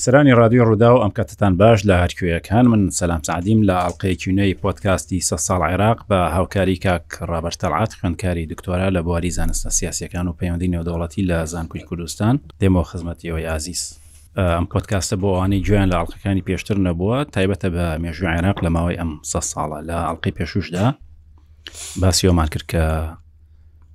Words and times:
بییسرانی 0.00 0.32
رادیۆ 0.32 0.64
ڕوودا 0.68 0.88
و 0.96 0.98
ئەم 1.04 1.12
کاتتان 1.12 1.56
باش 1.56 1.82
لە 1.82 1.92
هەرکوێیەکان 2.02 2.66
من 2.66 2.90
سەسلام 2.90 3.22
سعدیم 3.22 3.62
لە 3.68 3.72
ئەڵلقەیەکیونەی 3.84 4.54
پۆتکاستی 4.64 5.20
سە 5.20 5.36
ساڵ 5.46 5.62
عێراق 5.68 5.98
بە 6.10 6.14
هاوکاری 6.32 6.76
کاک 6.76 7.04
ڕابەرتەڵعات 7.20 7.90
خوێندکاری 8.00 8.46
دکتۆرا 8.52 8.90
لە 8.90 9.02
بواری 9.04 9.30
زانستە 9.30 9.68
سیاسەکان 9.70 10.26
و 10.28 10.32
پەیوەندی 10.32 10.68
نێودەوڵەتی 10.74 11.22
لە 11.30 11.44
زانکوی 11.44 11.80
کوردستان 11.82 12.40
دێمەوە 12.60 12.82
خزمەتیەوەی 12.90 13.46
عزیز. 13.56 13.98
ئەم 14.38 14.64
پۆتکاستە 14.72 15.16
بۆ 15.22 15.28
ئەوانەی 15.34 15.62
گویان 15.68 15.88
لە 15.92 15.96
ئەڵلقەکانی 15.96 16.44
پێشتر 16.48 16.76
نەبووە 16.86 17.24
تایبەتە 17.34 17.68
بە 17.74 17.84
مێژوی 18.02 18.30
عێراق 18.34 18.58
لە 18.64 18.68
ماوەی 18.74 18.96
ئەم 19.00 19.10
سە 19.30 19.40
ساڵە 19.50 19.80
لە 19.88 19.96
ئەڵلقی 20.08 20.32
پێشوشدا 20.38 20.86
باسیۆمان 22.00 22.46
کرد 22.52 22.64
کە 22.72 22.82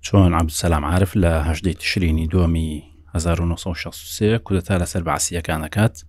چۆن 0.06 0.34
عبد 0.40 0.50
سەسلام 0.50 0.84
عاعرف 0.90 1.12
لە 1.24 1.32
هەشدەی 1.48 1.74
تشرینی 1.82 2.28
دۆمی 2.34 2.95
1963 3.16 4.38
کودتا 4.38 4.78
لەسەر 4.86 5.04
باسیەکانەکات 5.08 6.04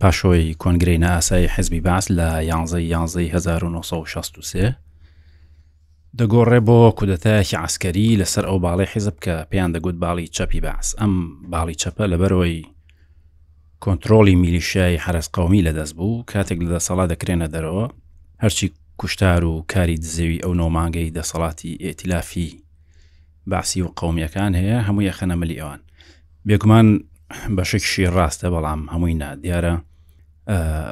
پاشۆی 0.00 0.54
کۆنگری 0.54 0.98
ناسایی 0.98 1.46
حزبی 1.46 1.80
باس 1.80 2.12
لە 2.12 2.42
11 2.42 2.82
11 2.82 3.22
1963 3.30 4.76
دەگۆڕێ 6.18 6.60
بۆ 6.66 6.90
کودەتایەکی 6.98 7.54
عسکەری 7.56 8.16
لەسەر 8.24 8.44
ئەو 8.46 8.58
باڵی 8.60 8.84
حیزب 8.88 9.14
کە 9.24 9.46
پێیان 9.50 9.76
دەگوت 9.78 9.94
باڵی 9.94 10.26
چەپی 10.36 10.60
باس 10.60 10.94
ئەم 11.00 11.44
باڵی 11.52 11.74
چەپە 11.74 12.06
لەبەرەوەی 12.12 12.66
کۆنتترۆلی 13.84 14.34
میلیشای 14.34 14.96
حرسقومی 14.96 15.62
لەدەست 15.68 15.94
بوو 15.94 16.24
کاتێک 16.32 16.58
لە 16.64 16.70
دەسەڵا 16.76 17.04
دەکرێنە 17.12 17.48
دەرەوە 17.54 17.86
هەرچی 18.42 18.72
کوشتار 18.98 19.44
و 19.44 19.64
کاری 19.72 19.96
دزێوی 20.02 20.42
ئەو 20.44 20.54
نۆمانگەی 20.60 21.10
دەسەڵاتی 21.18 21.78
ئێتیلافی 21.84 22.50
باسی 23.46 23.82
و 23.82 23.88
قومیەکان 24.00 24.52
هەیە 24.60 24.78
هەموو 24.88 25.02
یەخەنەمەلی 25.10 25.60
ئەوان 25.60 25.80
بێگومان 26.48 26.86
بەشێکشی 27.56 28.04
ڕاستە 28.16 28.46
بەڵام 28.54 28.80
هەمووی 28.92 29.14
نا 29.22 29.30
دیارە 29.42 29.74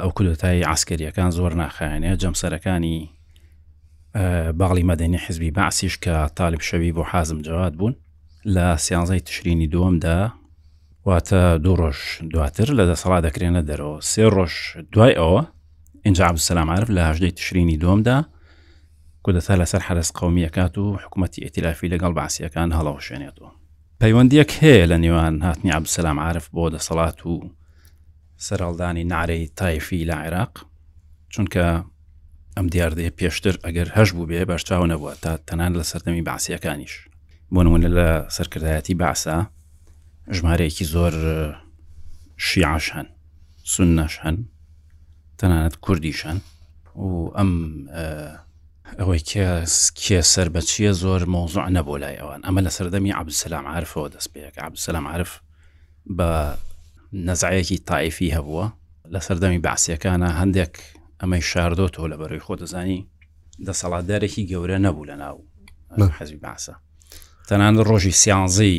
ئەو 0.01 0.11
کودتای 0.17 0.63
عسکەریەکان 0.75 1.31
زۆر 1.39 1.53
ناخایانە 1.63 2.13
جەمسەرەکانی 2.23 2.99
باڵی 4.61 4.85
مەدەنی 4.91 5.19
حزبی 5.25 5.51
باسیش 5.59 5.95
کە 6.05 6.15
تاالب 6.37 6.61
شەوی 6.69 6.93
بۆ 6.97 7.03
حازم 7.11 7.39
جواد 7.47 7.75
بوون 7.75 7.95
لە 8.55 8.67
سیانزای 8.85 9.21
تشرینی 9.21 9.69
دووەمدا 9.75 10.21
واتە 11.09 11.33
دوو 11.65 11.77
ڕۆژ 11.81 11.99
دواتر 12.33 12.69
لە 12.79 12.85
دەسەڵا 12.91 13.19
دەکرێنە 13.27 13.63
دەرەوە 13.69 14.01
سێ 14.11 14.25
ڕۆژ 14.37 14.55
دوای 14.93 15.15
ئەوە 15.21 15.43
اینجا 16.07 16.25
عبسەلامعرف 16.27 16.89
لە 16.97 17.01
هەژدەی 17.11 17.31
تشرینی 17.39 17.79
دووەمدا 17.83 18.17
کودەتا 19.27 19.55
لەسەر 19.61 19.83
حرس 19.89 20.11
قومیەکات 20.19 20.75
و 20.79 20.85
حکوومەتتی 21.03 21.45
ئەتیلافی 21.47 21.91
لەگەڵ 21.93 22.13
باسیەکان 22.19 22.69
هەڵەوە 22.79 23.01
شوێنێتەوە 23.07 23.51
پەیوەندیەک 24.03 24.51
هەیە 24.63 24.85
لە 24.93 24.97
نێوان 25.05 25.35
هاتنی 25.47 25.71
عبسەسلام 25.79 26.19
عاعرف 26.25 26.47
بۆ 26.55 26.65
دەسەڵات 26.75 27.19
و 27.27 27.35
سەرڵدانی 28.47 29.05
نعرەی 29.13 29.49
تایفی 29.59 30.05
لە 30.09 30.15
عێراق 30.25 30.53
چونکە 31.35 31.65
ئەم 32.57 32.67
دیاردەیە 32.73 33.13
پێشتر 33.19 33.55
ئەگەر 33.65 33.89
هەش 33.97 34.09
بوو 34.17 34.27
بێ 34.31 34.41
باشچاو 34.51 34.87
نەبووە 34.93 35.15
تا 35.23 35.33
تەنان 35.49 35.73
لە 35.79 35.85
سەردەمی 35.91 36.23
باسیەکانیش 36.29 36.95
بۆ 37.53 37.61
نمونە 37.65 37.89
لە 37.99 38.09
سەرکردایەتی 38.37 38.95
باسا 39.03 39.37
ژمارەیەکی 40.37 40.85
زۆر 40.95 41.15
شیعش 42.47 42.87
هەن 42.97 43.07
سنەش 43.73 44.15
هەن 44.25 44.37
تەنانەت 45.39 45.77
کوردیشان 45.85 46.39
و 46.97 47.29
ئەم 47.39 47.53
ئەوەی 48.99 49.21
کێ 50.03 50.21
سەر 50.33 50.49
بە 50.55 50.61
چیە 50.69 50.93
زۆر 51.03 51.23
مۆزوع 51.35 51.67
نەبوو 51.77 51.97
لای 52.03 52.17
ئەوان 52.21 52.41
ئەمە 52.47 52.61
لە 52.67 52.71
سەردەمی 52.77 53.13
عبدسلام 53.21 53.67
عرفەوە 53.75 54.09
دەست 54.15 54.29
پێەکە 54.35 54.61
عبدسلام 54.69 55.07
عرف 55.09 55.41
بە 56.17 56.31
نەزایەکی 57.29 57.79
تایفی 57.89 58.35
هەبووە 58.37 58.67
لە 59.15 59.21
سەردەمی 59.27 59.59
باسیەکانە 59.69 60.29
هەندێک 60.41 60.75
ئەمەی 61.21 61.43
شاردۆتەوە 61.51 62.07
لە 62.13 62.17
بەروی 62.21 62.45
خۆ 62.47 62.55
دەزانی 62.63 63.01
دەسەڵاتدارێکی 63.67 64.43
گەورە 64.51 64.79
نەبوو 64.87 65.05
لە 65.11 65.15
ناو 65.23 65.37
حەزی 66.19 66.39
باسە 66.47 66.75
تەنان 67.49 67.75
ڕۆژی 67.89 68.11
سیانزی 68.21 68.77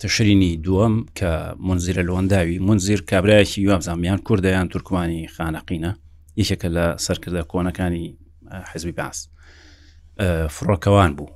تشرینی 0.00 0.52
دووەم 0.64 0.94
کە 1.18 1.30
منزیرە 1.68 2.02
لەوەنداوی 2.08 2.56
منزیر 2.68 3.00
کابراایکی 3.10 3.66
وابزانامیان 3.68 4.18
کوردیان 4.26 4.66
تورکمانی 4.72 5.22
خانەقینە 5.34 5.92
یەکێکە 6.40 6.68
لە 6.76 6.84
سەرکردە 7.04 7.42
کۆنەکانی 7.52 8.08
حزبی 8.52 8.90
باس 8.92 9.28
فڕۆکەوان 10.50 11.12
بوو 11.16 11.30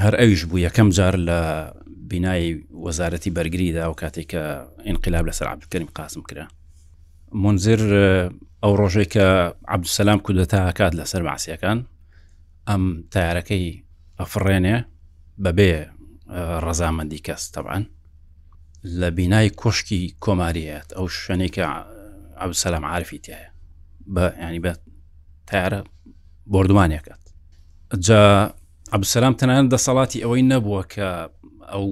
هەر 0.00 0.14
ئەویش 0.20 0.42
بوو 0.44 0.58
یەکەم 0.68 0.88
جار 0.96 1.14
لە 1.26 1.70
بینایی 2.10 2.66
وەزارەتی 2.84 3.30
بەرگریدا 3.36 3.84
و 3.90 3.94
کاتێک 4.00 4.30
کە 4.32 4.68
ئینقلاب 4.86 5.30
لەسەر 5.30 5.42
عبدکەریم 5.46 5.88
قاسم 5.94 6.22
کرا 6.22 6.48
منزر 7.32 7.80
ئەو 8.64 8.76
ڕۆژێک 8.76 9.12
کە 9.14 9.54
عبدسەسلام 9.68 10.18
کودەتا 10.26 10.72
کات 10.72 10.92
لەسەر 10.96 11.22
باسیەکان 11.28 11.78
ئەم 12.68 12.82
تارەکەی 13.14 13.82
ئەفڕێنێ 14.20 14.76
بەبێ 15.44 15.72
ڕەزامەندی 16.64 17.20
کەس 17.26 17.42
تەبان 17.54 17.82
لە 19.00 19.08
بینای 19.18 19.50
کۆشکی 19.50 20.02
کۆماریەت 20.24 20.88
ئەو 20.96 21.06
شوێنێکە 21.08 21.64
ئەو 22.40 22.50
سەسلام 22.52 22.84
عرفی 22.84 23.18
تایە 23.26 23.48
بە 24.14 24.24
ینی 24.44 24.60
بە 24.64 24.72
تارە 25.50 25.80
بردومانێکات 26.50 27.22
جا 28.06 28.54
عبسەسلام 28.96 29.34
تەنان 29.40 29.64
دەسەڵاتی 29.74 30.20
ئەوەی 30.24 30.42
نەبووە 30.52 30.82
کە 30.94 31.08
ئەو 31.72 31.86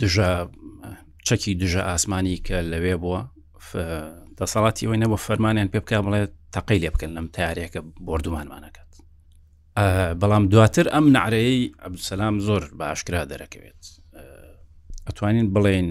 دژە 0.00 0.30
چەکی 1.26 1.52
دژە 1.62 1.82
ئاسمانی 1.90 2.36
کە 2.46 2.56
لەوێ 2.72 2.94
بووە 3.02 3.20
دەسەڵاتی 4.40 4.84
ئەوەی 4.86 5.00
نەبوو 5.04 5.24
فەرمانیان 5.26 5.68
پێ 5.72 5.78
بکە 5.82 5.98
بڵێ 6.06 6.22
تەقی 6.54 6.78
لێ 6.82 6.90
بکەن 6.94 7.10
لەم 7.16 7.26
تارێکە 7.36 7.80
بردومانمانەکەات 8.06 8.92
بەڵام 10.20 10.44
دواتر 10.52 10.86
ئەم 10.94 11.06
نعرەیەی 11.16 11.72
عبسەسلام 11.86 12.36
زۆر 12.46 12.62
باشکرا 12.78 13.22
دەرەکەوێت 13.30 13.82
ئەتوانین 15.06 15.46
بڵێن 15.56 15.86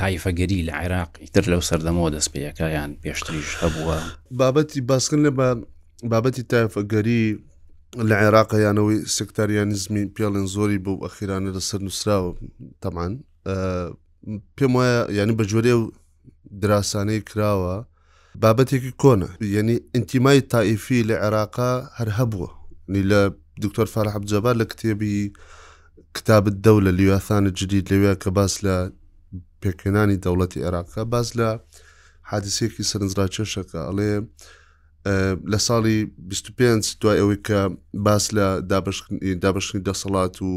تایفەگەری 0.00 0.60
لە 0.68 0.72
عێراق 0.80 1.10
ئیتر 1.24 1.44
لەو 1.52 1.60
سەردەمەوە 1.70 2.08
دەست 2.16 2.30
پێەکە 2.34 2.64
یان 2.76 2.90
پێشتریش 3.04 3.50
هەبووە 3.62 3.96
بابەتی 4.38 4.80
باسکن 4.88 5.20
لە 5.26 5.30
بە 5.38 5.48
بابەتی 6.10 6.42
تایفەگەری 6.52 7.24
لە 8.08 8.14
عێراق 8.22 8.50
یانەوەی 8.66 8.98
سکتاریانزمی 9.16 10.04
پێڵێن 10.14 10.46
زۆری 10.54 10.82
بۆ 10.84 10.92
ئەخیرانە 11.04 11.50
لەسەر 11.56 11.80
نووسراوە 11.86 12.30
تەمان 12.82 13.12
پێم 14.56 14.72
وایە 14.76 15.02
ینی 15.18 15.34
بەجۆرێ 15.38 15.74
و 15.78 15.82
دراسانەی 16.62 17.20
کراوە 17.28 17.76
بابەتێکی 18.42 18.92
کۆنە 19.02 19.28
یعنی 19.56 19.74
ئینتیمای 19.94 20.40
تائیفی 20.52 21.02
لە 21.08 21.14
عێراقا 21.24 21.72
هەر 21.98 22.08
هەبووە 22.18 22.50
نی 22.92 23.02
لە 23.10 23.20
دکتۆر 23.64 23.86
فارە 23.94 24.10
حەبجەبار 24.14 24.54
لە 24.62 24.66
کتێبی 24.72 25.14
کتابت 26.16 26.54
دەو 26.66 26.76
لە 26.86 26.90
لیواثانە 26.98 27.50
جدید 27.58 27.84
لەوێ 27.92 28.14
کە 28.22 28.28
باس 28.36 28.54
لە 28.64 28.76
پێکێنانی 29.62 30.16
دەوڵەتی 30.24 30.64
عێراقا 30.66 31.02
باز 31.14 31.28
لە 31.38 31.48
حادیسێکی 32.30 32.82
سەرنجرا 32.90 33.26
چێشەکە 33.34 33.80
ئەڵێ 33.88 34.12
لە 35.52 35.58
ساڵی 35.66 35.96
25 36.30 36.96
دوای 37.00 37.18
ئەوەی 37.20 37.38
کە 37.46 37.60
باس 38.06 38.24
لە 38.36 38.46
دابشنی 39.42 39.80
دەسەڵات 39.86 40.34
و 40.42 40.50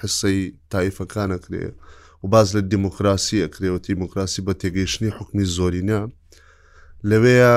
حسەی 0.00 0.38
تایفەکانەکرێ 0.70 1.64
و 2.22 2.26
باز 2.32 2.48
لە 2.56 2.60
دیموکراسی 2.72 3.42
ئەکرێوەتی 3.44 3.94
مکراسی 4.02 4.42
بە 4.46 4.52
تێگەیشتنی 4.62 5.12
حکمی 5.18 5.44
زۆرینە 5.56 6.00
لەوەیە 7.10 7.54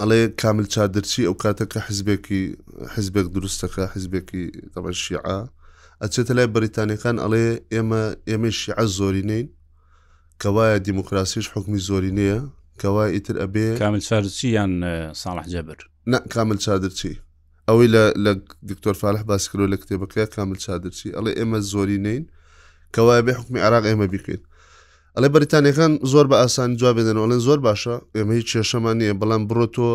ئەڵێ 0.00 0.20
کامل 0.40 0.66
چادرچی 0.72 1.26
ئەو 1.28 1.34
کاتەکە 1.42 1.78
حزبێکی 1.88 2.42
حزبێک 2.94 3.26
دروستەکە 3.34 3.84
حزبێکی 3.94 4.44
تەمە 4.72 4.92
شیعە 5.02 5.40
ئەچێتە 6.02 6.32
لای 6.36 6.52
بەریتانیەکان 6.54 7.16
ئەڵێ 7.22 7.46
ئێمە 7.74 8.02
ئێمە 8.30 8.50
شیعە 8.60 8.84
زۆرینەین 8.98 9.46
کەوایە 10.42 10.76
دیموکراسیش 10.86 11.46
حکمی 11.54 11.80
زۆرینەیە 11.88 12.40
کەوای 12.82 13.10
ئیتر 13.16 13.36
ئەبێ 13.44 13.64
کامل 13.82 14.02
چارچی 14.08 14.46
یان 14.58 14.72
ساڵح 15.22 15.46
جەبر 15.54 15.78
ن 16.12 16.14
کامل 16.34 16.58
چادرچی 16.64 17.12
ئەوەی 17.68 17.88
لە 17.94 18.04
لە 18.24 18.32
دکتۆر 18.70 18.94
فالح 19.02 19.22
باسکرۆ 19.30 19.64
لە 19.72 19.76
کتێبەکە 19.82 20.22
کامل 20.36 20.58
چادرچی 20.64 21.08
ئەڵێ 21.16 21.32
ئێمە 21.38 21.58
زۆری 21.72 21.98
نین 22.06 22.22
کەوای 22.94 23.22
بێ 23.26 23.32
حکمی 23.38 23.60
عراق 23.66 23.84
ئێمە 23.90 24.06
بکەین 24.14 24.42
ئەلێ 25.16 25.28
بەریتانیەکان 25.34 25.92
زۆر 26.12 26.26
بە 26.30 26.36
ئاسان 26.42 26.70
جواب 26.80 26.96
بدەنەوەڵێن 26.98 27.40
زۆر 27.46 27.58
باشە 27.68 27.94
ئێمە 28.16 28.32
هیچ 28.38 28.48
کێشەمان 28.54 28.96
نیە 29.02 29.14
بەڵام 29.20 29.42
بڕۆ 29.48 29.66
تۆ 29.76 29.88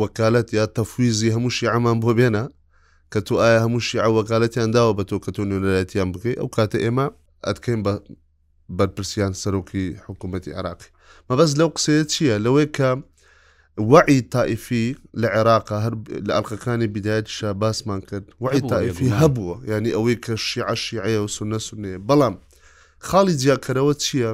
وەکالەت 0.00 0.48
یا 0.58 0.64
تەفویزی 0.76 1.32
هەمووشی 1.34 1.66
ئامان 1.72 1.96
بۆ 2.02 2.10
بێنە 2.18 2.44
کە 3.12 3.20
تو 3.26 3.34
ئایا 3.42 3.58
هەمووشی 3.64 3.98
ئاوەکالەتیان 4.04 4.70
داوە 4.76 4.92
بە 4.98 5.04
تۆ 5.10 5.16
کە 5.24 5.30
تۆ 5.36 5.42
نوێنەتیان 5.50 6.08
بکەی 6.14 6.36
ئەو 6.40 6.48
کاتە 6.56 6.78
ئێمە 6.84 7.06
ئەتکەین 7.46 7.80
بە 7.86 7.92
بەرپرسیان 8.78 9.32
سەرۆکی 9.42 9.84
حکوومەتتی 10.06 10.52
عراقی 10.58 10.88
مەبەست 11.30 11.54
لەو 11.60 11.70
قسەیە 11.76 12.04
چییە 12.14 12.36
لەوەی 12.46 12.68
کە 12.76 12.90
وعی 13.92 14.20
تائیفی 14.34 14.86
لە 15.22 15.28
عێراقا 15.36 15.76
هەر 15.84 15.94
لە 16.26 16.32
ئەلقەکانی 16.36 16.86
بیدایەتشا 16.94 17.50
باسمان 17.62 18.00
کرد 18.08 18.26
وعی 18.42 18.60
تائیفی 18.72 19.10
هەبووە 19.20 19.56
ینی 19.70 19.90
ئەوەی 19.96 20.16
کە 20.24 20.34
شیع 20.48 20.74
شیعە 20.84 21.16
و 21.24 21.28
سنە 21.36 21.58
سنێ 21.68 21.94
بەڵام 22.08 22.34
خاڵی 23.08 23.34
جیاکەرەوە 23.42 23.94
چییە 24.04 24.30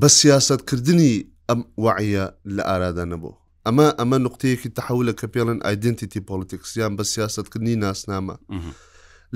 بە 0.00 0.08
سیاستکردنی 0.18 1.14
ئەم 1.48 1.60
وعە 1.84 2.24
لە 2.56 2.62
ئارادا 2.68 3.04
نەبوو 3.12 3.34
ئەمە 3.66 3.86
ئەمە 3.98 4.18
نقطەیەکی 4.26 4.70
تحولە 4.78 5.12
کە 5.20 5.26
پێڵن 5.34 5.58
ئایدنتیتی 5.64 6.20
پۆلیتیکسیان 6.28 6.92
بە 6.98 7.04
سیاستکردنی 7.12 7.74
ناسنامە 7.84 8.36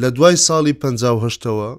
لە 0.00 0.08
دوای 0.16 0.36
ساڵی 0.46 0.72
1950ەوە 0.82 1.70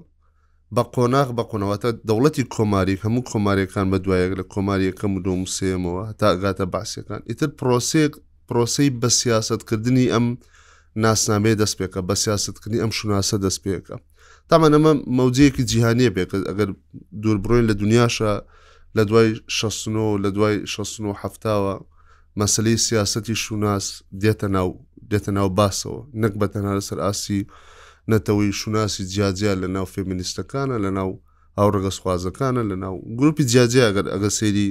بە 0.76 0.82
قۆناغ 0.94 1.28
بە 1.36 1.44
قۆنەوەتە 1.50 1.88
دەوڵەتی 2.08 2.44
کۆماری 2.54 3.00
هەموو 3.04 3.22
کۆماریەکان 3.30 3.86
بە 3.92 3.98
دوایەک 4.04 4.32
لە 4.40 4.44
کۆماری 4.52 4.86
یەکەم 4.90 5.12
و 5.16 5.20
دۆم 5.26 5.42
سێمەوە 5.56 6.04
تاگاتە 6.22 6.64
باسیەکان 6.74 7.20
ئیتر 7.30 7.48
پرۆسێک 7.60 8.12
پرۆسی 8.48 8.88
بە 9.00 9.08
سیاستکردنی 9.20 10.06
ئەم 10.14 10.26
ناسنامەیە 11.04 11.56
دەست 11.62 11.76
پێکە 11.80 12.00
بە 12.08 12.14
سیاستکردنی 12.24 12.82
ئەم 12.82 12.92
شوناسە 12.98 13.36
دەست 13.44 13.60
پێەکە 13.64 13.96
تامان 14.48 14.72
ئەمە 14.76 14.92
مەوجەیەکی 15.18 15.64
جیهانیە 15.70 16.10
بێکە 16.16 16.36
ئەگەر 16.50 16.70
دووربڕۆین 17.22 17.66
لە 17.70 17.74
دنیاشە 17.82 18.32
لە 18.96 19.02
دوای 19.08 19.28
16 19.46 20.16
لە 20.24 20.28
دوای 20.36 20.56
16ەوە 20.74 21.74
مەسلەی 22.40 22.76
سیاستی 22.86 23.34
شوناس 23.44 23.86
دێتە 24.22 24.48
ناو 24.56 24.68
دێتە 25.10 25.30
ناو 25.38 25.48
باسەوە 25.58 26.00
نەک 26.22 26.32
بە 26.40 26.46
تەنها 26.52 26.72
لەسەر 26.78 26.98
ئاسی 27.04 27.40
نەتەوەی 28.12 28.52
شوناسی 28.60 29.04
جیاجیا 29.14 29.54
لە 29.62 29.68
ناو 29.76 29.86
فێمینیستەکانە 29.94 30.76
لە 30.84 30.90
ناو 30.98 31.10
هاوڕگە 31.58 31.90
سوازەکانە 32.00 32.62
لە 32.70 32.76
ناو 32.84 32.94
گروپی 33.18 33.44
جیاجیا 33.52 33.82
ئەگەر 33.88 34.06
ئەگە 34.12 34.30
سەیری 34.38 34.68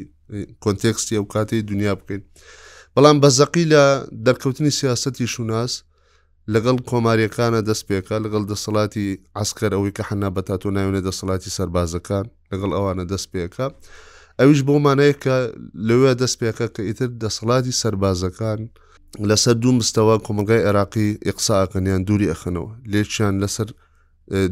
کۆنتێکستی 0.64 1.16
ئەو 1.18 1.26
کاتەی 1.34 1.62
دنیا 1.72 1.94
بکەین 2.00 2.24
بەڵام 2.96 3.18
بەزەقی 3.24 3.66
لە 3.74 3.84
دەرکەوتنی 4.26 4.72
سیاستی 4.80 5.28
شوناس 5.34 5.74
لەگەڵ 6.54 6.78
کۆماریەکانە 6.90 7.60
دەست 7.70 7.84
پێکە 7.90 8.16
لەگەڵ 8.26 8.44
دەسەڵاتی 8.52 9.06
ئاسکەرەوەی 9.38 9.92
کە 9.98 10.04
حنا 10.10 10.30
بە 10.36 10.42
تاتۆ 10.48 10.70
ناوێنە 10.78 11.02
دەسەڵاتی 11.08 11.50
سربازەکان 11.58 12.26
لەگەڵ 12.52 12.72
ئەوانە 12.78 13.06
دەست 13.12 13.28
پێەکە 13.34 13.66
ئەویش 14.40 14.62
بۆمانەیە 14.68 15.16
کە 15.24 15.38
لەوێ 15.88 16.12
دەست 16.22 16.38
پێەکە 16.42 16.68
کە 16.76 16.82
ئیتر 16.90 17.10
دەسەڵاتی 17.24 17.74
سربازەکان 17.82 18.60
لەسەر 19.30 19.54
دوو 19.64 19.72
مستەوە 19.80 20.16
کۆمەگای 20.26 20.64
عێراقی 20.68 21.08
ئقساکەنیان 21.30 22.02
دووری 22.08 22.32
ئەخنەوە 22.32 22.70
لێکیان 22.92 23.36
لەسەر 23.44 23.68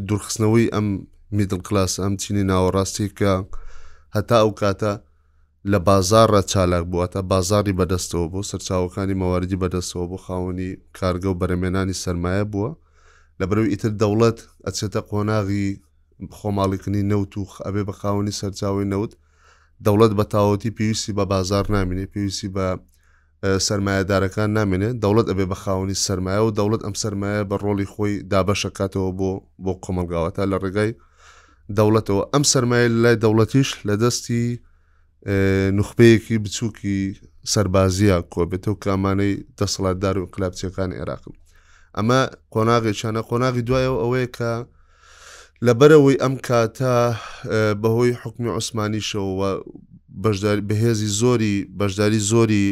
دوورخستنەوەی 0.08 0.72
ئەم 0.74 0.88
میدل 1.38 1.62
کلاس 1.68 1.94
ئەم 2.04 2.14
چینی 2.22 2.44
ناوەڕاستی 2.50 3.10
کە 3.20 3.34
هەتا 4.16 4.38
ئەو 4.42 4.52
کاتە 4.60 4.94
لە 5.72 5.78
بازارڕە 5.88 6.42
چالاک 6.52 6.84
بوواتە 6.92 7.20
بازاری 7.32 7.78
بەدەستەوە 7.80 8.28
بۆ 8.32 8.40
سەرچاوەکانی 8.52 9.20
مەواردی 9.22 9.60
بەدەستەوە 9.64 10.06
بۆ 10.12 10.18
خاوەنی 10.26 10.70
کارگە 10.98 11.28
و 11.30 11.40
بەرەمێنانی 11.42 11.96
سرمایە 12.04 12.46
بووە 12.52 12.72
لە 13.40 13.46
بەرەو 13.50 13.70
ئیتر 13.72 13.92
دەوڵەت 14.02 14.40
ئەچێتە 14.68 15.02
قۆناغی 15.10 15.66
خۆماڵیکننی 16.38 17.08
نەوت 17.12 17.32
و 17.38 17.44
ئەبێ 17.68 17.84
بە 17.88 17.94
خاوەنی 18.00 18.34
سەرچاوی 18.40 18.90
نەوت 18.94 19.12
دەوڵەت 19.86 20.12
بە 20.20 20.24
تاوەتی 20.36 20.72
پێویستی 20.78 21.14
بە 21.18 21.24
بازار 21.34 21.66
نامینێ 21.76 22.06
پێویستی 22.14 22.50
بە 22.56 22.68
سرمایهدارەکان 23.68 24.50
نامێنێت 24.58 24.96
دەوڵەت 25.04 25.28
ئەبێ 25.32 25.46
بەخاونی 25.54 25.98
سرمایە 26.08 26.42
و 26.48 26.52
دەوڵەت 26.58 26.82
ئەم 26.86 26.96
سرمایە 27.04 27.42
بە 27.50 27.56
ڕۆڵی 27.64 27.88
خۆی 27.94 28.14
دابەشەکاتەوە 28.32 29.10
بۆ 29.20 29.32
بۆ 29.64 29.74
کۆمەلگاوە 29.84 30.30
تا 30.36 30.44
لە 30.52 30.58
ڕێگای 30.64 30.92
دەوڵەتەوە 31.78 32.24
ئەم 32.34 32.44
سرمایە 32.52 32.88
لای 33.04 33.18
دەوڵەتیش 33.24 33.70
لە 33.88 33.94
دەستی 34.04 34.44
نخبەیەکی 35.78 36.38
بچووکی 36.44 36.98
سربازیە 37.54 38.18
کۆبێتەوە 38.34 38.76
کامانەی 38.84 39.34
دەسەڵاتدار 39.60 40.16
و 40.20 40.30
قلاپچیەکانی 40.34 40.98
عێراقم 41.00 41.36
ئەمە 41.98 42.20
قۆناغی 42.54 42.94
چانە 43.00 43.22
قۆناغی 43.30 43.62
دوایەوە 43.68 43.98
ئەوەیە 44.04 44.28
کە 44.38 44.52
لەبەرەوەی 45.66 46.18
ئەم 46.24 46.36
کاتە 46.48 46.96
بەهۆی 47.82 48.12
حکمی 48.22 48.52
عوسمانیشەوە 48.58 49.50
بەهێزی 50.22 51.08
زۆری 51.20 51.56
بەشداری 51.80 52.20
زۆری 52.32 52.64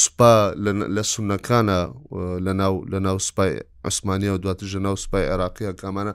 سوپا 0.00 0.34
لە 0.96 1.02
سونەکانە 1.12 1.78
لە 2.92 2.98
ناو 3.06 3.18
سوپای 3.26 3.52
ئەسمانیا 3.86 4.32
و 4.34 4.38
دواتر 4.44 4.66
ژە 4.72 4.78
ناو 4.86 4.96
سوپای 5.02 5.24
عراقیە 5.34 5.72
کامانە 5.82 6.12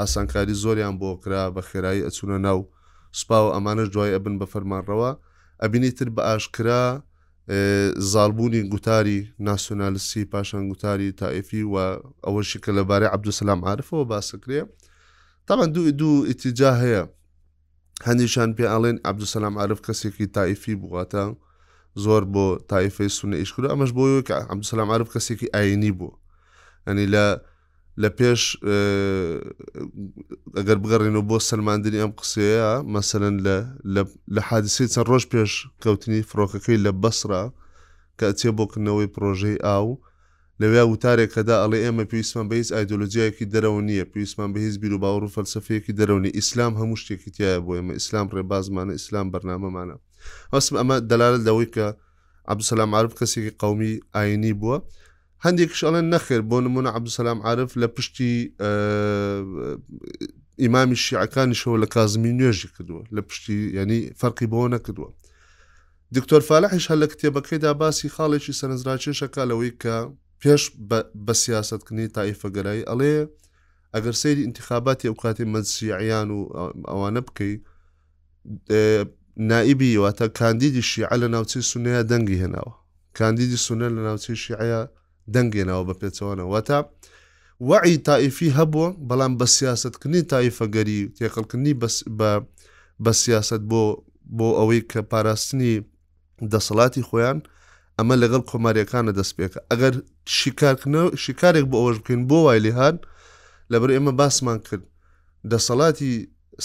ئاسانکاری 0.00 0.54
زۆریان 0.64 0.94
بۆ 1.00 1.10
کرا 1.22 1.52
بە 1.56 1.62
خێرایی 1.68 2.04
ئەچونە 2.06 2.38
ناو 2.48 2.58
سوپا 3.12 3.38
و 3.44 3.48
ئەمانە 3.54 3.84
دوای 3.92 4.16
ئەبن 4.16 4.34
بە 4.40 4.46
فەرمانڕەوە 4.52 5.10
ئەبینی 5.62 5.90
تر 5.98 6.08
بە 6.16 6.20
ئاشکرا 6.28 6.84
زالبوونی 8.12 8.62
گوتاری 8.72 9.18
ناسۆنالسی 9.48 10.22
پاشان 10.32 10.62
گوتاری 10.70 11.12
تائفی 11.20 11.62
و 11.72 11.76
ئەوەشی 12.26 12.58
کە 12.64 12.70
لەبارەی 12.78 13.12
عبدوسلام 13.14 13.60
عاعرفەوە 13.66 14.04
باسەکرێ 14.10 14.60
تامان 15.46 15.68
دوو 15.72 15.90
دوو 16.00 16.24
ئیتیجا 16.30 16.70
هەیە 16.82 17.04
هەندیشان 18.06 18.48
پێ 18.56 18.64
ئاڵێن 18.72 18.96
عبدوسەسلام 19.10 19.54
عرف 19.62 19.80
کەسێکی 19.86 20.26
تایفی 20.36 20.74
بواتە 20.82 21.24
زۆر 22.04 22.22
بۆ 22.32 22.46
تایفی 22.70 23.08
سونە 23.18 23.36
ئیشکر 23.40 23.64
ئەمەش 23.70 23.90
بۆی 23.98 24.20
کە 24.28 24.34
عبدوسەسلام 24.52 24.88
عرف 24.94 25.08
کەسێکی 25.14 25.48
ئاینی 25.54 25.92
بوو 25.98 26.12
ئەنی 26.86 27.06
لە 27.14 27.26
لە 28.02 28.08
پێش 28.18 28.42
ئەگەر 30.58 30.78
بگەڕێنەوە 30.82 31.24
بۆ 31.30 31.36
سلماندنی 31.50 32.00
ئەم 32.02 32.12
قسەیە 32.20 32.70
مەسەن 32.92 33.34
لە 34.34 34.40
حادسی 34.48 34.84
چەند 34.92 35.08
ڕۆژ 35.10 35.24
پێش 35.32 35.50
کەوتنی 35.82 36.20
فڕۆکەکەی 36.28 36.82
لە 36.86 36.90
بەسرە 37.02 37.42
کە 38.18 38.24
ئەچێ 38.30 38.50
بۆکردنەوەی 38.58 39.12
پرۆژەی 39.14 39.56
ئاو 39.66 39.86
و 39.92 39.98
لەوێ 40.62 40.82
وتارێک 40.92 41.30
کەدا 41.36 41.54
ئەڵێ 41.62 41.78
ئێمە 41.84 42.04
پێویستمان 42.10 42.46
بەهیز 42.50 42.68
ئایدۆلۆژیایەکی 42.74 43.46
دەرەوە 43.54 43.80
نییە 43.88 44.04
پێویستمان 44.12 44.50
بەهیز 44.54 44.74
بیر 44.82 44.92
و 44.96 45.00
باوەڕ 45.04 45.22
و 45.26 45.32
فەلسفەیەکی 45.36 45.92
دەرەونی 45.98 46.30
ئیسلام 46.38 46.72
هەموو 46.80 46.96
شتێکی 47.02 47.30
تایە 47.36 47.58
بۆ 47.64 47.72
ئێمە 47.78 47.92
ئیسلام 47.98 48.26
ڕێبازمانە 48.36 48.92
ئیسلام 48.98 49.26
بەرنمەمانە 49.32 49.96
هەسم 50.54 50.74
ئەمە 50.80 50.96
دەلالت 51.10 51.42
لەوەی 51.48 51.68
کە 51.74 51.86
عبدسەسلام 52.52 52.90
عرب 52.98 53.12
کەسێکی 53.20 53.52
قومی 53.62 53.94
ئاینی 54.14 54.54
بووە 54.60 54.76
هەندێکشڵەن 55.44 56.04
نەخێر 56.14 56.40
بۆ 56.50 56.56
نمونە 56.66 56.90
عبدسەسلام 56.98 57.38
عرف 57.48 57.70
لە 57.82 57.88
پشتی 57.96 58.32
ئیمامی 60.62 60.96
شیعەکانیشەوە 61.04 61.76
لە 61.82 61.86
کازمی 61.94 62.32
نوێژی 62.38 62.68
کردووە 62.76 63.02
لە 63.16 63.20
پشتی 63.28 63.58
ینی 63.80 64.00
فەرقی 64.20 64.46
بۆ 64.52 64.58
نەکردووە 64.74 65.10
دکتۆر 66.16 66.40
فالحش 66.48 66.84
هەل 66.90 66.98
لە 67.04 67.08
کتێبەکەیدا 67.12 67.70
باسی 67.82 68.08
خاڵێکی 68.16 68.52
سەرنجراچێشەکە 68.60 69.42
لەوەی 69.50 69.72
کە 69.82 69.96
پێش 70.44 70.62
بە 71.26 71.32
سیاستکردنی 71.44 72.06
تایفەگەرایی 72.16 72.86
ئەڵێ 72.90 73.14
ئەگەر 73.94 74.14
سەیری 74.22 74.42
انتخاباتی 74.48 75.06
ئەو 75.08 75.16
کاتی 75.22 75.46
مەسیعیان 75.54 76.28
و 76.36 76.38
ئەوانە 76.90 77.20
بکەیت 77.28 77.60
نائبی 79.50 79.90
واتە 80.04 80.26
کاندیدی 80.40 80.82
شیعە 80.90 81.14
لە 81.22 81.26
ناوچی 81.34 81.60
سونەیە 81.72 82.02
دەنگی 82.10 82.40
هێناوە 82.42 82.72
کاندیدی 83.18 83.58
سونە 83.66 83.86
لە 83.96 84.00
ناوچی 84.08 84.36
شیعە 84.44 84.80
دەنگێنەوە 85.34 85.82
بە 85.88 85.94
پێچەوانەوە 86.00 86.60
تا 86.68 86.78
وعی 87.70 87.96
تائیفی 88.08 88.48
هەبووە 88.58 88.88
بەڵام 89.08 89.32
بە 89.40 89.46
سیاستکردنی 89.56 90.22
تایفەگەری 90.32 91.00
تێقلکردنی 91.18 91.74
بە 93.04 93.12
سیاست 93.22 93.62
بۆ 93.70 93.82
بۆ 94.38 94.48
ئەوەی 94.58 94.82
کە 94.90 95.00
پاراستنی 95.10 95.74
دەسەڵاتی 96.52 97.02
خۆیان 97.08 97.38
ئەمە 98.00 98.14
لەگەڵ 98.22 98.42
کۆماریەکانە 98.50 99.12
دەستپێکە 99.18 99.60
ئەگەر 99.70 99.94
شکارێک 101.26 101.66
بۆ 101.70 101.76
ئەوەش 101.80 101.96
بکەین 102.02 102.22
بۆ 102.30 102.38
وای 102.44 102.60
لێهان 102.66 102.96
لەبەر 103.72 103.90
ئێمە 103.96 104.12
باسمان 104.20 104.58
کرد 104.66 104.84
دەسەڵاتی 105.52 106.12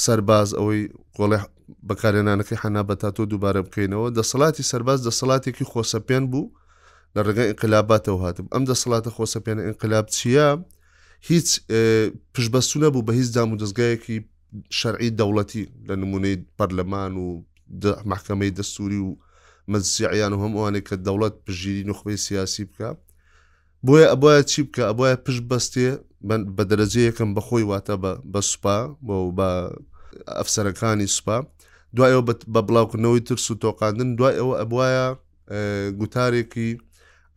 سەرباز 0.04 0.50
ئەوەی 0.58 0.84
قۆڵی 1.18 1.40
بەکارێنانەکەی 1.90 2.58
حنا 2.62 2.84
بە 2.90 2.96
تا 3.02 3.10
تۆ 3.16 3.24
دووبارە 3.32 3.62
بکەینەوە 3.68 4.08
دەسەڵاتی 4.18 4.64
سەرباز 4.72 5.00
دەسەڵاتێکی 5.08 5.66
خۆسەپێن 5.72 6.24
بوو 6.32 6.46
لە 7.16 7.22
ڕێگە 7.26 7.44
ئینقلاباتەوە 7.50 8.20
هاتم 8.26 8.46
ئەم 8.54 8.64
دەسەڵاتە 8.72 9.10
خۆسەپێنە 9.18 9.62
ئینقلاب 9.68 10.06
چییە؟ 10.16 10.48
هیچ 11.30 11.50
پشبەستو 12.34 12.78
نەبوو 12.84 13.06
بە 13.08 13.12
هیچ 13.20 13.30
دام 13.36 13.48
و 13.52 13.60
دەستگایەکی 13.64 14.18
شەرعی 14.80 15.12
دەوڵەتی 15.20 15.64
لە 15.88 15.94
نمونەی 16.02 16.36
پەرلەمان 16.58 17.12
و 17.24 17.28
محکمەی 18.12 18.52
دەستوری 18.60 19.02
و 19.08 19.10
مەزسیعیان 19.74 20.34
و 20.34 20.38
هەمووانێک 20.44 20.84
کە 20.90 20.96
دەوڵەت 21.06 21.36
پژیری 21.46 21.84
نخبەی 21.90 22.20
سیاسی 22.28 22.66
بکە 22.70 22.90
بۆیە 23.86 24.08
ئەبە 24.12 24.32
چی 24.52 24.62
بکە 24.68 24.84
ئەبە 24.90 25.08
پش 25.26 25.38
بەستێ 25.50 25.90
بە 26.58 26.64
دەرەجەیەکەم 26.70 27.30
بەخۆی 27.38 27.66
واتە 27.72 27.96
بە 28.34 28.42
سوپا 28.52 28.78
بۆ 29.08 29.16
بە 29.38 29.50
ئەفسەرەکانی 30.40 31.08
سوپا 31.16 31.38
دوایەوە 31.96 32.24
بە 32.54 32.60
بڵاوکردنەوەی 32.68 33.24
ترس 33.28 33.46
و 33.52 33.60
تۆقااندن 33.64 34.10
دوای 34.18 34.34
ئەوە 34.40 34.56
ئەبواە 34.62 35.08
گوتارێکی 36.00 36.70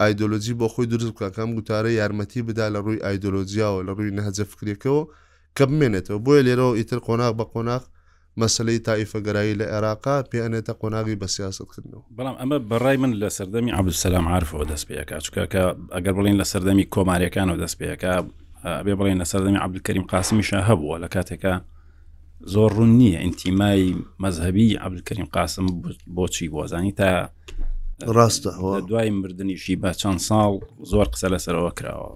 ئایدۆلۆجی 0.00 0.54
بۆ 0.60 0.66
خۆی 0.72 0.86
دروست 0.92 1.12
بکەکەم 1.14 1.48
گوتارە 1.58 1.90
یارمەتی 2.00 2.40
بدا 2.48 2.66
لە 2.74 2.78
ڕووی 2.84 3.02
ئایدۆلۆجییاەوە 3.04 3.80
لە 3.86 3.92
ڕووی 3.96 4.14
نەهجە 4.18 4.44
فکرێکەوە 4.52 5.02
کە 5.56 5.62
بمێنێتەوە 5.70 6.18
بۆیە 6.24 6.42
لێرەوە 6.46 6.72
ئیتر 6.80 6.98
قۆناغ 7.06 7.32
بە 7.40 7.44
قۆناغ 7.52 7.82
مەسلەی 8.40 8.78
تایفەگەرایی 8.88 9.54
لە 9.60 9.66
عێراقا 9.76 10.16
پێێنێتە 10.30 10.72
قۆناغی 10.80 11.16
بە 11.20 11.26
سیاستکردنەوە 11.36 12.02
بەڵام 12.18 12.36
ئەمە 12.40 12.58
بەڕای 12.70 12.96
من 13.02 13.12
لە 13.22 13.28
سەردەمی 13.36 13.70
عبدسەسلام 13.78 14.26
عرفەوە 14.34 14.64
دەست 14.72 14.84
پێەکە 14.88 15.16
چکە 15.24 15.44
کە 15.52 15.62
ئەگەر 15.94 16.12
بڵین 16.18 16.36
لە 16.42 16.46
سەردەمی 16.52 16.86
کۆماریەکانەوە 16.94 17.58
دەست 17.62 17.76
پێەکە 17.80 18.12
بێ 18.84 18.94
بڵین 18.98 19.18
لە 19.22 19.26
سەردەمی 19.32 19.60
عبدکەریم 19.64 20.04
قاسمیشە 20.12 20.58
هەبووە 20.68 20.96
لە 21.04 21.08
کاتێکە 21.14 21.54
زۆر 22.52 22.70
ڕوون 22.76 22.92
نییە 23.00 23.18
ئینتیمای 23.24 23.84
مەذهبی 24.22 24.68
عبدکەریم 24.86 25.28
قاسم 25.36 25.66
بۆچی 26.16 26.46
بۆزانی 26.54 26.92
تا 26.98 27.10
ڕاستە 28.10 28.50
دوای 28.88 29.10
مردنیشی 29.10 29.76
بە 29.82 29.90
چەند 30.00 30.20
ساڵ 30.28 30.52
زۆر 30.90 31.06
قسە 31.12 31.28
لەسەرەوە 31.32 31.72
کراوە 31.78 32.08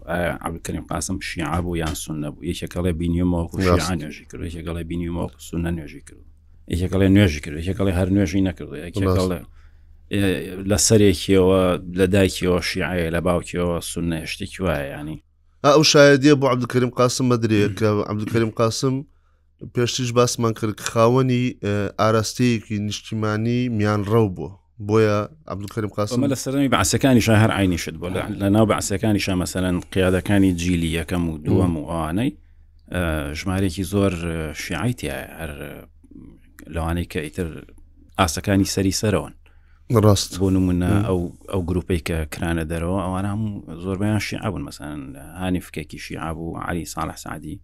ئەکردیم 0.44 0.84
قاسم 0.90 1.16
شیع 1.28 1.60
بوو 1.64 1.76
یان 1.82 1.94
سونە 2.02 2.28
بوو 2.32 2.42
یەکێکەڵێ 2.50 2.92
بینیمەوە 3.00 3.40
نوێژی 3.54 4.26
کرد 4.30 4.42
یەکەڵێ 4.58 4.82
بینیمەوە 4.90 5.28
سونە 5.48 5.70
نوێژی 5.78 6.02
کرد 6.08 6.22
یەکەڵێ 6.82 7.06
نوێژی 7.16 7.40
کرد 7.44 7.56
یەکەڵێ 7.70 7.92
هەر 7.98 8.08
نوێژی 8.14 8.40
نەکردو 8.48 8.74
یەکێکڵێ 8.84 9.22
لە 10.70 10.78
سەرێکیەوە 10.86 11.60
لە 11.98 12.06
دایکیەوە 12.14 12.60
شیعە 12.68 13.10
لە 13.14 13.20
باوکیەوە 13.26 13.76
سونە 13.90 14.18
شتێکی 14.32 14.60
وایە 14.64 14.86
ینی 15.00 15.18
ئەو 15.64 15.82
شایدیە 15.92 16.34
بۆ 16.40 16.46
عبدکەریم 16.52 16.90
قاسم 16.98 17.24
مەدرێ 17.32 17.62
کە 17.78 17.88
عبدکەریم 18.10 18.52
قاسم 18.60 18.94
پێشتیش 19.74 20.10
باسمان 20.18 20.52
کرد 20.58 20.78
خاوەنی 20.90 21.42
ئاراستەیەکی 22.00 22.76
نیشتیمانی 22.86 23.60
میان 23.78 24.02
ڕەو 24.10 24.26
بووە 24.36 24.52
بۆیە 24.80 25.16
ئەبدولخرم 25.48 25.88
قاسممە 25.88 26.26
لە 26.32 26.36
سەرمی 26.44 26.68
بەعسەکانی 26.68 27.20
شە 27.26 27.32
هەر 27.42 27.50
عینی 27.60 27.78
شت 27.82 27.94
بۆ 28.00 28.08
لە 28.40 28.48
ناو 28.54 28.66
بەعسەکانی 28.72 29.20
شە 29.24 29.32
مەسەرەن 29.42 29.76
قیادەکانی 29.94 30.52
جیلی 30.60 30.90
یەکەم 31.02 31.20
و 31.28 31.38
دووەم 31.46 31.72
و 31.80 31.82
ئەوانەی 31.92 32.30
ژمارێکی 33.38 33.82
زۆر 33.92 34.12
شیعیتە 34.52 35.12
هەر 35.40 35.52
لەوانەی 36.74 37.04
کە 37.12 37.16
ئیتر 37.26 37.48
ئاسەکانی 38.20 38.64
سەری 38.74 38.92
سەرەوەن 39.00 39.32
ڕاست 40.04 40.30
بۆ 40.40 40.48
نمونە 40.56 40.90
ئەو 41.08 41.20
ئەو 41.52 41.60
گروپەی 41.68 41.98
کە 42.08 42.16
کرانە 42.36 42.64
دەرەوە 42.70 43.00
ئەوان 43.04 43.24
هەم 43.32 43.42
زۆربیان 43.82 44.18
شیعبوون 44.28 44.62
مەسەن 44.68 45.00
هانیفکێکی 45.40 45.96
شیعاب 46.04 46.36
و 46.44 46.48
علی 46.68 46.84
ساڵح 46.94 47.16
سعدی 47.24 47.60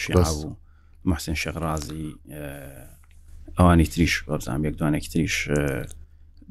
شیعاب 0.00 0.36
و 0.44 0.56
محسن 1.10 1.34
شەغڕازی 1.42 2.08
ئەوانی 3.58 3.86
تریش 3.92 4.22
بەبزانام 4.28 4.64
یەک 4.64 4.74
دوانێک 4.78 5.08
تریش 5.12 5.36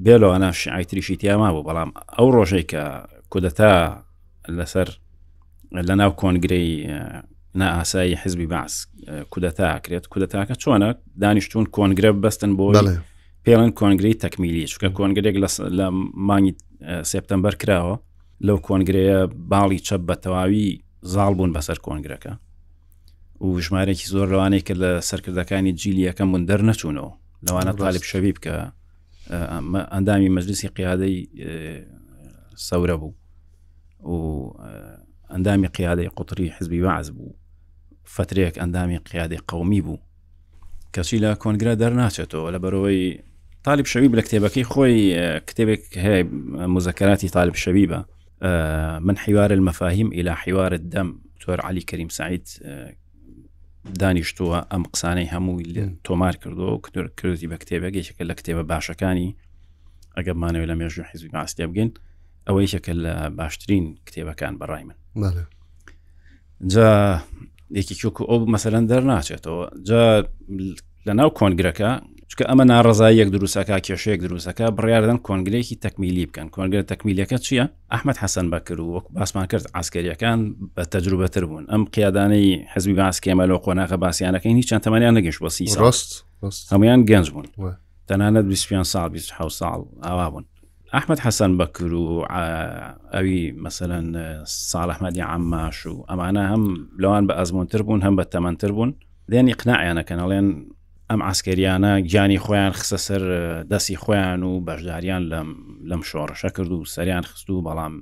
بێلەوەنا 0.06 0.52
شعیتریشی 0.62 1.16
تیاما 1.22 1.50
بوو 1.54 1.66
بەڵام 1.70 1.90
ئەو 2.18 2.28
ڕۆژێک 2.36 2.68
کە 2.74 2.84
کودەتا 3.32 3.74
لەسەر 4.58 4.88
لە 5.88 5.94
ناو 6.02 6.12
کۆنگرەی 6.22 6.70
نائاسایی 7.62 8.16
حزبی 8.22 8.48
باس 8.54 8.74
کودەتاکرێت 9.34 10.04
کودەتاکە 10.14 10.56
چۆنە 10.64 10.88
دانیشتون 11.22 11.64
کۆنگرە 11.76 12.10
بەستن 12.24 12.52
بۆ 12.60 12.68
پێڵن 13.46 13.72
کۆنگری 13.80 14.14
تەکمیلی 14.24 14.68
چکە 14.72 14.90
کۆنگرێک 14.98 15.36
لە 15.80 15.88
مانگی 16.28 16.54
سپتمبەر 17.14 17.54
کراوە 17.62 17.96
لەو 18.48 18.58
کۆنگرەیە 18.68 19.18
باڵی 19.52 19.80
چەپ 19.88 20.02
بە 20.10 20.16
تەواوی 20.24 20.68
زاڵ 21.14 21.32
بوون 21.38 21.52
بەسەر 21.56 21.78
کۆنگرەکە 21.86 22.34
و 23.46 23.60
ژمارێکی 23.66 24.08
زۆر 24.14 24.28
لەوانەیە 24.34 24.64
کە 24.68 24.74
لە 24.82 24.92
سەرکردەکانی 25.10 25.74
جیلی 25.82 26.08
یەکەم 26.10 26.30
من 26.34 26.44
دەر 26.50 26.62
نەچوونەوە 26.70 27.12
لەوانە 27.48 27.74
تاالب 27.80 28.04
شەوی 28.12 28.34
بکە 28.38 28.56
ئەندامی 29.30 30.30
مەجلسی 30.36 30.68
قیادەی 30.68 31.30
سەورە 32.68 32.96
بوو 33.02 33.14
و 34.04 34.54
ئەندامی 35.32 35.68
قیادەی 35.68 36.08
قوتری 36.16 36.50
حزبی 36.58 36.82
واز 36.82 37.12
بوو 37.12 37.36
فترێک 38.16 38.56
ئەندامی 38.60 38.98
قیادی 39.06 39.38
قومی 39.48 39.82
بوو 39.82 39.98
کەسی 40.98 41.18
لە 41.24 41.36
کۆنگرا 41.44 41.74
دەرناچێتەوە 41.82 42.50
لە 42.54 42.60
بەرەوەی 42.64 43.22
تاالب 43.64 43.86
شەوی 43.86 44.12
لە 44.20 44.24
کتێبەکەی 44.26 44.66
خۆی 44.72 44.96
کتێبێک 45.48 45.84
هەیە 46.04 46.22
مزەکەراتی 46.76 47.30
تاالب 47.36 47.56
شەوی 47.64 47.86
بە 47.92 48.00
من 49.06 49.16
حیوار 49.26 49.50
المەفاهیم 49.58 50.10
إلى 50.18 50.32
حیوار 50.42 50.72
الدەم 50.80 51.10
تۆر 51.42 51.60
علی 51.68 51.82
کەریم 51.90 52.10
سعید 52.10 52.46
دانیشتووە 53.86 54.60
ئەم 54.72 54.84
قسانەی 54.94 55.28
هەمووی 55.34 55.74
لە 55.76 55.84
تۆمار 56.08 56.36
کردو 56.44 56.82
کتۆر 56.86 57.06
کردی 57.20 57.48
بە 57.52 57.58
کتێبەگەیشەکە 57.62 58.24
لە 58.30 58.34
کتێبە 58.40 58.64
باشەکانی 58.72 59.36
ئەگەمانەوە 60.18 60.66
لە 60.70 60.76
مێژوو 60.80 61.06
حیزبی 61.12 61.32
ماستێ 61.38 61.66
بگەین 61.70 61.92
ئەوەی 62.48 62.68
شەکە 62.74 62.94
لە 63.04 63.14
باشترین 63.40 63.86
کتێبەکان 64.08 64.54
بەڕای 64.62 64.84
من 64.88 64.96
جا 66.72 66.88
یەکی 67.80 67.96
چوەکو 68.02 68.24
ئەو 68.30 68.40
مەسەرەن 68.54 68.86
دەرناچێتەوە 68.92 69.62
جا 69.88 70.02
لە 71.08 71.14
ناو 71.20 71.30
کۆنگرەکە 71.40 71.92
چکە 72.32 72.46
ئەمە 72.50 72.66
ناڕزاییەک 72.72 73.30
دروستەکە 73.36 73.78
کێشەیەک 73.88 74.22
دروستەکە 74.26 74.66
بڕاردن 74.78 75.18
کۆنگلێکی 75.28 75.76
تەکمیلی 75.86 76.26
بکەن 76.30 76.48
کۆنگرە 76.56 76.84
تەکمیلەکە 76.92 77.38
چییە؟ 77.46 77.66
ئەحمد 77.94 78.18
حەسەن 78.24 78.48
بەکر 78.54 78.80
و 78.80 78.88
وەک 78.96 79.06
باسمان 79.18 79.46
کرد 79.52 79.66
ئاسکەریەکان 79.76 80.40
بە 80.78 80.84
تەجروبەتر 80.94 81.44
بوون 81.50 81.66
ئەم 81.72 81.84
قیادانەی 81.96 82.50
حزبی 82.74 82.94
باسکێمە 83.02 83.44
لەو 83.50 83.58
قۆناغە 83.66 83.98
باسییانەکەی 84.04 84.54
هیچ 84.60 84.68
چەند 84.70 84.82
تەمانیان 84.86 85.14
نەگەشت 85.20 85.40
بە 85.44 85.50
سی 85.56 85.66
ڕست 85.84 86.10
هەمویان 86.74 87.00
گەنج 87.10 87.28
بوون 87.34 87.46
تەنانەت 88.10 88.46
25 88.46 88.86
سال 88.86 89.10
26 89.10 89.58
ساڵ 89.60 89.82
ئاوا 90.04 90.30
بوون 90.30 90.46
ئەحمد 90.94 91.20
حەسەن 91.26 91.52
بەکر 91.60 91.94
و 91.94 92.26
ئەوی 93.14 93.56
مەمثلەن 93.64 94.08
ساڵەحمەدی 94.72 95.22
عماش 95.32 95.86
و 95.86 96.04
ئەمانە 96.10 96.44
هەم 96.54 96.64
لەوان 97.02 97.28
بە 97.28 97.34
ئەزمونتر 97.40 97.82
بوون 97.82 98.02
هەم 98.04 98.14
بە 98.22 98.26
تەمەندتر 98.34 98.72
بوون 98.76 98.92
دێنی 99.32 99.54
قناعیانەکەن 99.62 100.20
ئەڵێن 100.24 100.48
ئەم 101.12 101.22
ئاسکەریانە 101.28 101.92
گیانی 102.10 102.40
خۆیان 102.46 102.72
خسە 102.80 102.98
سەر 103.06 103.22
دەستی 103.72 103.96
خۆیان 104.04 104.42
و 104.50 104.52
بەشداریان 104.68 105.22
لەم 105.90 106.02
شۆڕشە 106.10 106.50
کرد 106.58 106.72
و 106.72 106.86
سەریان 106.86 107.22
خست 107.30 107.50
و 107.50 107.62
بەڵام 107.68 107.94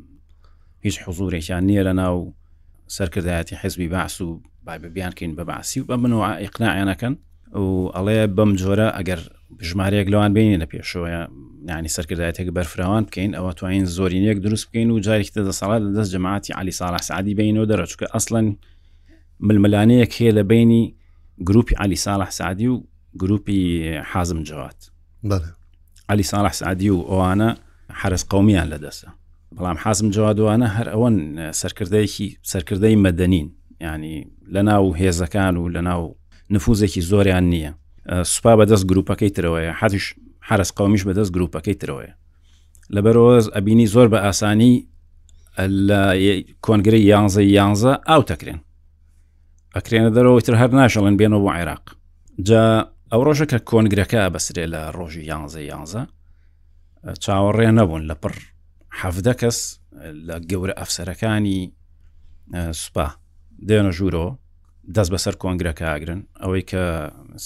هیچ 0.86 0.96
حزورێکیان 1.06 1.64
نییە 1.70 1.84
لە 1.88 1.94
ناو 2.02 2.34
سەرکردایەتی 2.98 3.56
حزبی 3.62 3.88
باس 3.94 4.22
و 4.22 4.42
بابیانکەین 4.68 5.32
بە 5.38 5.44
باسی 5.50 5.80
و 5.80 5.84
بە 5.90 5.96
منەوە 6.02 6.30
ئیقناعیانەکەن 6.44 7.14
و 7.58 7.68
ئەڵێ 7.96 8.18
بەم 8.38 8.52
جۆرە 8.62 8.88
ئەگەر 8.98 9.20
ژمارەیەک 9.68 10.08
لەوان 10.14 10.32
بینێنە 10.38 10.66
پێشەوە 10.66 11.32
نانی 11.68 11.90
سەرکردایەتێک 11.96 12.48
بەرفراوان 12.58 13.04
بکەین 13.08 13.32
ئەوە 13.38 13.54
توانین 13.58 13.86
زۆرینەک 13.96 14.38
دروست 14.46 14.66
بکەین 14.70 14.90
و 14.92 15.00
جارێکتە 15.06 15.42
دە 15.50 15.54
ساڵات 15.60 15.82
لە 15.86 15.92
دەست 15.98 16.12
جەماعتی 16.16 16.54
علی 16.60 16.72
ساڵح 16.80 17.02
سعدی 17.10 17.34
بینەوە 17.40 17.66
دەرەچکە 17.72 18.06
ئەسڵەن 18.14 18.48
ململانەیەک 19.48 20.12
هەیە 20.22 20.32
لە 20.38 20.44
بینی 20.52 20.84
گروپی 21.48 21.76
علی 21.84 21.96
ساڵح 22.06 22.30
سعدی 22.40 22.68
و 22.68 22.84
گروپی 23.22 23.94
حازم 24.14 24.44
جوات 24.44 24.90
علی 26.10 26.24
ساڵح 26.24 26.52
سعدی 26.54 26.90
و 26.90 27.02
ئەوانە 27.02 27.58
حرس 28.02 28.24
قومیان 28.26 28.70
لەدەستە 28.74 29.10
بەڵام 29.56 29.78
حازم 29.84 30.10
جوادوانە 30.12 30.68
هەر 30.68 30.90
ئەوەن 30.90 31.54
سەرکردەیەکی 31.54 32.38
سەرکردەی 32.44 32.96
مەدەنین 33.06 33.50
ینی 33.82 34.28
لە 34.52 34.58
ناو 34.62 34.96
هێزەکان 34.96 35.58
و 35.58 35.70
لە 35.70 35.80
ناو 35.82 36.16
نفوزێکی 36.50 37.02
زۆریان 37.02 37.44
نییە 37.54 37.72
سوپا 38.26 38.56
بەدەست 38.58 38.86
گروپەکەی 38.86 39.34
ترەوەیە 39.38 39.74
حتیش 39.80 40.16
حرس 40.42 40.72
قومیش 40.72 41.04
بەدەست 41.04 41.32
گروپەکەی 41.38 41.74
ترەوەیە 41.84 42.14
لەبەرەوەز 42.94 43.50
ئەبینی 43.56 43.88
زۆر 43.88 44.08
بە 44.14 44.18
ئاسانی 44.22 44.88
لە 45.60 46.02
کۆنگری 46.68 47.02
یانزە 47.12 47.42
یانزە 47.42 47.94
ئاو 48.08 48.22
تەکرێن 48.24 48.60
ئەکرێنە 49.76 50.12
دەرەوەی 50.16 50.42
تر 50.46 50.56
هەر 50.56 50.70
ناشەڵێن 50.72 51.18
بێنەوە 51.18 51.44
بۆ 51.46 51.52
عێراق 51.54 51.96
جا 52.40 52.86
ئەو 53.14 53.22
ڕۆژە 53.28 53.46
کە 53.52 53.58
کۆنگرەکە 53.70 54.22
بەسرێ 54.34 54.66
لە 54.74 54.82
ڕۆژی 54.98 55.24
یانزە 55.32 55.62
یانزە 55.72 56.02
چاوەڕێ 57.24 57.70
نەبوون 57.80 58.04
لە 58.10 58.16
پڕ 58.22 58.34
حەفدە 59.00 59.34
کەس 59.42 59.58
لە 60.28 60.36
گەورە 60.50 60.74
ئەفسەرەکانی 60.80 61.60
سوپا 62.82 63.08
دێنە 63.68 63.92
ژوورۆ 63.98 64.26
دەست 64.96 65.12
بەسەر 65.14 65.34
کۆنگرەکە 65.44 65.86
ئاگرن 65.92 66.22
ئەوەی 66.42 66.64
کە 66.72 66.84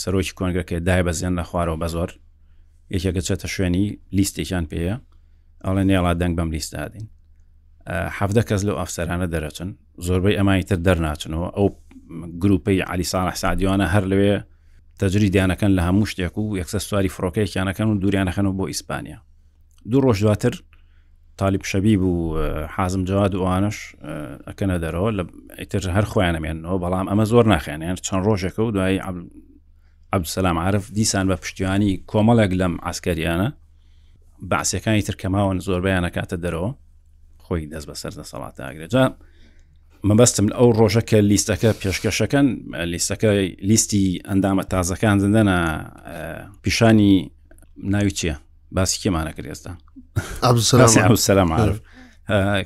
سەرۆکی 0.01 0.33
کۆنگرەکە 0.37 0.75
دای 0.87 1.03
بەزیان 1.07 1.33
لە 1.39 1.43
خوارەوە 1.49 1.77
بە 1.81 1.87
زۆر 1.95 2.09
یەکێکە 2.95 3.21
چێتە 3.27 3.47
شوێنی 3.55 3.85
لیستێکیان 4.17 4.65
پێەیە 4.71 4.95
ئەڵێ 5.65 5.83
نێڵا 5.89 6.11
دەنگ 6.21 6.33
بەم 6.37 6.49
لیستدادین 6.55 7.05
حەفدە 8.17 8.43
کەس 8.49 8.61
لەو 8.67 8.75
ئەفسەرانە 8.81 9.27
دەرەچن 9.33 9.69
زۆربەی 10.05 10.35
ئەمانی 10.39 10.63
تر 10.69 10.77
دەرناچنەوە 10.87 11.47
ئەو 11.57 11.67
گروپەی 12.43 12.79
علی 12.91 13.07
ساڵح 13.13 13.35
سادیوانە 13.43 13.87
هەر 13.95 14.05
لەوێ 14.11 14.35
تەجری 14.99 15.29
دیانەکەن 15.31 15.71
لە 15.77 15.81
هەموو 15.87 16.05
شتێک 16.11 16.37
و 16.37 16.57
یەکسە 16.59 16.77
سواری 16.87 17.09
فڕۆکەیەکیانەکەن 17.15 17.87
و 17.91 17.99
دووریانەکەن 18.01 18.45
و 18.45 18.53
بۆ 18.57 18.65
ئیسپانیا 18.67 19.17
دوو 19.91 20.01
ڕۆژ 20.01 20.19
دواتر 20.21 20.61
تالیب 21.37 21.63
شەبی 21.63 21.97
بوو 21.97 22.37
حازم 22.75 23.03
جواد 23.03 23.35
وانش 23.35 23.77
ئەەکەنە 24.47 24.75
دەرەوە 24.83 25.09
لە 25.17 25.23
ئیتر 25.59 25.83
هەر 25.95 26.05
خۆیانەمێنەوە 26.11 26.77
بەڵام 26.83 27.05
ئەمە 27.11 27.25
زۆر 27.31 27.45
ناخێنیان 27.53 27.95
چەند 28.05 28.23
ڕۆژێکە 28.27 28.59
و 28.63 28.71
دوایی 28.71 29.01
عبسەسلام 30.13 30.57
عرف 30.65 30.91
دیسان 30.91 31.25
بە 31.31 31.35
پشتیوانی 31.41 32.03
کۆمەڵێک 32.11 32.51
لەم 32.61 32.73
ئاسکەریانە 32.85 33.49
باسیەکانی 34.51 35.01
ترکەماون 35.07 35.57
زۆربیان 35.67 36.03
ئەکاتە 36.07 36.35
دەرەوە 36.43 36.71
خۆی 37.45 37.67
دەست 37.73 37.87
بە 37.89 37.93
سەر 38.01 38.13
دەسەڵاتە 38.19 38.61
ئاگرێجا 38.67 39.05
مەبەستم 40.09 40.47
ئەو 40.59 40.69
ڕۆژەکە 40.79 41.19
لیستەکە 41.31 41.69
پێشکەشەکەن 41.81 42.47
لیستەکە 42.93 43.29
لیستی 43.69 44.03
ئەندامە 44.29 44.63
تازەکان 44.73 45.15
زندەنە 45.23 45.57
پیشانی 46.63 47.13
ناوی 47.93 48.11
چییە 48.19 48.35
باسی 48.75 48.97
کێمانە 49.01 49.31
کرد 49.35 49.47
ئێستا 49.53 49.71
سەسلام 51.07 51.49
عرف 51.63 51.77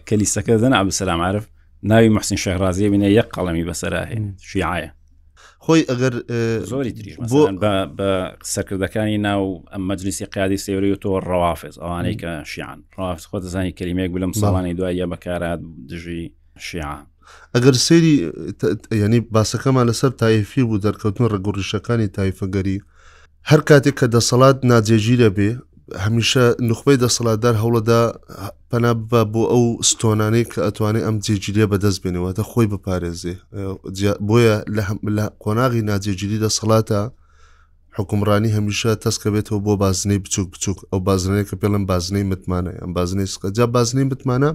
کە 0.07 0.13
لیستەکە 0.21 0.53
دەن 0.63 0.73
عبسەسلام 0.81 1.21
عرف 1.29 1.45
ناوی 1.83 2.09
محسین 2.09 2.37
شەهرازیە 2.45 2.89
بینە 2.93 3.09
یەک 3.19 3.27
قەڵەمی 3.35 3.65
بەسەراهێن 3.69 4.23
شیعە 4.49 4.89
خۆی 5.65 5.81
ئەگەر 5.89 6.13
زۆری 6.71 6.91
دریژ 6.97 7.15
بە 7.97 8.11
سەرکردەکانی 8.53 9.17
ناو 9.27 9.43
ئەم 9.73 9.83
مەجلیسی 9.89 10.25
قیادی 10.33 10.57
سێوری 10.65 10.89
و 10.93 10.99
تۆ 11.03 11.09
ڕوافز 11.29 11.75
ئەوانەی 11.83 12.17
کە 12.21 12.31
شیان 12.51 12.77
ڕافز 12.97 13.23
خۆ 13.29 13.35
دەزانی 13.43 13.71
کللیمێک 13.77 14.09
بلم 14.15 14.33
ساڵانی 14.41 14.73
دوای 14.77 14.95
یە 15.03 15.07
بەکارات 15.13 15.59
دژی 15.89 16.23
شیعان 16.67 17.05
ئەگەر 17.55 17.75
سێری 17.85 18.13
ینی 19.03 19.21
باسەکەمان 19.35 19.85
لەسەر 19.89 20.11
تایفی 20.21 20.63
بوو 20.67 20.83
دەرکەوتن 20.87 21.25
ڕگوڕیشەکانی 21.33 22.07
تایفەگەری 22.17 22.77
هەر 23.49 23.61
کاتێک 23.69 23.95
کە 23.99 24.07
دەسەڵات 24.15 24.57
ناجێژیرە 24.71 25.29
بێ 25.37 25.49
هەمیشە 26.05 26.43
نخبەی 26.69 26.97
دەسەڵاتدار 27.05 27.55
هەوڵەدا 27.63 28.01
پەنا 28.69 28.91
بە 29.09 29.21
بۆ 29.33 29.43
ئەو 29.51 29.63
ستۆنانەی 29.89 30.45
کە 30.51 30.59
ئەتوانێت 30.65 31.05
ئەم 31.07 31.15
جێگیریە 31.25 31.65
بەدەست 31.71 31.99
بێنەوەتە 32.03 32.43
خۆی 32.49 32.69
بپارێزێ 32.71 33.35
بۆیە 34.27 34.55
لە 35.17 35.25
قۆناغی 35.43 35.81
ناجێگیری 35.89 36.41
دەسەڵاتە 36.45 37.01
حکومڕانی 37.97 38.55
هەمیشە 38.57 38.91
تەسکە 39.03 39.29
بێتەوە 39.33 39.59
بۆ 39.65 39.73
بازنەی 39.83 40.19
بچوک 40.25 40.47
بچوک 40.53 40.77
ئەو 40.91 40.99
بازنەیە 41.07 41.45
کە 41.49 41.55
پێڵم 41.61 41.83
بازنەی 41.91 42.25
متمانە 42.31 42.73
ئەم 42.81 42.91
بازنەی 42.97 43.29
سکە 43.33 43.49
جا 43.57 43.65
بازنەی 43.75 44.07
متمانە 44.11 44.51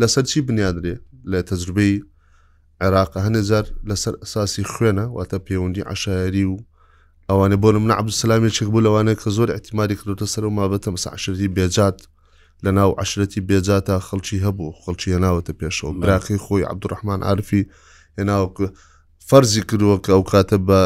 لەسەر 0.00 0.24
چی 0.30 0.40
بنیادرێ 0.48 0.94
لە 1.32 1.40
تەجربەی 1.50 1.92
عێراقا 2.82 3.18
هەنەجار 3.26 3.66
لەسەر 3.88 4.14
ئەساسی 4.22 4.64
خوێنە 4.72 5.04
واتە 5.16 5.38
پەیوەندی 5.46 5.86
عشاعری 5.92 6.44
و 6.52 6.56
ئەوانە 7.28 7.56
بۆنم 7.62 7.84
نعب 7.90 8.06
سلامێکێک 8.20 8.68
بوو 8.72 8.84
لەوانە 8.86 9.12
کە 9.20 9.28
زۆر 9.36 9.48
احتیمماری 9.56 9.96
کردوتە 10.00 10.26
سەر 10.32 10.42
و 10.44 10.54
مابەتە 10.58 10.88
مەسعشرەتی 10.96 11.48
بێجات 11.56 11.98
لە 12.64 12.70
ناو 12.78 12.90
عشرەتی 13.02 13.40
بێجاتە 13.48 13.94
خەڵکی 14.08 14.42
هەبوو 14.44 14.74
خەڵکی 14.82 15.08
هێناوەتە 15.14 15.52
پێشەوە 15.60 15.90
براقی 16.00 16.38
خۆی 16.44 16.62
عبدوڕحمان 16.70 17.20
عرفی 17.30 17.62
هێناوە 18.18 18.46
فەرزی 19.28 19.62
کردووە 19.68 19.96
کە 20.04 20.10
ئەو 20.14 20.22
کاتە 20.32 20.56
بە 20.68 20.80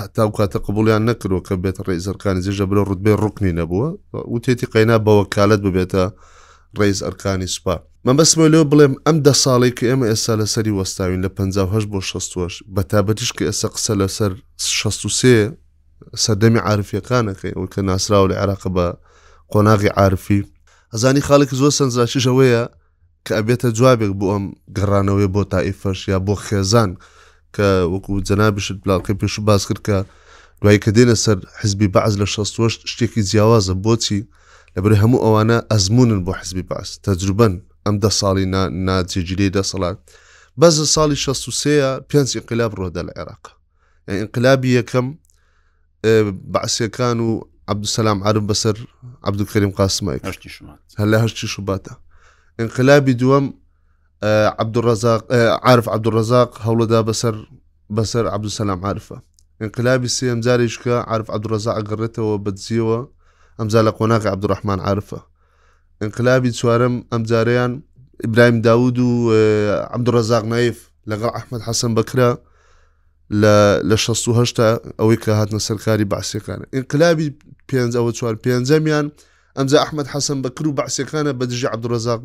هەتاو 0.00 0.30
کاتە 0.38 0.58
قبولیان 0.66 1.02
نەکردەوە 1.10 1.42
کە 1.46 1.54
بێت 1.62 1.76
ڕێزەرکانی 1.86 2.40
زیێژە 2.44 2.64
برە 2.70 2.82
ڕوتبێ 2.88 3.12
ڕکنی 3.24 3.52
نەبووە 3.60 3.88
وتێتی 4.34 4.66
قینا 4.74 4.96
بەوەکالت 5.06 5.60
ببێتە 5.66 6.04
ڕێز 6.78 6.98
ئەرکانی 7.06 7.46
سوپا 7.54 7.76
مەبەسمە 8.08 8.46
لەوە 8.52 8.64
بڵێم 8.72 8.94
ئەم 9.06 9.16
دە 9.26 9.32
ساڵی 9.42 9.72
کە 9.78 9.84
ئێمە 9.90 10.06
ئێستا 10.10 10.32
لەسەری 10.40 10.72
وەستاوین 10.78 11.20
لە 11.26 11.30
5 11.36 11.58
بۆ 11.92 12.00
6 12.02 12.62
بە 12.74 12.82
تابەتیش 12.92 13.30
کە 13.38 13.44
ئێستا 13.48 13.68
قسە 13.74 13.94
لەسەر 14.00 14.32
16 14.56 15.52
سەدەمی 16.24 16.60
عاعرفیەکانەکەی 16.66 17.52
ئەو 17.56 17.66
کە 17.72 17.80
ناسراوە 17.88 18.28
لە 18.30 18.34
عراق 18.42 18.62
بە 18.76 18.86
قۆناغی 19.52 19.88
عاعرفی 19.96 20.44
ئەزانی 20.92 21.20
خاڵێک 21.26 21.50
زۆر 21.60 21.70
سنجراشیش 21.78 22.24
ئەوەیە 22.30 22.62
کە 23.26 23.32
ئەبێتە 23.38 23.68
جوابێک 23.78 24.12
بۆ 24.20 24.26
ئەم 24.34 24.44
گەڕانەوەی 24.76 25.28
بۆ 25.34 25.42
تائیفەش 25.52 26.00
یا 26.12 26.18
بۆ 26.26 26.34
خێزان 26.46 26.90
کە 27.56 27.66
وەکو 27.92 28.12
جەنابشت 28.28 28.76
بلاڵکە 28.82 29.12
پێش 29.20 29.34
و 29.38 29.42
باز 29.48 29.62
کرد 29.68 29.80
کە 29.88 29.96
دوایی 30.62 30.78
کە 30.84 30.90
دێنە 30.96 31.16
سەر 31.24 31.38
حزبی 31.60 31.88
بەعز 31.94 32.14
لە 32.20 32.26
16 32.26 32.68
شتێکی 32.92 33.22
جیاوازە 33.30 33.74
بۆچی 33.84 34.20
لەبری 34.76 34.96
هەموو 35.02 35.20
ئەوانە 35.24 35.58
ئەزمونن 35.72 36.20
بۆ 36.26 36.32
حزبی 36.40 36.62
باس 36.70 36.88
تەجروبن 37.06 37.56
ئەم 37.86 37.96
دە 38.04 38.10
ساڵی 38.20 38.44
ناجێجلی 38.88 39.54
دەسەڵات 39.56 39.96
بەز 40.60 40.74
ساڵی 40.94 41.16
16ەیە 41.24 41.90
پێنج 42.10 42.28
ئینقلاب 42.38 42.72
ڕۆدە 42.80 43.02
لە 43.08 43.12
عێراق 43.18 43.44
ئینقلابی 44.20 44.70
یەکەم 44.78 45.06
بەعسیەکان 46.52 47.18
و 47.26 47.30
عبدسەسلام 47.72 48.18
عرب 48.28 48.44
بەسەر 48.50 48.76
عبدکەریم 49.28 49.72
قاسمای 49.78 50.18
هەل 50.98 51.08
لە 51.12 51.18
هەرچی 51.22 51.46
شوباتە 51.54 51.92
ئینقلابی 52.58 53.14
دووەم 53.20 53.46
عرف 55.70 55.84
عبدڕزاق 55.96 56.50
هەوڵەدا 56.66 57.00
بەسەر 57.08 57.34
بەسەر 57.96 58.24
عبدسەسلام 58.34 58.80
عرفە 58.90 59.18
انقلابی 59.64 60.08
سێ 60.16 60.26
ئەمجاریشکە 60.32 60.94
عرف 61.12 61.26
عبدڕزا 61.34 61.72
ئەگەڕێتەوە 61.78 62.34
بەدزیەوە 62.44 62.98
ئەمجا 63.58 63.80
لە 63.86 63.92
قۆناغی 63.98 64.28
عبدڕحمان 64.34 64.78
عرفە 64.88 65.20
انقلابی 66.02 66.50
چوارم 66.58 66.94
ئەمجارەیان 67.12 67.72
ئیبراهیم 68.24 68.58
داود 68.68 68.98
و 68.98 69.08
عبدڕزاق 69.94 70.44
نایف 70.52 70.78
لەگەڵ 71.10 71.30
ئەحمد 71.36 71.62
حەسن 71.68 71.92
بکرا 71.98 72.30
لە 73.86 73.96
16 73.96 74.78
ئەوەی 75.00 75.18
کە 75.22 75.28
هاتنە 75.38 75.60
سەرکاری 75.68 76.04
باسیەکانە 76.14 76.64
انقلابی 76.72 77.28
پێ 77.68 77.76
ئەوە 77.98 78.12
چوار 78.18 78.34
پێنجەمیان 78.44 79.06
ئەمجا 79.58 79.78
ئەحمد 79.84 80.06
حەسن 80.12 80.38
بەکر 80.42 80.66
و 80.68 80.72
باسیەکانە 80.80 81.32
بە 81.40 81.44
دژی 81.50 81.66
عبدڕزاق 81.74 82.20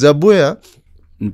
جە 0.00 0.10
بۆیە 0.20 0.56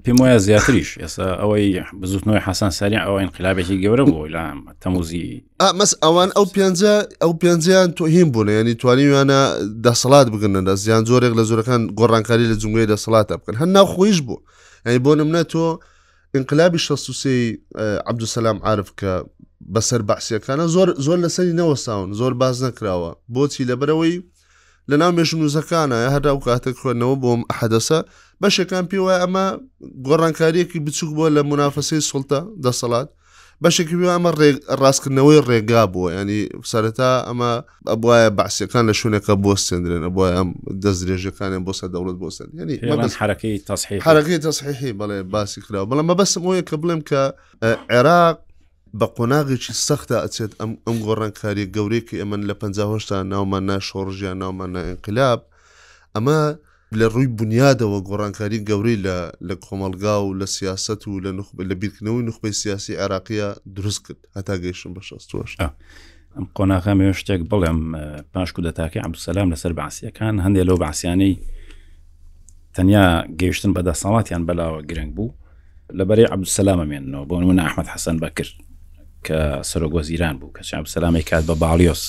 پێم 0.05 0.17
وایە 0.21 0.37
زیاتریش 0.39 0.99
ئێستا 0.99 1.37
ئەوەی 1.37 1.81
بزوتنەوەی 2.01 2.43
حسان 2.49 2.71
ساری 2.71 2.97
ئەوە 2.97 3.21
انقلابێکی 3.23 3.81
گەورە 3.85 4.05
بۆ 4.11 4.21
لە 4.35 4.43
تەموزی 4.81 5.45
مەس 5.79 5.93
ئەوان 6.03 6.31
ئەو 6.37 6.45
پێ 6.55 6.67
ئەو 7.23 7.33
پێنجیان 7.43 7.89
تۆهیم 7.99 8.29
بوون 8.35 8.49
ینی 8.49 8.75
توانیوانە 8.81 9.41
دەسەڵات 9.85 10.27
بگنن 10.35 10.65
دە 10.69 10.75
زیان 10.83 11.05
زۆرێک 11.11 11.33
لە 11.39 11.45
زۆرەکان 11.49 11.81
گۆڕانکاری 11.99 12.47
لە 12.53 12.57
جنگی 12.63 12.87
دەسەڵاتە 12.93 13.35
بکەن 13.41 13.57
هەننا 13.63 13.83
خۆیش 13.93 14.19
بوو 14.27 14.39
ئەنی 14.87 14.99
بۆ 15.05 15.13
نمە 15.19 15.43
تۆ 15.53 15.67
انقلابی 16.37 16.79
شسی 16.79 17.39
عبدوسلام 18.11 18.59
عاعرف 18.67 18.89
کە 19.01 19.13
بەسەر 19.75 20.01
بەعسیەکانە 20.09 20.65
زۆر 20.75 20.89
زۆر 21.07 21.19
لەسەری 21.25 21.55
نەوەساون 21.61 22.09
زۆر 22.21 22.33
باز 22.41 22.57
نەکراوە 22.65 23.13
بۆچی 23.35 23.65
لەبەرەوەی 23.71 24.17
لە 24.91 24.97
ناو 25.01 25.13
مێژنوزەکانە 25.19 25.97
هەدا 26.15 26.31
و 26.37 26.41
کاتە 26.47 26.71
خوێندنەوە 26.81 27.17
بۆم 27.23 27.41
حەدەسە 27.59 27.99
بەشەکان 28.43 28.85
پێ 28.91 28.99
وایە 29.05 29.19
ئەمە 29.23 29.47
گۆڕانکاریەکی 30.07 30.79
بچوک 30.87 31.11
بووە 31.17 31.29
لە 31.37 31.43
منافەسەی 31.51 32.01
سڵتە 32.11 32.39
دەسەڵات 32.65 33.09
بەشێکی 33.65 33.97
ئەمە 34.15 34.31
ڕاستکردنەوەی 34.83 35.41
ڕێگا 35.49 35.83
بووە 35.93 36.09
ینی 36.21 36.41
سەرەتا 36.71 37.11
ئەمە 37.29 37.51
ئەبواە 37.93 38.31
باسیەکان 38.39 38.83
لە 38.91 38.95
شوونەکە 39.01 39.33
بۆ 39.45 39.53
سندرێن 39.67 40.03
ئەبە 40.09 40.25
ئەم 40.37 40.49
دەست 40.83 41.01
درێژەکانیان 41.07 41.63
بۆ 41.67 41.73
سە 41.81 41.87
دەوڵت 41.95 42.17
بۆ 42.23 42.29
سند 42.37 42.51
ینی 42.61 42.77
حرەکەی 43.21 43.57
تەسحی 43.69 44.01
حرەکەی 44.07 44.39
تەسحیحی 44.47 44.93
بەڵێ 45.01 45.19
باسی 45.35 45.61
کراوە 45.67 45.87
بەڵام 45.91 46.07
مە 46.11 46.15
بەسم 46.21 46.43
وەیە 46.47 46.63
کە 46.69 46.77
بڵێم 46.83 47.01
کە 47.11 47.23
عێراق 47.95 48.37
بە 48.99 49.07
قۆناغێکی 49.17 49.73
سەختە 49.87 50.17
ئەچێت 50.23 50.53
ئەم 50.61 50.71
ئەم 50.87 50.97
گۆڕانکاری 51.07 51.67
گەورێکی 51.77 52.21
ئەمن 52.23 52.43
لە 52.51 52.55
50هشتا 52.61 53.17
ناومان 53.33 53.63
ناشۆڕژیان 53.71 54.37
ناومان 54.43 54.71
نائقلاب 54.77 55.41
ئەمە 56.15 56.39
لە 56.99 57.07
ڕووی 57.13 57.29
بنیادەوە 57.39 57.99
گۆڕانکاری 58.09 58.61
گەورەی 58.69 58.99
لە 59.49 59.55
کۆمەلگا 59.65 60.15
و 60.23 60.35
لە 60.41 60.47
سیاست 60.57 61.01
و 61.09 61.13
لە 61.25 61.31
لە 61.71 61.75
بیرکردنەوەی 61.81 62.27
نخبەی 62.29 62.55
سیاسی 62.63 62.95
عراقیە 63.05 63.49
دروست 63.77 64.01
کرد 64.07 64.21
هەتا 64.37 64.55
گەیشتم 64.65 64.93
بە 64.97 65.03
6ەش. 65.09 65.53
ئەم 66.37 66.47
قۆناغامێ 66.57 67.07
شتێک 67.21 67.43
بڵێم 67.51 67.81
پاش 68.33 68.49
و 68.59 68.63
دەتاکە 68.67 68.97
عبدسەسلام 69.07 69.49
لەسەر 69.53 69.73
باسیەکان 69.81 70.35
هەندێک 70.45 70.67
لەو 70.69 70.77
باسیانەی 70.85 71.37
تەنیا 72.77 73.05
گەیشتن 73.41 73.73
بەدەسەڵاتیان 73.77 74.43
بەلاوە 74.49 74.81
گرنگ 74.91 75.11
بوو 75.17 75.33
لەبەری 75.99 76.31
عبدسەلامە 76.35 76.85
مێنەوە 76.91 77.25
بۆ 77.29 77.35
منە 77.49 77.63
ئەحمد 77.67 77.87
حەسەن 77.93 78.17
بەکرد 78.23 78.55
کە 79.27 79.63
سەرۆگۆزیران 79.71 80.35
بوو 80.41 80.53
کە 80.57 80.63
چیان 80.63 80.85
سەلامی 80.85 81.23
کات 81.31 81.45
بە 81.51 81.55
باڵیۆس 81.65 82.05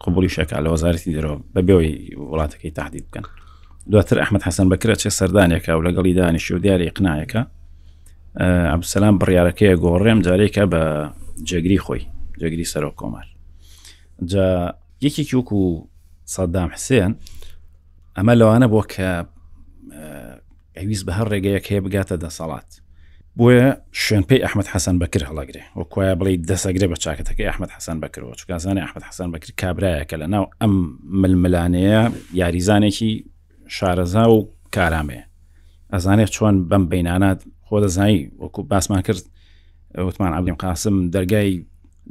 قوبولی 0.00 0.28
شەکە 0.28 0.56
لە 0.64 0.68
وەزارەتی 0.72 1.14
دەرەوە 1.16 1.36
بە 1.54 1.60
بێەوەی 1.66 1.94
وڵاتەکەی 2.30 2.70
تهدید 2.74 3.04
بکەن 3.10 3.24
دواتر 3.90 4.18
ئەحمد 4.22 4.42
حەسەن 4.42 4.68
بکرە 4.72 4.94
چێ 5.00 5.10
سەردانێکە 5.18 5.68
و 5.68 5.80
لەگەڵی 5.86 6.14
دانیشی 6.16 6.54
و 6.54 6.58
دیاری 6.58 6.90
قنایەکە 6.96 7.42
ئەبسەسلام 8.72 9.14
بڕیارەکەیە 9.20 9.74
گۆڕێم 9.84 10.18
جارێکە 10.26 10.64
بە 10.72 10.82
جێگری 11.48 11.78
خۆی 11.84 12.04
جێگری 12.40 12.64
سەرۆ 12.72 12.90
کۆمار 13.00 13.26
جا 14.30 14.74
یەکێکی 15.06 15.34
وکو 15.36 15.60
سەددام 16.34 16.68
حسێن 16.76 17.12
ئەمە 18.16 18.32
لەوانە 18.40 18.66
بۆ 18.72 18.80
کە 18.92 19.08
ئەویست 20.78 21.04
بە 21.06 21.12
هەر 21.18 21.26
ڕێگەیەک 21.32 21.64
هەیە 21.72 21.80
بگاتە 21.84 22.16
دەسەڵات 22.24 22.70
بۆیە 23.40 23.66
شوێن 24.04 24.24
پێی 24.28 24.40
ئەحمد 24.44 24.66
حەسەن 24.72 24.96
بەکر 25.02 25.22
هەڵگرێ 25.28 25.62
و 25.78 25.82
کوۆە 25.92 26.14
بڵی 26.20 26.36
دەسەگرێ 26.50 26.86
بە 26.92 26.96
چاکەتەکەی 27.04 27.46
ئەحمد 27.50 27.70
حەسەن 27.76 27.96
بەکرەوە 28.02 28.32
چکزانانی 28.40 28.80
ئەحمد 28.84 29.02
حەسەن 29.08 29.28
بەکر 29.32 29.50
کابراایەکە 29.60 30.16
لە 30.22 30.26
ناو 30.34 30.44
ئەم 30.62 30.74
ململانەیە 31.20 32.02
یاریزانێکی 32.40 33.12
شارەزا 33.76 34.24
و 34.34 34.38
کارامەیە 34.76 35.24
ئەزانێت 35.94 36.30
چۆن 36.36 36.54
بەم 36.70 36.84
بینانات 36.92 37.40
خۆ 37.66 37.76
دەزایی 37.84 38.20
وەکو 38.42 38.60
باسمان 38.70 39.02
کرد 39.06 39.24
وتمان 40.06 40.32
عبلیم 40.34 40.54
قاسم 40.64 40.96
دەرگای 41.14 41.52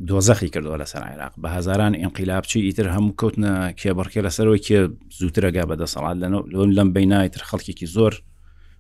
دۆزەخی 0.09 0.49
کردەوە 0.53 0.77
لەسەر 0.81 1.03
عێراق 1.09 1.33
بە 1.41 1.47
هزاران 1.55 1.93
ئینقلابچی 2.01 2.59
ئیتر 2.67 2.87
هەموو 2.95 3.13
کەوتنە 3.21 3.53
کێبڕکێ 3.81 4.21
لەسەرەوەی 4.27 4.61
کێ 4.65 4.79
زووترەگا 5.19 5.63
بەدەسەڵات 5.69 6.17
لەن 6.21 6.33
لەم 6.77 6.89
بینایتر 6.97 7.41
خەڵکێکی 7.49 7.85
زۆر 7.95 8.13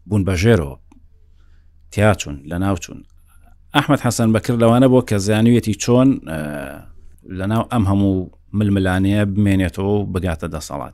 بوون 0.05 0.23
بەژێرەوە 0.29 0.75
تیاچون 1.91 2.35
لە 2.51 2.55
ناوچون 2.57 3.03
ئەحمد 3.77 3.99
حەسەن 4.05 4.29
بەکر 4.35 4.55
لەوانە 4.61 4.87
بۆ 4.93 5.01
کە 5.09 5.17
زانویەتی 5.27 5.73
چۆن 5.83 6.09
لە 7.39 7.45
ناو 7.51 7.63
ئەم 7.71 7.83
هەموو 7.91 8.31
ململانەیە 8.57 9.21
بمێنێتەوە 9.33 9.93
و 9.97 10.05
بگاتە 10.13 10.47
دەسەڵات 10.55 10.93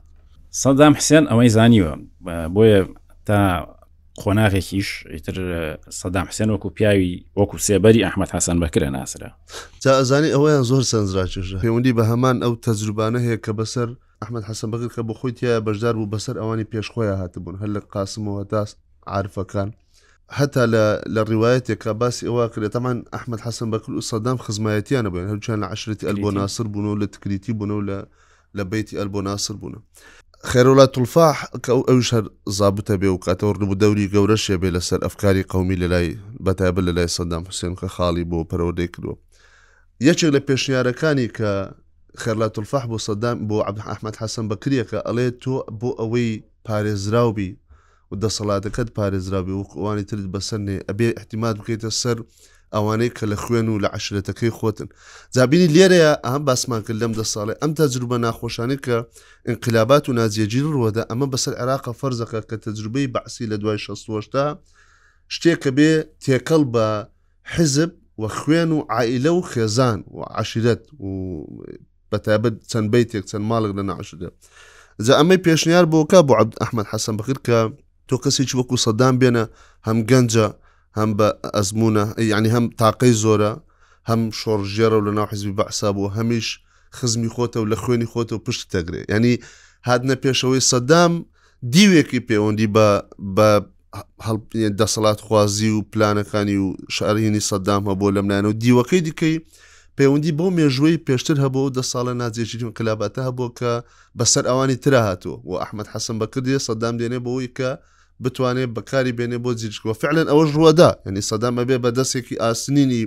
سەدام 0.62 0.94
حسێن 0.98 1.24
ئەوەی 1.30 1.48
زانیوە 1.56 1.92
بۆیە 2.54 2.80
تا 3.26 3.38
خۆناغێکیش 4.22 4.88
ئیتر 5.12 5.36
سەدام 6.00 6.26
حسێن 6.30 6.48
وەکو 6.54 6.68
پیاوی 6.76 7.12
وەکو 7.38 7.56
سێبەری 7.66 8.04
ئەحمد 8.06 8.30
حەسەن 8.36 8.56
بەکرە 8.62 8.88
ناسرە 8.96 9.30
جا 9.82 9.92
ئەزانی 10.00 10.30
ئەوەیان 10.34 10.62
زۆر 10.70 10.82
سنجراچش 10.90 11.46
پەیوەندی 11.62 11.92
بە 11.98 12.02
هەمان 12.10 12.36
ئەو 12.44 12.52
تەجروبانە 12.66 13.18
هەیە 13.24 13.38
کە 13.44 13.52
بەسەر 13.60 13.88
ئەحمد 14.22 14.42
حەسەن 14.48 14.68
بەکر 14.72 14.88
کە 14.96 15.02
بۆ 15.08 15.14
خۆی 15.18 15.32
تیا 15.38 15.54
بەشدار 15.66 15.94
بوو 15.96 16.12
بەسەر 16.18 16.36
ئەوانی 16.40 16.64
پێشخۆیان 16.72 17.18
هاتبوون 17.22 17.54
هەر 17.60 17.68
لە 17.76 17.80
قاسمەوە 17.92 18.44
تاس 18.50 18.70
عرفەکان 19.06 19.70
هەتا 20.32 20.64
لە 21.06 21.24
ڕیواەتێکە 21.28 21.92
باسی 22.00 22.26
ئەوە 22.26 22.48
کرێتەمان 22.54 22.96
ئەحمد 23.12 23.40
حەسن 23.46 23.70
بەکل 23.70 23.92
و 23.94 24.00
سەدام 24.00 24.38
خزمایەتیانە 24.46 25.10
بێن 25.14 25.26
هەرچیان 25.32 25.60
لە 25.62 25.66
عشرەتی 25.72 26.06
ئەلبۆ 26.08 26.30
ناسر 26.32 26.64
بوون 26.66 27.00
لە 27.02 27.06
تکریتی 27.14 27.52
بوون 27.52 27.72
لە 27.88 27.98
لە 28.56 28.62
بیتی 28.72 28.98
ئەلبۆ 29.00 29.20
ناسر 29.28 29.54
بوون 29.60 29.74
خێرەولا 30.50 30.86
تولفاح 30.94 31.36
کە 31.64 31.68
ئەو 31.76 31.80
ئەوش 31.88 32.08
هەر 32.14 32.24
زابتە 32.58 32.94
بێ 33.00 33.06
و 33.12 33.18
کاتەوە 33.26 33.52
ڕبوو 33.60 33.74
دەوری 33.82 34.10
گەورەشێ 34.14 34.56
بێ 34.62 34.70
لەسەر 34.76 35.00
ئەفکاری 35.04 35.42
قومی 35.52 35.76
لە 35.82 35.86
لای 35.92 36.08
بەتایبە 36.46 36.80
لە 36.88 36.92
لای 36.96 37.08
سەدام 37.16 37.42
حوسێن 37.48 37.74
کە 37.80 37.86
خاڵی 37.94 38.24
بۆ 38.30 38.38
پەرەوەدەی 38.50 38.88
کردووە 38.94 39.16
یەکێک 40.08 40.30
لە 40.36 40.40
پێشنیارەکانی 40.46 41.28
کە 41.36 41.50
خێرلا 42.22 42.48
تولفاح 42.56 42.84
بۆ 42.90 42.98
سەدام 43.06 43.36
بۆ 43.48 43.56
عبد 43.68 43.80
ئەحمد 43.90 44.16
حەسن 44.22 44.44
بەکریەکە 44.50 44.98
ئەڵێ 45.08 45.26
تۆ 45.42 45.54
بۆ 45.80 45.90
ئەوەی 46.00 46.30
پارێزراوبی 46.66 47.50
و 48.14 48.20
دەسەڵاتەکەت 48.24 48.88
پارێزرابی 48.96 49.54
وەکوانی 49.60 50.04
ترت 50.10 50.26
بەسەرنێ 50.34 50.76
ئەبێ 50.88 51.06
احتیمات 51.18 51.54
بکەیتە 51.60 51.90
سەر 52.02 52.18
ئەوانەی 52.74 53.10
کە 53.16 53.24
لە 53.32 53.36
خوێن 53.42 53.66
و 53.68 53.80
لە 53.84 53.88
عشرەتەکەی 53.96 54.52
خۆتن 54.58 54.88
زابینی 55.36 55.68
لێرەیە 55.74 56.12
ئەم 56.26 56.42
باسمان 56.48 56.82
کرد 56.86 56.98
لەم 57.02 57.12
دە 57.20 57.24
ساڵێ 57.34 57.54
ئەم 57.62 57.72
تەجروبە 57.80 58.16
ناخۆشانی 58.24 58.78
کە 58.84 58.96
انقلابات 59.50 60.04
و 60.08 60.12
نازیەجیر 60.20 60.66
ڕوەدا 60.76 61.02
ئەمە 61.10 61.26
بەسەر 61.32 61.54
عێراقە 61.60 61.92
فەرزەکە 62.00 62.40
کە 62.48 62.56
تەجروبەی 62.66 63.06
بەعسی 63.14 63.44
لە 63.50 63.56
دوای 63.62 63.78
16تا 63.86 64.46
شتێکە 65.34 65.70
بێ 65.76 65.92
تێکەڵ 66.24 66.62
بە 66.74 66.86
حزب 67.54 67.90
و 68.20 68.24
خوێن 68.38 68.70
و 68.76 68.78
عائلە 68.94 69.32
و 69.38 69.42
خێزان 69.50 69.98
و 70.16 70.18
عشرەت 70.40 70.82
و 71.06 71.10
بەتابەت 72.12 72.54
چەند 72.70 72.86
بیتێک 72.94 73.24
چەند 73.30 73.44
ماڵک 73.50 73.72
لە 73.78 73.82
نعشدا. 73.88 74.28
ئەمەی 75.18 75.38
پێشنیار 75.46 75.86
بۆکە 75.92 76.20
بۆ 76.28 76.32
عبد 76.40 76.54
ئەحمد 76.62 76.86
حەسەن 76.92 77.14
بخیر 77.18 77.38
کە 77.46 77.58
تۆ 78.10 78.16
کەسێکی 78.24 78.56
وەکو 78.60 78.76
سەدام 78.86 79.14
بێنە 79.22 79.42
هەم 79.86 79.98
گەنجە 80.10 80.46
هەم 80.98 81.10
بە 81.18 81.28
ئەزمونە 81.56 82.04
ینی 82.36 82.50
هەم 82.54 82.64
تاقەی 82.80 83.12
زۆرە 83.24 83.52
هەم 84.10 84.20
شۆڕژێرە 84.40 84.96
و 84.98 85.04
لە 85.06 85.12
ناو 85.18 85.26
حزبی 85.32 85.54
بەعسا 85.58 85.88
بوو 85.94 86.14
هەمیش 86.18 86.46
خزمی 86.96 87.30
خۆتە 87.34 87.58
و 87.60 87.70
لە 87.72 87.76
خوێنی 87.82 88.08
خۆتە 88.12 88.32
و 88.34 88.44
پشت 88.46 88.62
تەگرێ 88.74 89.00
ینی 89.14 89.34
هاتنە 89.88 90.16
پێشەوەی 90.22 90.64
سەدام 90.72 91.12
دیوێکی 91.74 92.20
پەیوەندی 92.28 92.68
بە 92.74 92.86
بە 93.36 93.48
دەسەڵات 94.80 95.18
خوازی 95.26 95.70
و 95.76 95.80
پلانەکانی 95.92 96.56
و 96.64 96.68
شارهێنی 96.96 97.44
سەدام 97.50 97.82
هەبوو 97.90 98.14
لەملایەن 98.16 98.46
و 98.48 98.52
دیوەکەی 98.64 99.02
دیکەی 99.06 99.36
پەیوەندی 99.98 100.32
بۆ 100.38 100.46
مێژوەی 100.58 100.98
پێشتر 101.06 101.36
هەبوو 101.44 101.70
دە 101.76 101.82
ساڵە 101.92 102.14
نازێژین 102.22 102.62
کللابەتە 102.78 103.20
هەبوو 103.28 103.50
کە 103.58 103.72
بەسەر 104.18 104.44
ئەوانی 104.50 104.76
تررا 104.82 105.00
هاتووە 105.08 105.36
و 105.48 105.52
ئەحمد 105.62 105.86
حەسم 105.94 106.16
بەکردێ 106.22 106.58
سەدام 106.68 106.94
دێنێ 107.00 107.20
بەوەی 107.26 107.50
کە 107.58 107.70
بتوانێت 108.22 108.70
بەکاری 108.76 109.12
بێنێ 109.18 109.38
بۆ 109.44 109.50
جیرجکەوە 109.60 109.94
فعلەن 110.02 110.26
ئەوە 110.32 110.44
ڕوەدا 110.54 110.90
ینی 111.06 111.22
سەدام 111.30 111.52
بەبێ 111.58 111.76
بە 111.84 111.90
دەستێکی 111.98 112.36
ئاسنینی 112.42 113.04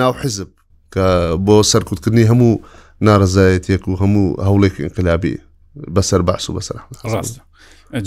ناو 0.00 0.12
حیزب 0.20 0.48
کە 0.94 1.06
بۆ 1.46 1.56
سەرکوتکردنی 1.72 2.24
هەموو 2.30 2.52
ناڕزایەتێک 3.06 3.82
و 3.88 3.92
هەموو 4.02 4.26
هەوڵێک 4.46 4.74
انقلابی 4.86 5.34
بەسەر 5.94 6.20
باس 6.28 6.44
و 6.50 6.52
بەسەر 6.58 6.78
ڕاستە. 7.12 7.40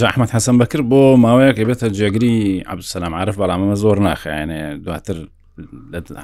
جاحمد 0.01 0.29
حەسم 0.35 0.55
بەکرد 0.61 0.85
بۆ 0.91 1.01
ماوەیەک 1.23 1.57
بێتە 1.69 1.87
جێگری 1.97 2.35
عبسەسلام 2.73 3.13
عرف 3.21 3.35
بەڵامەمە 3.41 3.75
زۆر 3.83 3.97
ناخیانێ 4.07 4.61
دواتر 4.85 5.17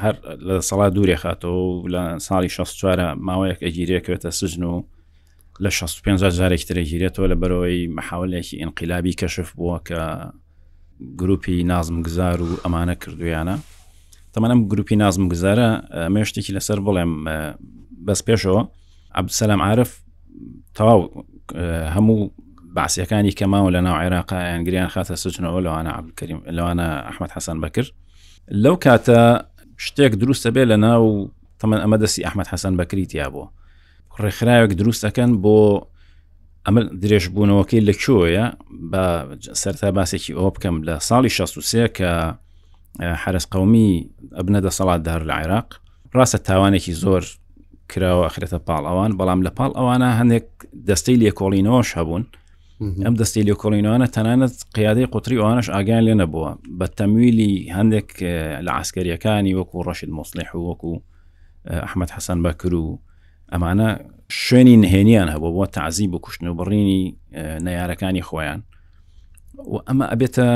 هەر 0.03 0.15
لە 0.47 0.55
سەڵا 0.69 0.87
دوورێ 0.95 1.17
خاتەوە 1.23 1.57
و 1.67 1.83
لە 1.93 2.01
ساڵی 2.27 2.49
16وارە 2.57 3.07
ماوەیەک 3.27 3.59
ئەگیرێکەوێتە 3.65 4.29
سژن 4.39 4.63
و 4.63 4.77
لە 5.63 5.67
65 5.67 6.19
جارێک 6.39 6.61
ترەگیرێتەوە 6.69 7.27
لە 7.31 7.35
بەرەوەی 7.41 7.87
مححاولێکی 7.97 8.55
ئینقلابی 8.61 9.15
کەشف 9.21 9.47
بووە 9.57 9.77
کە 9.87 9.99
گروپی 11.19 11.63
نازم 11.63 11.97
گزار 12.05 12.41
و 12.41 12.49
ئەمانە 12.65 12.95
کردویانە 13.03 13.55
تەمەەم 14.33 14.59
گروپی 14.71 14.95
نازم 14.95 15.23
گزارە 15.33 15.69
مێشتێکی 16.15 16.53
لەسەر 16.57 16.79
بڵێم 16.87 17.11
بەس 18.07 18.21
پێشەوە 18.27 18.61
عبسەلام 19.19 19.61
عرف 19.61 19.91
تەواو 20.77 21.01
هەموو 21.95 22.31
باسیەکانی 22.77 23.31
کەماوە 23.39 23.69
لە 23.75 23.81
ناو 23.87 23.95
عێراقا 24.01 24.37
ئەنگریان 24.51 24.89
خاتە 24.93 25.15
سچنەوە 25.23 25.59
لەوانە 25.65 25.91
عبکەریم 25.99 26.39
لەوانە 26.57 26.87
ئەحمد 27.07 27.31
حەسەن 27.35 27.57
بەکرد 27.63 27.91
لەو 28.51 28.77
کاتە 28.85 29.41
شتێک 29.77 30.13
دروستە 30.15 30.51
بێ 30.53 30.65
لە 30.65 30.77
ناو 30.77 31.31
تەمەەن 31.59 31.81
ئەمە 31.81 31.97
دەستی 31.97 32.23
ئەحمد 32.25 32.47
حەسەن 32.47 32.77
بەکریتیا 32.79 33.29
بۆ 33.29 33.43
ڕێکخراوێک 34.21 34.73
دروستەکەن 34.81 35.31
بۆ 35.43 35.81
ئەمە 36.65 36.81
درێژبوونەوەکەی 37.03 37.79
لەکوۆیە 37.89 38.45
بە 38.91 39.03
سەرتا 39.61 39.91
باسێکی 39.97 40.33
ئەوە 40.37 40.49
بکەم 40.55 40.75
لە 40.87 40.95
ساڵی 41.07 41.29
16 41.29 41.87
کە 41.97 42.09
حرس 43.23 43.45
قومی 43.47 44.09
ئەبنەدە 44.37 44.71
سەڵات 44.77 45.01
دار 45.03 45.21
لە 45.23 45.33
عێراق 45.33 45.69
ڕاستە 46.15 46.37
تاوانێکی 46.47 46.93
زۆر 47.03 47.23
کراوە 47.91 48.25
ئەخرێتە 48.27 48.59
پاڵ 48.67 48.83
ئەوان 48.89 49.11
بەڵام 49.17 49.41
لە 49.45 49.51
پاڵ 49.57 49.71
ئەوانە 49.77 50.09
هەندێک 50.19 50.47
دەستەی 50.89 51.17
لێکۆڵینەوەش 51.23 51.89
هەبوون 51.97 52.23
ئەم 52.81 53.15
دەستی 53.19 53.43
لێکۆڵینوانە 53.49 54.07
تەنانەت 54.15 54.55
قیادەی 54.75 55.05
قوتری 55.13 55.39
ئەوانش 55.41 55.67
ئاگیان 55.75 56.03
لێ 56.07 56.13
نەبووە 56.21 56.51
بە 56.79 56.87
تەمیلی 56.97 57.53
هەندێک 57.77 58.09
لە 58.65 58.71
عسکەریەکانی 58.81 59.53
وەکو 59.59 59.77
ڕەشید 59.87 60.11
مۆسلح 60.17 60.49
وەکو 60.67 60.91
ئەحمد 61.85 62.09
حەسەن 62.15 62.39
بەکر 62.45 62.73
و 62.81 62.87
ئەمانە 63.53 63.89
شوێنی 64.43 64.75
نهێنیان 64.83 65.27
هەبوو 65.35 65.53
بۆ 65.57 65.65
تعزی 65.77 66.07
بە 66.13 66.19
کوشتن 66.23 66.47
و 66.47 66.55
بڕینی 66.59 67.01
نەیارەکانی 67.65 68.23
خۆیان 68.27 68.59
و 69.71 69.75
ئەمە 69.87 70.05
ئەبێتە 70.11 70.47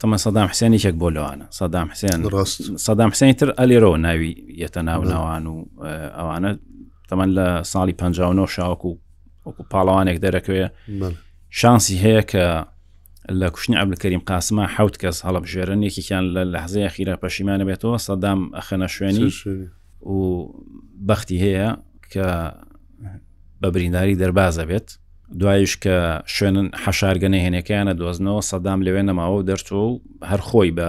تەمە 0.00 0.16
سەدام 0.24 0.48
حسێنیشێک 0.52 0.94
بۆ 1.00 1.08
لەوانە 1.16 1.46
سەدام 1.60 1.88
حسێن 1.92 2.18
سەدام 2.86 3.10
حسێنی 3.14 3.32
تر 3.40 3.48
ئەلێرەوە 3.58 3.96
ناوی 4.06 4.32
یەتە 4.62 4.80
ناو 4.88 5.02
ناوان 5.12 5.44
و 5.52 5.54
ئەوانە 6.18 6.50
تەمەەن 7.10 7.30
لە 7.38 7.46
ساڵی 7.72 7.92
59 8.00 8.46
شاوەکو 8.56 8.92
وەکو 9.46 9.62
پاڵەوانێک 9.72 10.18
دەرەکەوێ 10.24 10.64
شانسی 11.58 11.96
هەیە 12.04 12.22
کە 12.30 12.46
لە 13.40 13.48
کوشتنی 13.54 13.76
ئەبلکەریم 13.80 14.22
قاسمە 14.30 14.64
حوت 14.76 14.96
کەس 15.02 15.18
هەڵب 15.26 15.44
ژێرنێکیان 15.52 16.24
لە 16.34 16.42
لەحزەیە 16.54 16.88
خیرە 16.94 17.16
پەشیمانە 17.22 17.64
بێتەوە 17.68 17.98
سەدام 18.06 18.40
ئەخەنە 18.56 18.88
شوێنی 18.96 19.28
و 20.02 20.14
بەختی 21.08 21.38
هەیە 21.44 21.70
کە 22.12 22.26
بە 23.60 23.68
برینداری 23.74 24.14
دەربازە 24.22 24.64
بێت 24.70 24.88
دوایش 25.40 25.74
کە 25.84 25.96
شوێنن 26.34 26.68
حەشارگەنە 26.84 27.38
هێنەکەیانە 27.44 27.92
دۆزنەوە 28.00 28.40
سەدام 28.50 28.80
لەوێ 28.86 29.02
نەماوە 29.08 29.36
و 29.40 29.46
دەرچۆ 29.50 29.72
و 29.86 29.90
هەر 30.30 30.40
خۆی 30.48 30.70
بە 30.78 30.88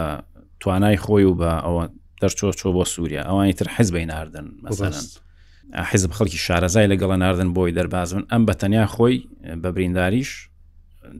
توانای 0.61 0.97
خۆی 1.05 1.23
و 1.29 1.33
بە 1.41 1.51
ئەوە 1.65 1.83
دەرچۆ 2.21 2.47
چۆ 2.59 2.67
بۆ 2.75 2.83
سووریا 2.93 3.21
ئەوانی 3.29 3.53
تر 3.59 3.67
حزبی 3.75 4.05
ناردن 4.09 4.47
مەسەن. 4.63 4.95
حزب 5.89 6.11
خەڵکی 6.17 6.37
شارەزای 6.45 6.87
لەگەڵە 6.91 7.17
ناردن 7.23 7.49
بۆی 7.57 7.71
دەربازن 7.77 8.23
ئەم 8.31 8.43
بە 8.47 8.53
تەنیا 8.61 8.85
خۆی 8.95 9.17
بە 9.61 9.67
برینداریش 9.75 10.31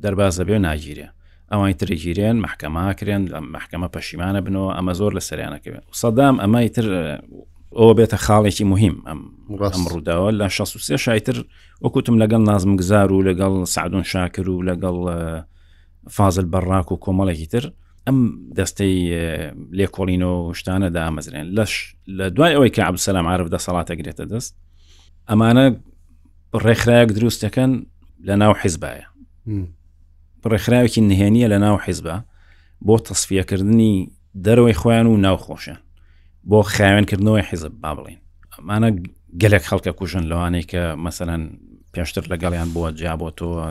دەرباز 0.04 0.39
دەبێ 0.41 0.58
ناگیرێ 0.67 1.08
ئەوان 1.52 1.73
ترگیرێن 1.82 2.36
محکەماکرێن 2.45 3.23
لە 3.34 3.39
محکەمە 3.56 3.88
پەشیمانە 3.95 4.39
بنەوە 4.45 4.71
ئەمە 4.78 4.93
زۆر 5.00 5.12
لە 5.17 5.21
سەریانەکەوێت 5.30 5.84
سەدام 6.02 6.36
ئەمای 6.43 6.69
تر 6.76 6.86
ئەوە 7.78 7.93
بێتە 7.97 8.17
خاڵێکی 8.26 8.63
مهم 8.73 8.95
ئەم 9.08 9.19
ئەم 9.50 9.84
ڕووداوە 9.91 10.30
لە 10.39 10.47
16 10.50 10.97
شایتر 11.06 11.38
وەکوتم 11.82 12.15
لەگەڵ 12.23 12.41
نازم 12.50 12.76
گزار 12.76 13.12
و 13.12 13.23
لەگەڵ 13.30 13.54
سعدون 13.67 14.04
شاکر 14.04 14.50
و 14.50 14.58
لەگەڵ 14.69 14.97
فازل 16.10 16.45
بەڕاک 16.52 16.91
و 16.91 16.97
کۆمەڵێکی 17.06 17.45
تر 17.47 17.71
ئەم 18.08 18.17
دەستەی 18.58 18.97
لێکۆڵینۆ 19.78 20.32
شتانە 20.60 20.89
دامەزرێن 20.95 21.47
لەش 21.58 21.73
لە 22.17 22.26
دوای 22.36 22.54
ئەوەی 22.56 22.69
کە 22.76 22.80
عبسەلام 22.89 23.28
عرف 23.28 23.47
دەسەڵات 23.56 23.88
ئەگرێتە 23.91 24.23
دەست 24.32 24.52
ئەمانە 25.30 25.65
ڕێکخراەک 26.65 27.10
دروستەکەن 27.17 27.71
لە 28.28 28.36
ناو 28.41 28.54
حیزبایە 28.62 29.06
ڕێکخراوێکی 30.45 31.02
نهێنیە 31.10 31.47
لە 31.50 31.58
ناو 31.63 31.78
حیزبە 31.86 32.15
بۆ 32.88 32.95
تەصفیەکردنی 33.08 33.95
دەرەوەی 34.45 34.73
خۆیان 34.82 35.08
و 35.08 35.17
ناوخۆشیان 35.26 35.78
بۆ 36.50 36.60
خاوێنکردنەوەی 36.76 37.45
حیزب 37.50 37.73
با 37.84 37.91
بڵین 37.97 38.19
ئەمانە 38.54 38.89
گەلێک 39.41 39.63
خەڵکە 39.69 39.91
کوژن 40.00 40.23
لەوانەیە 40.32 40.65
کە 40.71 40.84
مەسەەن 41.06 41.41
پێشتر 41.93 42.23
لەگەڵیان 42.32 42.69
بووە 42.73 42.89
جابۆتەوە 43.00 43.65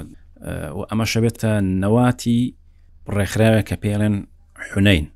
و 0.79 0.81
ئەمە 0.91 1.05
شەبێتە 1.13 1.53
نەواتی 1.83 2.41
ڕێکخراوێک 3.17 3.67
کە 3.69 3.77
پێڵێن 3.83 4.17
حونەین 4.73 5.07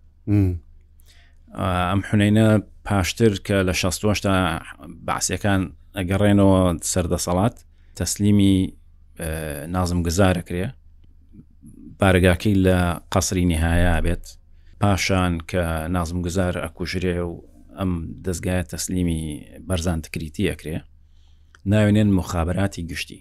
ئەم 1.89 2.01
حونینە 2.11 2.49
پاشتر 2.87 3.33
کە 3.47 3.55
لە 3.69 3.73
16 3.83 4.15
تا 4.25 4.61
باسیەکان 5.07 5.73
ئەگەڕێنەوە 5.99 6.61
سەردەسەڵات 6.93 7.55
تەسلیمی 7.99 8.57
نازم 9.75 10.01
گزارەکرێ 10.07 10.67
پارگاکەی 12.01 12.55
لە 12.65 13.01
قەسری 13.13 13.45
نهایە 13.45 13.97
بێت 14.07 14.25
پاشان 14.81 15.33
کە 15.51 15.63
نازم 15.97 16.19
گوزار 16.27 16.55
ئەکوژرێ 16.65 17.17
و 17.31 17.33
ئەم 17.79 17.93
دەستگایە 18.27 18.65
تەسلیمی 18.73 19.23
بەرزان 19.69 19.99
تکریتی 20.05 20.51
ئەکرێ 20.51 20.77
ناوێنێن 21.71 22.11
مخابراتی 22.21 22.83
گشتی 22.91 23.21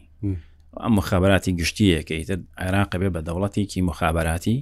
ئەم 0.84 0.92
مخابراتی 1.00 1.52
گشتیەکەیتر 1.60 2.40
عێراق 2.66 2.92
بێ 3.02 3.10
بە 3.16 3.22
دەوڵەتێکی 3.28 3.82
مخابراتی 3.90 4.58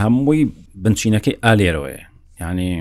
هەمووی 0.00 0.42
بنچینەکەی 0.82 1.36
ئالێرەوەیە 1.44 2.02
ینی 2.42 2.72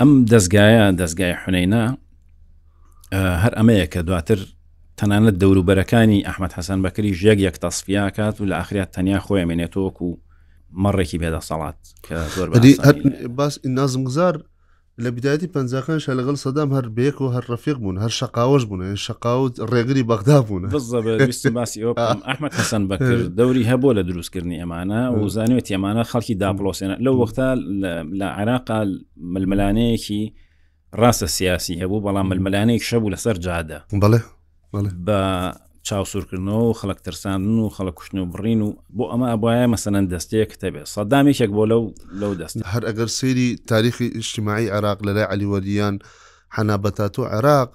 ئەم 0.00 0.10
دەستگایە 0.32 0.84
دەستگای 1.00 1.34
حونەینا 1.42 1.84
هەر 3.42 3.52
ئەمەیە 3.58 3.86
کە 3.92 4.00
دواتر 4.06 4.40
تەنانەت 5.00 5.36
دەوروبەرەکانی 5.42 6.24
ئەحمد 6.28 6.52
حەسەن 6.58 6.80
بەکری 6.84 7.14
ژێک 7.14 7.38
یەک 7.46 7.56
تەسفیا 7.58 8.10
کات 8.10 8.40
و 8.40 8.44
لە 8.46 8.54
ئاخرات 8.58 8.90
تەنیا 8.92 9.18
خۆی 9.26 9.44
مێنێتەوەکو 9.48 10.02
و 10.10 10.18
مەڕێکی 10.82 11.18
بێدە 11.22 11.40
سەڵات 11.48 11.78
باس 13.36 13.58
نازم 13.64 14.04
گزار 14.04 14.36
لە 15.04 15.10
بدایەتی 15.16 15.48
پەنجەکان 15.54 15.98
شە 16.04 16.12
لەگەڵ 16.18 16.36
سەدام 16.44 16.70
هەر 16.76 16.86
بێک 16.98 17.16
و 17.20 17.28
هەر 17.34 17.44
ڕفیق 17.52 17.78
بوون 17.82 17.96
هەر 18.04 18.12
شقاوەش 18.20 18.64
بوون 18.64 18.94
شقاوت 19.06 19.54
ڕێگری 19.72 20.02
بەغدا 20.10 20.38
بوون 20.46 20.62
ئەحمد 22.28 22.52
حەسەن 22.58 22.82
بەکرد 22.90 23.26
دەوری 23.38 23.64
هەبوو 23.70 23.92
لە 23.96 24.02
دروستکردنی 24.08 24.60
ئەمانە 24.62 25.02
و 25.18 25.28
زانوێت 25.34 25.68
ئەمانە 25.74 26.04
خەڵکی 26.10 26.34
داپلۆسێنە 26.42 26.96
لەو 27.04 27.14
وەختا 27.20 27.48
لە 28.20 28.28
عێراقا 28.38 28.78
ململانەیەکی 29.32 30.22
ڕاستە 31.00 31.26
سیاسی 31.36 31.80
هەبوو 31.82 32.04
بەڵام 32.06 32.26
ململانەیەک 32.30 32.82
شەبوو 32.88 33.12
لەسەر 33.14 33.36
جادە 33.44 33.78
بڵێ 34.02 34.18
بە 34.82 35.20
چاوسورکردنەوە 35.88 36.62
و 36.68 36.74
خەڵک 36.80 37.00
ترساندن 37.04 37.58
و 37.58 37.68
خەڵک 37.76 37.94
کوشتن 37.94 38.18
و 38.18 38.26
بڕین 38.32 38.60
و 38.62 38.72
بۆ 38.96 39.04
ئەمە 39.12 39.26
ئەبواە 39.32 39.66
مەسەەن 39.74 40.04
دەستەیە 40.12 40.44
کتتەبێ 40.50 40.82
سەدامێکێک 40.94 41.50
بۆ 41.56 41.64
لەو 41.72 41.82
لەو 42.20 42.32
دەست 42.40 42.54
هەر 42.72 42.82
ئەگەر 42.88 43.08
سەیری 43.18 43.48
تاریخی 43.70 44.06
ئیشتیماعی 44.16 44.68
عراق 44.70 44.98
لەلای 45.06 45.28
علیوەدیان 45.32 45.94
حنا 46.56 46.76
بەتات 46.84 47.18
و 47.18 47.24
عراق 47.24 47.70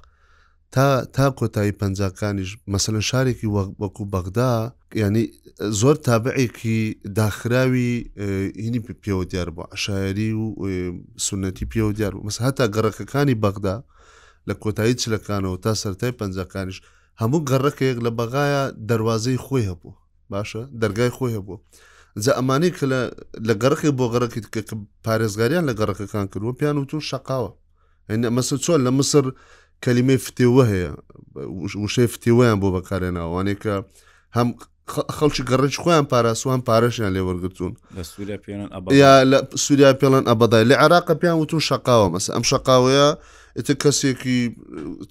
تا 0.72 1.06
تا 1.16 1.26
کۆتایی 1.40 1.76
پەنجکانیش 1.82 2.50
مەسەن 2.74 2.98
شارێکی 3.10 3.48
وەکو 3.82 4.04
بەغدا 4.14 4.56
ینی 5.02 5.26
زۆر 5.82 5.96
تابعێکی 6.08 6.80
داخراوی 7.20 7.92
هینی 8.64 8.80
پێوە 9.04 9.24
دیار 9.32 9.50
بۆ 9.56 9.64
عشاعری 9.74 10.32
و 10.34 10.44
سنەتی 11.28 11.66
پێوە 11.72 11.92
دیار 11.98 12.14
بوو 12.16 12.26
مەس 12.30 12.38
هەتا 12.46 12.66
گەڕەکەەکانی 12.76 13.36
بەغدا 13.44 13.76
لە 14.48 14.54
کۆتایی 14.64 14.94
چلەکانەوە 15.04 15.58
تا 15.64 15.72
سەرای 15.82 16.14
پەنجەکانیش 16.20 16.78
هەموو 17.22 17.42
گەڕەکەیەک 17.50 17.98
لە 18.06 18.12
بەغایە 18.20 18.62
دەواازەی 18.90 19.40
خۆی 19.46 19.68
هەبوو 19.70 19.92
باشە 20.32 20.62
دەرگای 20.82 21.12
خۆی 21.18 21.36
هەبوو 21.38 21.58
جە 22.24 22.32
ئەمانەی 22.38 22.72
کە 22.78 22.86
لە 23.48 23.54
گەڕکی 23.62 23.90
بۆ 23.98 24.06
گەڕکی 24.14 24.42
کە 24.54 24.62
پارێزگاریان 25.06 25.64
لە 25.70 25.74
گەڕەکەکان 25.80 26.26
کردوە 26.32 26.54
پیان 26.60 26.76
وتون 26.78 27.02
شقاوە 27.10 27.50
مەسە 28.38 28.56
چۆن 28.66 28.80
لە 28.86 28.92
مسر 29.00 29.24
کەلیمەی 29.84 30.20
فتێوە 30.26 30.64
هەیە 30.72 30.92
وشەی 31.86 32.08
فتێوەیان 32.16 32.58
بۆ 32.62 32.68
بەکارێنەوەوانێک 32.76 33.60
کە 33.64 33.76
هەم 34.38 34.48
خەڵکی 35.18 35.44
گەڕج 35.50 35.74
خۆیان 35.84 36.06
پاراسوان 36.12 36.60
پارەشیان 36.68 37.12
لێوەرگتون 37.16 37.72
یا 39.04 39.14
لە 39.32 39.40
سووریا 39.66 39.94
پێڵەن 40.02 40.24
ئەبدای 40.30 40.66
لە 40.72 40.76
عراقە 40.84 41.14
پیان 41.22 41.38
وتون 41.38 41.60
شقاوە 41.70 42.08
مەسە 42.14 42.30
ئەم 42.36 42.44
شقاوەیە 42.52 43.10
ئتە 43.58 43.74
کەسێکی 43.84 44.40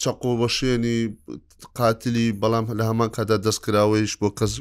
چقۆ 0.02 0.32
بەشێنی 0.42 0.98
قاتلی 1.78 2.26
بەڵام 2.40 2.66
لە 2.78 2.84
هەمان 2.90 3.08
کادا 3.16 3.36
دەستکراوەیش 3.46 4.14
بۆ 4.20 4.28
کەس 4.38 4.52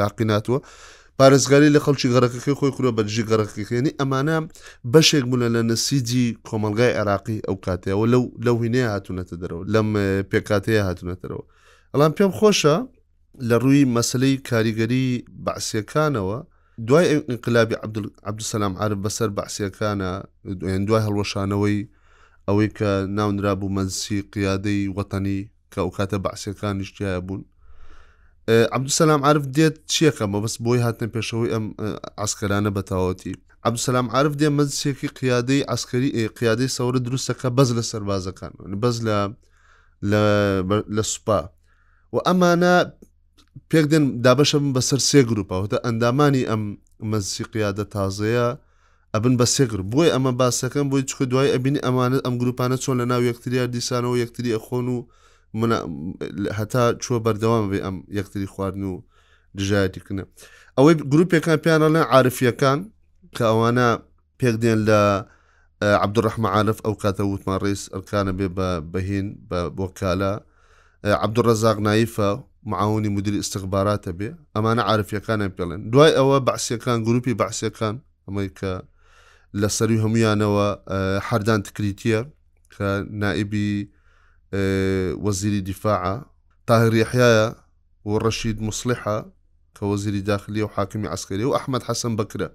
لاقی 0.00 0.24
ناتوە 0.32 0.58
پارێزگاری 1.18 1.74
لە 1.76 1.80
خەڵکی 1.84 2.08
گەڕەکەی 2.14 2.54
خۆی 2.58 2.72
کوە 2.76 2.90
بەرجی 2.98 3.24
گەڕەکەخێنی 3.30 3.92
ئەمانە 4.00 4.36
بەشێک 4.94 5.24
بوون 5.30 5.42
لە 5.54 5.62
نەسیجی 5.70 6.26
کۆمەلگای 6.48 6.92
عراقی 7.00 7.38
ئەو 7.46 7.56
کاتەوە 7.66 8.04
لەو 8.12 8.24
لەو 8.46 8.56
هینەیە 8.64 8.88
هاتوونەتە 8.94 9.34
دەرەوە 9.42 9.64
لەم 9.74 9.88
پێکاتەیە 10.30 10.82
هاتوونەتەرەوە 10.88 11.44
ئەڵام 11.92 12.12
پێم 12.18 12.32
خۆشە 12.38 12.76
لە 13.48 13.56
ڕووی 13.62 13.84
مەسلەی 13.96 14.34
کاریگەری 14.48 15.06
بەعسیەکانەوە 15.44 16.38
دوای 16.88 17.06
انقلابی 17.32 17.76
عبدسلام 18.30 18.74
عرب 18.82 18.98
بەسەر 19.06 19.28
بەعسیەکانە 19.38 20.10
دوای 20.88 21.02
هەڵوەشانەوەی 21.06 21.78
ئەوەی 22.48 22.68
کە 22.78 22.90
ناونرابوو 23.18 23.70
مەزسی 23.78 24.18
قیادەی 24.34 24.88
وەتەنی 24.98 25.38
کە 25.72 25.78
ئەو 25.82 25.90
کاتە 25.96 26.18
بەعسیەکان 26.24 26.74
نیشتیایە 26.80 27.20
بوون 27.26 27.42
عبدوسەسلام 28.76 29.22
عرف 29.28 29.44
دێت 29.56 29.76
چیەکە 29.92 30.24
مەبەست 30.34 30.58
بۆی 30.64 30.82
هاتنە 30.84 31.08
پێشەوەی 31.14 31.52
ئەم 31.54 31.64
ئاسکەرانە 32.20 32.70
بەتاوەتی 32.76 33.34
عبدوسەسلام 33.66 34.06
عرف 34.18 34.32
دێ 34.40 34.48
مەزسێکی 34.58 35.08
قیادەی 35.20 35.62
ئاسکەری 35.70 36.10
قیادەی 36.38 36.70
سەورە 36.76 36.98
دروستەکە 37.06 37.48
بەز 37.56 37.68
لە 37.78 37.82
سەربازەکان 37.90 38.52
بەز 38.82 38.96
لە 39.06 39.18
لە 40.96 41.02
سوپا 41.12 41.40
و 42.14 42.16
ئەمانە 42.26 42.74
پێک 43.70 43.84
دێن 43.92 44.04
دابەشە 44.24 44.58
بەسەر 44.76 45.00
سێ 45.10 45.20
گروپە 45.30 45.54
هۆتە 45.62 45.76
ئەندامانی 45.86 46.44
ئەم 46.50 46.62
مەزسی 47.12 47.44
قیادە 47.54 47.84
تازەیە 47.94 48.48
ئەبن 49.16 49.34
بە 49.40 49.46
سێگر 49.54 49.80
بۆی 49.92 50.10
ئەمە 50.14 50.32
باسەکەم 50.40 50.86
بۆی 50.92 51.02
چکە 51.10 51.24
دوای 51.32 51.50
ئەبینی 51.54 51.80
ئەمانە 51.86 52.18
ئەم 52.24 52.34
گروپانە 52.40 52.76
چۆن 52.84 52.94
لە 53.00 53.04
ناو 53.12 53.20
یەکتریار 53.30 53.68
دیسانەوە 53.74 54.14
یەکتری 54.22 54.54
ئەخۆن 54.56 54.86
و 54.88 54.96
هەتا 56.58 56.84
چوە 57.02 57.18
بەردەوام 57.24 57.64
بێ 57.70 57.78
ئەم 57.86 57.96
یەکتری 58.18 58.46
خواردن 58.52 58.84
و 58.90 58.94
دژایەتیکنە 59.58 60.24
ئەوەی 60.78 60.94
گروپێکان 61.12 61.56
پیانەڵێ 61.64 62.02
عاعرفیەکان 62.12 62.78
کە 63.36 63.44
ئەوانە 63.50 63.88
پێکدێن 64.40 64.80
لە 64.88 65.00
عبدڕحمە 66.04 66.48
عاعرف 66.54 66.78
ئەو 66.86 66.94
کاتە 67.02 67.22
وتمان 67.32 67.58
ڕیس 67.64 67.82
ئەرکانە 67.94 68.32
بێ 68.38 68.48
بە 68.56 68.68
بەهین 68.92 69.26
بە 69.48 69.60
بۆکالە 69.78 70.32
عبدڕزاق 71.24 71.78
نایفە 71.86 72.28
معونی 72.70 73.10
مدیری 73.16 73.38
استخباراتە 73.42 74.10
بێ 74.18 74.30
ئەمانە 74.54 74.82
عاعرفیەکانە 74.88 75.44
پێڵێن 75.56 75.80
دوای 75.92 76.12
ئەوە 76.18 76.36
بەعسیەکان 76.48 76.98
گروپی 77.08 77.34
بەعسیەکان 77.40 77.94
ئەمریکا 78.26 78.74
لە 79.62 79.66
سەروی 79.76 80.00
هەمویانەوە 80.04 80.68
هەردان 81.28 81.60
تکریتیە 81.68 82.20
کە 82.74 82.88
نائبی 83.20 83.70
وەزیری 85.24 85.60
دیفاع 85.70 86.00
تاهریحایە 86.70 87.42
و 88.08 88.12
ڕەشید 88.24 88.58
مسلحە 88.68 89.18
کە 89.76 89.82
وەزیری 89.90 90.22
داخلی 90.30 90.62
و 90.62 90.68
حاکمی 90.74 91.08
ئەسکەری 91.12 91.44
و 91.48 91.54
ئەحمد 91.56 91.82
حەسم 91.88 92.12
بکرە 92.20 92.48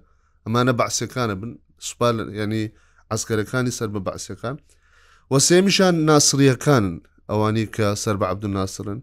ئەمانە 0.44 0.72
بەعسیەکانە 0.80 1.34
بن 1.40 1.50
سوپال 1.88 2.16
ینی 2.40 2.64
ئەسکەرەکانی 3.12 3.74
سەر 3.78 3.88
بە 3.94 4.00
بەعسیەکان 4.06 4.56
وەسێمیشان 5.32 5.94
ناسریەکان 6.08 6.86
ئەوانی 7.30 7.66
کە 7.76 7.86
سەر 8.02 8.16
بە 8.20 8.24
عبدو 8.32 8.48
ناسرن 8.58 9.00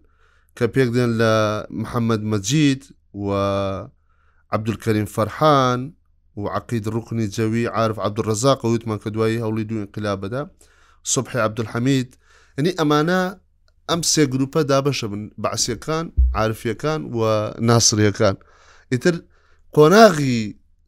کە 0.56 0.64
پێک 0.74 0.88
دێن 0.96 1.12
لە 1.20 1.34
محەممەد 1.80 2.22
مەجید 2.32 2.82
و 3.26 3.28
عبدولکەریم 4.54 5.08
فەرحان 5.14 5.80
و 6.38 6.48
عقید 6.48 6.86
ڕکنی 6.94 7.26
جەوی 7.36 7.64
عرف 7.72 7.98
عبدڕزاق 8.08 8.64
وتمان 8.64 8.98
کە 9.04 9.10
دوایی 9.14 9.38
هەوڵی 9.38 9.64
دوو 9.70 9.78
انقلابەدا 9.82 10.42
سبحی 11.14 11.40
عبدحەمید 11.46 12.08
ئەنی 12.58 12.72
ئەمانە 12.78 13.20
ئەم 13.90 14.00
سێ 14.12 14.22
گروپە 14.32 14.60
دابەشە 14.72 15.06
بن 15.12 15.22
بەعسیەکان 15.44 16.06
عرفیەکان 16.34 17.00
و 17.16 17.50
ناسریەکان 17.70 18.36
ئیتر 18.92 19.14
کۆناغی 19.76 20.38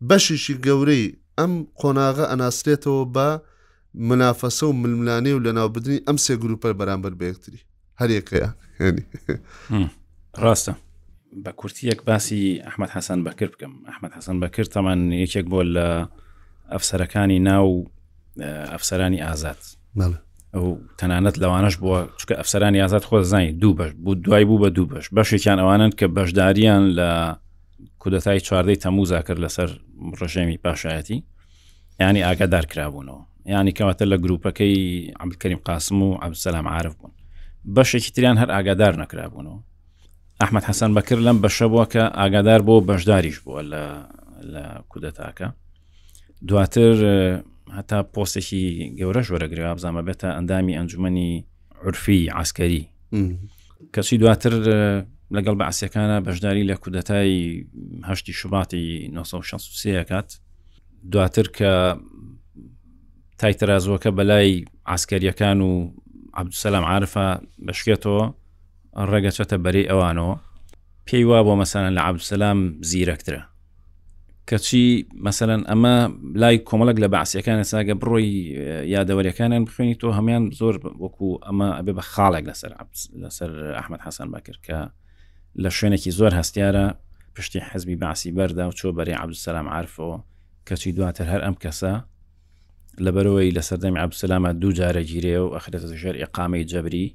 بەشیشی 0.08 0.54
گەورەی 0.66 1.04
ئەم 1.38 1.52
قۆناغە 1.80 2.24
ئەناسرێتەوە 2.32 3.02
بە 3.14 3.28
منافەسە 3.94 4.62
و 4.66 4.72
ململانێ 4.72 5.32
و 5.34 5.38
لە 5.44 5.52
ناوبدنی 5.52 6.00
ئەم 6.08 6.16
سێ 6.16 6.34
گروپەر 6.40 6.72
بەرامبەر 6.80 7.12
بەیەکتری 7.20 7.60
هەرێکەیە 8.00 8.48
ڕاستە 10.40 10.74
بە 11.44 11.52
کورتی 11.60 11.88
یەک 11.92 12.00
باسی 12.04 12.62
ئەحمد 12.66 12.90
حەسەن 12.96 13.18
بەکرد 13.26 13.52
بکەم 13.54 13.72
ئەحمد 13.90 14.12
حەسەن 14.16 14.36
بەکرد 14.42 14.68
تەمان 14.76 15.00
یەکێک 15.22 15.46
بۆ 15.52 15.60
لە 15.76 15.88
ئەفسەرەکانی 16.74 17.38
ناو 17.50 17.68
ئەفسەرانی 18.72 19.20
ئازاد 19.26 19.60
ئەو 20.54 20.64
تەنانەت 21.00 21.36
لەوانش 21.42 21.74
بووە 21.82 21.98
چکە 22.20 22.34
ئەفسەرانی 22.40 22.80
ئازاد 22.82 23.02
خۆ 23.08 23.16
زانانی 23.22 23.52
دوو 23.62 23.74
بەش 23.78 23.92
بوو 24.04 24.14
دوای 24.14 24.44
بوو 24.48 24.62
بە 24.66 24.70
دوو 24.76 24.86
بەش 24.92 25.06
بەشێکیان 25.16 25.58
ئەوانن 25.62 25.90
کە 25.98 26.06
بەشداریان 26.16 26.84
لە 26.98 27.10
کودەتای 28.02 28.40
چواردەی 28.46 28.80
تەموزا 28.84 29.20
کرد 29.26 29.38
لەسەر 29.46 29.70
ڕژێمی 30.20 30.58
پاشایەتی 30.64 31.18
ینی 32.00 32.22
ئاگادار 32.28 32.64
کرابوونەوە 32.72 33.22
ینی 33.46 33.72
کەواتە 33.72 34.04
لە 34.04 34.16
گروپەکەی 34.18 35.12
عبلکەریم 35.20 35.58
قاسم 35.64 36.02
و 36.02 36.14
عبسەسلام 36.14 36.66
عاعرف 36.68 36.94
بوون 36.96 37.12
بەشێکی 37.74 38.10
تریان 38.14 38.36
هەر 38.38 38.50
ئاگادار 38.50 38.94
نەکرابوونەوە 39.02 39.58
ئەحمد 40.42 40.64
حەسەن 40.68 40.94
بەکر 40.96 41.18
لەم 41.26 41.38
بەشە 41.46 41.66
بووە 41.72 41.86
کە 41.92 42.04
ئاگادار 42.20 42.60
بۆ 42.68 42.74
بەشداریش 42.90 43.38
بووە 43.44 43.62
لە 43.72 43.82
لە 44.52 44.64
کودەتاکە 44.90 45.46
دواتر 46.48 46.94
هەتا 47.78 47.98
پۆستێکی 48.14 48.62
گەورە 48.98 49.22
ژۆرەگرێ 49.28 49.64
ئابزانمە 49.68 50.02
بێتە 50.08 50.24
ئەندامی 50.36 50.74
ئەنجومی 50.78 51.44
عرفی 51.84 52.30
عسکەری 52.40 52.84
کەچی 53.94 54.16
دواتر 54.22 54.54
لەگەڵ 55.36 55.54
بە 55.58 55.64
ئاسیەکانە 55.68 56.16
بەشداری 56.26 56.66
لە 56.70 56.74
کودەتاییه 56.82 58.32
شوباتی 58.40 58.84
1960 59.16 60.04
کات 60.10 60.28
دواتر 61.12 61.46
کە 61.56 61.72
تایتەازۆکە 63.40 64.10
بەلای 64.18 64.64
ئاسکەریەکان 64.88 65.60
و 65.60 65.70
عبدسەلام 66.34 66.84
عرفە 66.92 67.28
بەشکێتەوە 67.66 68.24
ڕێگەچێتە 69.10 69.56
بەری 69.64 69.88
ئەوانەوە 69.90 70.34
پێی 71.06 71.24
وا 71.28 71.38
بۆ 71.46 71.54
مەسەەن 71.62 71.92
لە 71.96 72.00
عبدسەسلام 72.08 72.58
زیرەکترە 72.90 73.42
کەچی 74.48 74.86
مەسەەن 75.26 75.62
ئەمە 75.70 75.96
لای 76.42 76.58
کۆمەڵک 76.68 76.96
لە 77.04 77.08
باسیەکانە 77.14 77.64
ساگە 77.72 77.94
بڕۆی 78.00 78.28
یادەوەریەکانیان 78.94 79.62
بخوێنی 79.66 79.94
تۆ 80.02 80.08
هەمان 80.18 80.42
زۆر 80.60 80.74
وەکو 81.02 81.28
ئەمە 81.46 81.68
ئەبێ 81.78 81.92
بە 81.98 82.02
خاڵێک 82.12 82.44
لەسەر 82.50 82.72
لەسەر 83.22 83.50
ئەحمد 83.78 84.00
حەسان 84.06 84.28
باکرد 84.34 84.60
کە 84.66 84.78
لە 85.62 85.70
شوێنێکی 85.78 86.10
زۆر 86.18 86.32
هەستیارە 86.40 86.86
پشتی 87.34 87.60
حەزبی 87.68 87.96
باسی 88.02 88.30
بەردا 88.38 88.64
و 88.68 88.72
چۆ 88.78 88.86
بەری 88.96 89.14
عبدسەسلام 89.22 89.66
عرفەوە 89.76 90.16
کەچی 90.68 90.90
دواتر 90.96 91.26
هەر 91.32 91.40
ئەم 91.46 91.56
کەسە 91.62 91.92
لەبەرەوەی 93.00 93.50
لە 93.56 93.62
سەردەمی 93.62 93.98
عبسەلامە 94.00 94.52
دوو 94.60 94.72
جارە 94.76 95.02
گیرێ 95.08 95.36
و 95.40 95.54
ئەخرێتە 95.56 95.96
ژێر 96.02 96.16
ئقامی 96.22 96.64
جەبری 96.70 97.06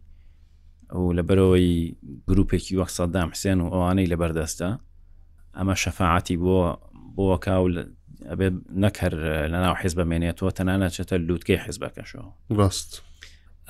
و 0.93 1.11
لەبەرەوەی 1.19 1.95
گروپێکی 2.29 2.73
وەخ 2.81 2.89
سەدام 2.97 3.29
حسێن 3.33 3.59
و 3.61 3.67
ئەوانەی 3.73 4.07
لە 4.11 4.17
بەردەستە 4.21 4.69
ئەمە 5.57 5.75
شەفاعتی 5.83 6.37
بۆ 6.45 6.57
بۆ 7.15 7.37
کاو 7.45 7.65
ئەبێت 8.31 8.53
نەکەر 8.83 9.13
لەناو 9.53 9.75
حیز 9.81 9.93
بەمێنێتەوە 9.99 10.51
تەنانە 10.57 10.87
چێتە 10.95 11.15
لووتکەی 11.27 11.57
حیزبەکەشەوە 11.65 12.27
ڕاست 12.57 12.91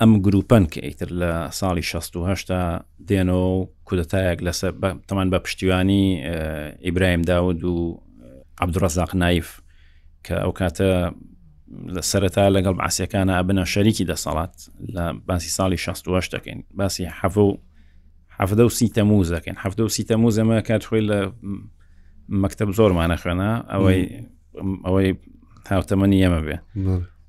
ئەم 0.00 0.12
گروپەن 0.26 0.64
کە 0.72 0.80
ئیتر 0.86 1.08
لە 1.20 1.30
ساڵی 1.58 1.82
16 1.82 2.80
دێنەوە 3.08 3.46
و 3.58 3.66
کودەتایەک 3.88 4.38
لەسەر 4.46 4.72
تەمان 5.08 5.30
بە 5.32 5.38
پشتیوانی 5.44 6.22
ئیبراهیم 6.84 7.22
داود 7.22 7.64
و 7.64 8.00
عبدڕزاق 8.62 9.14
نایف 9.14 9.60
کە 10.26 10.32
ئەو 10.42 10.52
کاتە 10.58 10.90
لە 11.94 12.00
سەرەتا 12.10 12.42
لەگەڵ 12.56 12.74
باسیەکانە 12.82 13.32
ئەبنە 13.38 13.64
شەریکی 13.72 14.04
دەسەڵات 14.10 14.54
لە 14.94 15.04
باسی 15.28 15.50
ساڵی 15.56 15.76
16 15.76 16.30
دەکەین 16.34 16.58
باسی 16.80 17.04
حەفە 17.20 17.40
و 17.48 17.52
حەفدە 18.38 18.64
و 18.66 18.70
سی 18.78 18.88
تەموز 18.96 19.26
دەکەین 19.36 19.56
هەفتە 19.64 19.80
و 19.86 19.88
سی 19.96 20.04
تەموز 20.08 20.34
ئەمە 20.40 20.56
کات 20.68 20.82
خۆی 20.88 21.00
لە 21.10 21.18
مەکتب 22.42 22.68
زۆرمانە 22.78 23.16
خوێنە 23.22 23.50
ئەوەی 23.72 24.02
ئەوەی 24.86 25.10
هاوتەمەنی 25.70 26.18
ئەمە 26.24 26.40
بێ 26.46 26.56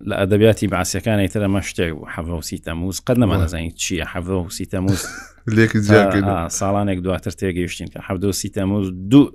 لە 0.10 0.16
ئەدەبیاتی 0.22 0.68
باسیەکانی 0.76 1.28
ترە 1.34 1.48
مە 1.56 1.62
شتێک 1.70 1.92
و 2.00 2.04
حەفە 2.14 2.32
و 2.40 2.44
سی 2.50 2.58
تەموز 2.66 2.96
قەت 3.06 3.18
نەمانەزانین 3.22 3.74
چییە 3.82 4.06
حەفە 4.14 4.36
و 4.44 4.50
سی 4.58 4.66
تەموز 4.72 5.02
ساڵانێک 6.60 7.00
دواتر 7.06 7.32
تێگەیشتین 7.40 7.88
کە 7.94 8.00
حەفدە 8.08 8.28
و 8.32 8.36
سی 8.42 8.50
تەموز 8.56 8.88
دوو 9.12 9.28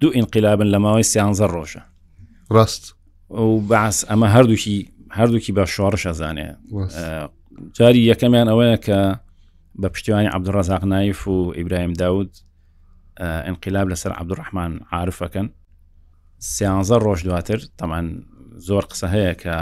دوو 0.00 0.12
ئینقلابن 0.16 0.68
لە 0.74 0.78
ماوەی 0.84 1.06
سیانزە 1.12 1.46
ڕۆژە 1.54 1.82
ڕاست 2.54 2.84
ئەو 3.30 3.60
باس 3.60 4.04
ئەمە 4.04 4.26
هەردووکی 4.36 4.88
هەردووکی 5.12 5.52
بە 5.52 5.66
شۆڕش 5.66 6.06
ئەزانێ 6.06 6.50
جاری 7.76 8.12
یەکەمیان 8.14 8.48
ئەوەیە 8.50 8.76
کە 8.80 9.18
بە 9.80 9.88
پشتیوانی 9.88 10.28
عبدڕزاق 10.28 10.84
نایف 10.84 11.28
و 11.28 11.52
ئیبراهیم 11.56 11.92
داود 11.92 12.30
ئەنقلاب 13.20 13.88
لەسەر 13.94 14.12
عبدڕحمان 14.18 14.80
عاعرفەکەن 14.92 15.46
سیانزە 16.40 16.94
ڕۆژ 17.04 17.22
دواتر 17.24 17.58
تەمان 17.78 18.06
زۆر 18.68 18.84
قسە 18.90 19.06
هەیە 19.14 19.34
کە 19.42 19.56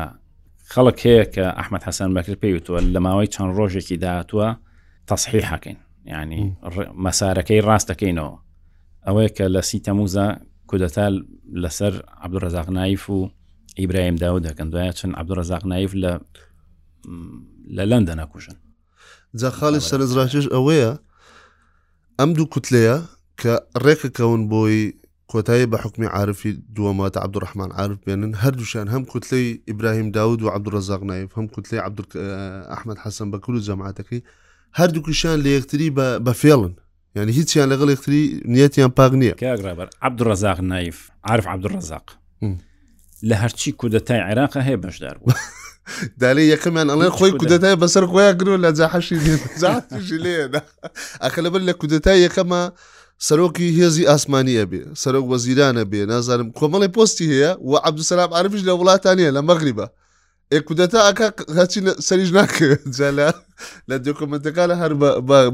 خەڵک 0.72 0.98
هەیە 1.06 1.24
کە 1.34 1.44
ئەحمد 1.58 1.82
حەسەن 1.88 2.10
بەکرد 2.14 2.38
پێیوتوە 2.44 2.78
لە 2.94 2.98
ماوەی 3.04 3.28
چەند 3.34 3.54
ڕۆژێکی 3.58 3.96
داهاتوە 4.02 4.48
تەصحی 5.10 5.42
حەکەین 5.50 5.78
ینی 6.14 6.44
مەسارەکەی 7.04 7.64
ڕاستەکەینەوە 7.68 8.34
ئەوەیە 9.06 9.30
کە 9.36 9.44
لە 9.54 9.62
سی 9.68 9.78
تەموزە 9.86 10.26
کودەتا 10.70 11.06
لەسەر 11.62 11.94
عبدڕزاق 12.24 12.68
نایف 12.78 13.10
و 13.10 13.28
ئیبراهیم 13.78 14.16
داو 14.20 14.40
دەکەن 14.40 14.68
دوایە 14.72 14.92
چەند 14.98 15.12
عبدڕزاق 15.20 15.64
نایف 15.72 15.92
لە 16.02 16.12
لە 17.76 17.84
لەندە 17.90 18.14
نەکوژن 18.20 18.56
جاخالی 19.40 19.80
سەرزراشش 19.90 20.46
ئەوەیە 20.54 20.92
ئەم 22.20 22.30
دوو 22.36 22.46
کوتلەیە 22.52 22.96
کە 23.40 23.52
ڕێکەکەون 23.84 24.42
بۆی 24.52 24.82
کۆتایی 25.32 25.66
بە 25.72 25.78
حکمی 25.84 26.06
عاعرفی 26.14 26.52
دووەماتە 26.76 27.16
عبدوڕحمان 27.24 27.70
عاعرف 27.78 27.98
بێنن 28.06 28.32
هەردووشیان 28.42 28.88
هەم 28.94 29.02
کوتلەی 29.10 29.46
ئیبراهیم 29.68 30.08
داود 30.16 30.40
و 30.42 30.48
عبدوڕزاق 30.56 31.02
نایف 31.10 31.30
هەم 31.38 31.46
کوتلەی 31.54 31.80
عبد 31.88 32.00
ئەحمد 32.74 32.98
حەسەن 33.04 33.28
بەکر 33.32 33.50
و 33.54 33.60
جەماعاتەکەی 33.68 34.20
هەردووکیشان 34.80 35.36
لە 35.44 35.48
یەکتری 35.58 35.88
بە 36.26 36.32
فێڵن 36.42 36.72
یعنی 37.16 37.32
هیچیان 37.38 37.66
لەگەڵ 37.72 37.88
یەکتری 37.94 38.22
نیەتیان 38.54 38.90
پاک 38.98 39.12
نییە 39.20 39.34
عبدوڕزاق 40.06 40.58
نایف 40.72 41.10
عرف 41.30 41.46
عبدوڕزاق 41.46 42.06
لە 43.24 43.34
هەرچی 43.42 43.72
کودەتای 43.82 44.20
عێراق 44.28 44.52
هەیە 44.60 44.80
بەشدار 44.84 45.18
بوو. 45.18 45.32
دالی 46.20 46.50
یەکەمیان 46.56 46.88
ئەڵێ 46.92 47.08
خۆی 47.16 47.32
کودەتای 47.40 47.76
بەسەر 47.82 48.04
خۆیان 48.10 48.36
گرۆ 48.40 48.54
لە 48.64 48.70
جاحشی 48.78 49.16
لێدا 50.24 50.60
ئەخە 51.24 51.40
لەبەر 51.44 51.62
لە 51.68 51.72
کودەتای 51.80 52.18
یەکەمە 52.26 52.62
سەرۆکی 53.26 53.68
هێزی 53.78 54.08
ئاسمانیە 54.10 54.64
بێ 54.70 54.80
سەرۆک 55.02 55.24
وەزیرانە 55.32 55.84
بێ 55.90 56.00
نازانم 56.12 56.48
کۆمەڵی 56.58 56.88
پۆستی 56.96 57.26
هەیە 57.32 57.50
و 57.70 57.72
عبدسەراب 57.88 58.30
عربش 58.38 58.60
لە 58.68 58.72
وڵاتانە 58.78 59.28
لە 59.36 59.40
مەغریبە 59.48 59.86
ئێکودەتا 60.52 61.00
ئەک 61.06 61.18
هەچی 61.58 61.80
سەریش 62.06 62.30
ناکەجا 62.36 63.10
لە 63.18 63.28
لە 63.90 63.96
دۆکمنتەکە 64.04 64.64
لە 64.70 64.74
هەر 64.80 64.92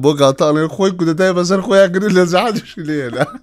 بۆ 0.03 0.11
گاتاڵێ 0.21 0.65
خۆی 0.75 0.93
کودەتای 0.99 1.33
بەسەر 1.39 1.61
خۆیان 1.67 1.91
گرن 1.95 2.11
لە 2.19 2.25
زعادش 2.35 2.73
لێدا. 2.89 3.25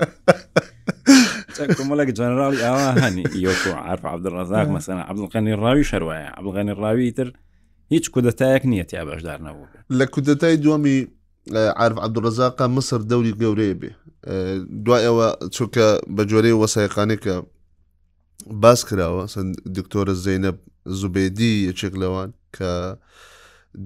کۆمەڵێک 1.67 2.09
جەنراڵی 2.17 2.59
ئاوا 2.61 2.89
هەنی 3.03 3.23
یۆکو 3.43 3.71
عرف 3.77 4.03
عبدڕزاق 4.13 4.67
مەسەن 4.75 4.99
عبدڵقەنی 5.09 5.53
ڕاوی 5.61 5.83
شەروایە 5.91 6.29
عبڵغانی 6.39 6.73
ڕاوی 6.81 7.11
تر 7.17 7.31
هیچ 7.93 8.09
کودەتایەک 8.13 8.63
نییە 8.71 8.85
یا 8.93 9.03
بەشدار 9.05 9.39
نەبوو 9.41 9.67
لە 9.97 10.05
کودەتای 10.13 10.55
دومی 10.57 11.07
عرف 11.83 11.97
عبدڕزاقا 12.05 12.65
مسر 12.75 12.99
دەوری 13.11 13.33
گەورەیە 13.41 13.75
بێ 13.81 13.89
دوای 14.85 15.03
ئەوە 15.07 15.27
چووکە 15.55 15.85
بە 16.15 16.23
جۆرەی 16.31 16.57
وەسایقانێکە 16.61 17.35
باس 18.61 18.79
کراوە 18.89 19.23
سند 19.33 19.51
دکتۆرە 19.77 20.13
زینە 20.25 20.51
زوبێدی 20.99 21.53
یەکێک 21.69 21.93
لەوان 22.01 22.29
کە 22.55 22.71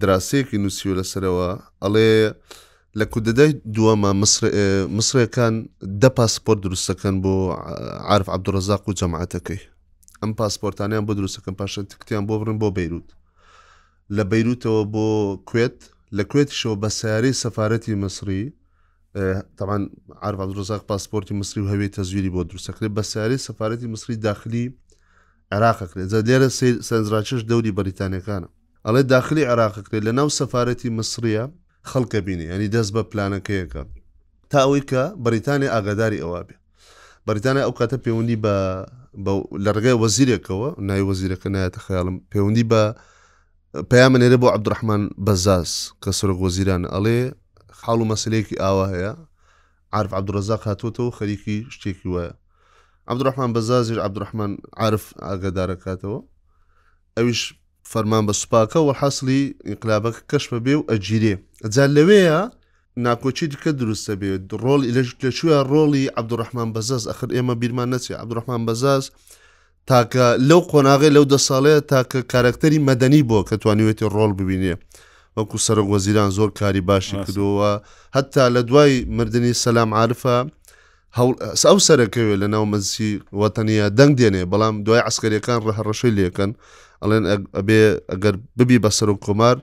دراسەیەکی 0.01 0.57
نووسیو 0.63 0.97
لەسەرەوە 0.99 1.49
ئەڵێ 1.83 2.09
لە 2.99 3.05
کودەدای 3.13 3.51
دووەمە 3.75 4.09
مسرەکان 4.97 5.53
دە 6.01 6.09
پاسپۆرت 6.17 6.59
دروستەکەن 6.65 7.15
بۆ 7.23 7.31
عرف 8.13 8.27
عبدوڕزاق 8.35 8.83
و 8.89 8.93
جەماعەتەکەی 8.99 9.61
ئەم 10.21 10.31
پاسپۆرتانیان 10.39 11.03
بۆ 11.07 11.13
دروستەکەم 11.19 11.55
پاشە 11.61 11.81
تکتیان 11.93 12.23
بۆ 12.29 12.33
بڕن 12.39 12.57
بۆ 12.61 12.67
بیرروت 12.77 13.09
لە 14.15 14.23
بیرروتەوە 14.31 14.83
بۆ 14.93 15.07
کوێت 15.49 15.77
لە 16.17 16.23
کوێتیشەوە 16.31 16.75
بە 16.83 16.87
سیارەی 16.99 17.33
سەفاەتی 17.43 17.93
مسری 18.03 18.43
تاوان 19.57 19.81
عرف 20.25 20.39
عبدوڕزاق 20.45 20.81
پاسپۆرتی 20.89 21.33
مسری 21.39 21.61
و 21.63 21.67
هەوێت 21.73 21.91
تەزویری 21.97 22.31
بۆ 22.35 22.41
دروستەکرێت 22.49 22.91
بە 22.97 23.01
سیارەی 23.11 23.39
سەفاەتی 23.47 23.87
مسری 23.93 24.15
داخلی 24.27 24.65
عراقەکرێت 25.55 26.07
زە 26.13 26.19
لێرە 26.27 26.49
سەنجراچش 26.87 27.41
دەوری 27.49 27.75
بەریتانەکانە 27.77 28.47
ئەڵێ 28.85 29.01
داخلی 29.15 29.43
عراقەکرێت 29.53 30.03
لە 30.07 30.11
ناو 30.19 30.29
سەفاەتی 30.39 30.89
مسریە 30.99 31.45
خەڵکە 31.91 32.19
بینی 32.27 32.47
ئەنی 32.51 32.67
دەست 32.75 32.91
بە 32.95 33.03
پلانەکەیەکە 33.11 33.81
تا 34.51 34.57
ئەوەی 34.63 34.83
کە 34.91 35.03
بەریتانیا 35.25 35.69
ئاگاداری 35.75 36.19
ئەوە 36.23 36.39
بێ 36.47 36.55
بەریتانیا 37.27 37.63
ئەو 37.65 37.73
کاتە 37.79 37.97
پەیوەندی 38.03 38.37
بە 38.43 38.55
لە 39.65 39.71
ڕگای 39.77 39.95
وەزیرێکەوە 40.03 40.69
نای 40.87 41.03
وەزیرەکە 41.09 41.47
نایەتە 41.55 41.79
خەیاڵم 41.85 42.15
پەیوەندی 42.31 42.65
بە 42.71 42.83
پەیامەێرە 43.91 44.37
بۆ 44.41 44.47
عبدرحمان 44.55 45.03
بەزاز 45.25 45.71
کە 46.03 46.09
سرۆک 46.17 46.39
وەزیران 46.45 46.83
ئەڵێ 46.93 47.19
خاڵ 47.79 47.99
و 48.01 48.09
مەسلەیەکی 48.11 48.59
ئاوا 48.63 48.85
هەیە 48.93 49.11
عرف 49.97 50.11
عبدڕزاق 50.19 50.61
هاتوتەوە 50.69 51.11
خەریکی 51.17 51.57
شتێکی 51.73 52.07
وایە 52.13 52.33
عبدرحمان 53.11 53.51
بەزازیر 53.55 53.99
عبدرحمان 54.07 54.51
عرف 54.85 55.03
ئاگادارەکاتەوە 55.27 56.19
ئەویش 57.17 57.41
فەرمان 57.93 58.23
بە 58.29 58.33
سوپاکە 58.41 58.79
و 58.87 58.89
حەسلی 58.99 59.41
ئینقلابەکە 59.69 60.21
کەشمە 60.31 60.59
بێ 60.65 60.73
و 60.77 60.83
ئەگیرێ 60.91 61.35
ئەجار 61.65 61.89
لەوەیە 61.97 62.39
ناکۆچی 63.05 63.47
دیکە 63.51 63.71
دروستە 63.81 64.13
بێت 64.21 64.43
ڕۆڵ 64.63 64.81
لەکوێ 64.95 65.59
ڕۆڵی 65.71 66.05
عبدوڕحمان 66.19 66.69
بەزاز 66.75 67.03
ئەخر 67.09 67.29
ئێمە 67.35 67.53
بیرمان 67.61 67.87
نەچێت 67.93 68.17
عبدوڕحمان 68.23 68.61
بەزاز 68.67 69.03
تاکە 69.89 70.25
لەو 70.49 70.61
قۆناغی 70.71 71.09
لەو 71.15 71.25
دە 71.33 71.37
ساڵەیە 71.47 71.79
تاکە 71.91 72.19
کارکتەری 72.33 72.79
مەدەنی 72.89 73.21
بۆ 73.29 73.39
کە 73.47 73.55
توانیوێتی 73.63 74.05
ڕۆڵ 74.15 74.31
ببینێ 74.39 74.73
وەکو 75.37 75.57
سەرۆک 75.65 75.87
وەزیران 75.93 76.29
زۆر 76.37 76.49
کاری 76.59 76.81
باشی 76.89 77.15
کردووە 77.25 77.71
هەتا 78.17 78.43
لە 78.55 78.61
دوای 78.69 78.93
مردنی 79.17 79.53
سەسلام 79.61 79.89
عرفە 80.01 80.37
ئەو 81.69 81.77
سەرەکەوێت 81.87 82.39
لە 82.43 82.47
ناو 82.53 82.63
مەزیسی 82.73 83.11
وەتەنە 83.41 83.77
دەنگ 83.97 84.13
دێنێ 84.19 84.43
بەڵام 84.51 84.75
دوای 84.85 85.01
عسکەریەکان 85.09 85.59
ڕهڕەشەی 85.67 86.13
لێکن 86.17 86.51
ئەڵێن 87.03 87.23
ئەبێ 87.57 87.79
ئەگەر 88.11 88.33
ببی 88.57 88.77
بە 88.83 88.89
سەر 88.97 89.09
و 89.13 89.17
کۆمار 89.25 89.57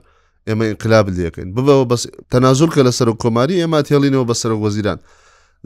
ئێمە 0.47 0.65
انقلاب 0.71 1.05
لەکەین 1.17 1.49
ببەوە 1.55 1.85
بەس 1.91 2.03
تەنازول 2.31 2.69
کە 2.75 2.81
لە 2.87 2.91
سەر 2.97 3.09
و 3.13 3.15
کۆماری 3.23 3.55
ئێمە 3.61 3.79
تێڵینەوە 3.87 4.25
بە 4.29 4.35
سەر 4.41 4.51
وەزیران 4.63 4.99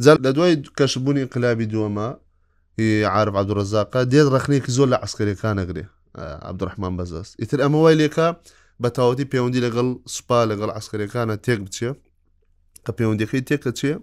جار 0.03 0.17
لە 0.25 0.31
دوای 0.35 0.53
کەشببوونی 0.77 1.21
انقلابی 1.25 1.67
دووەمە 1.73 2.07
عرب 3.15 3.35
عبدوڕزاقا 3.41 4.01
دێت 4.11 4.27
ڕخنێکی 4.35 4.71
زۆر 4.77 4.87
لە 4.93 4.97
عسکرەکان 5.05 5.55
ئەگرێ 5.61 5.83
عبدڕحمان 6.49 6.93
بەزست 6.97 7.31
ئیتر 7.41 7.59
ئەمە 7.63 7.77
وای 7.85 7.95
لێکە 8.01 8.27
بە 8.81 8.89
تاوەتی 8.97 9.25
پەیوەندی 9.31 9.61
لەگەڵ 9.65 9.87
سوپا 10.15 10.39
لەگەڵ 10.51 10.69
عسکرەکانە 10.79 11.35
تێک 11.45 11.59
بچێ 11.65 11.89
کە 12.85 12.91
پەیوەندەکەی 12.97 13.41
تێکە 13.49 13.71
چێ 13.79 13.93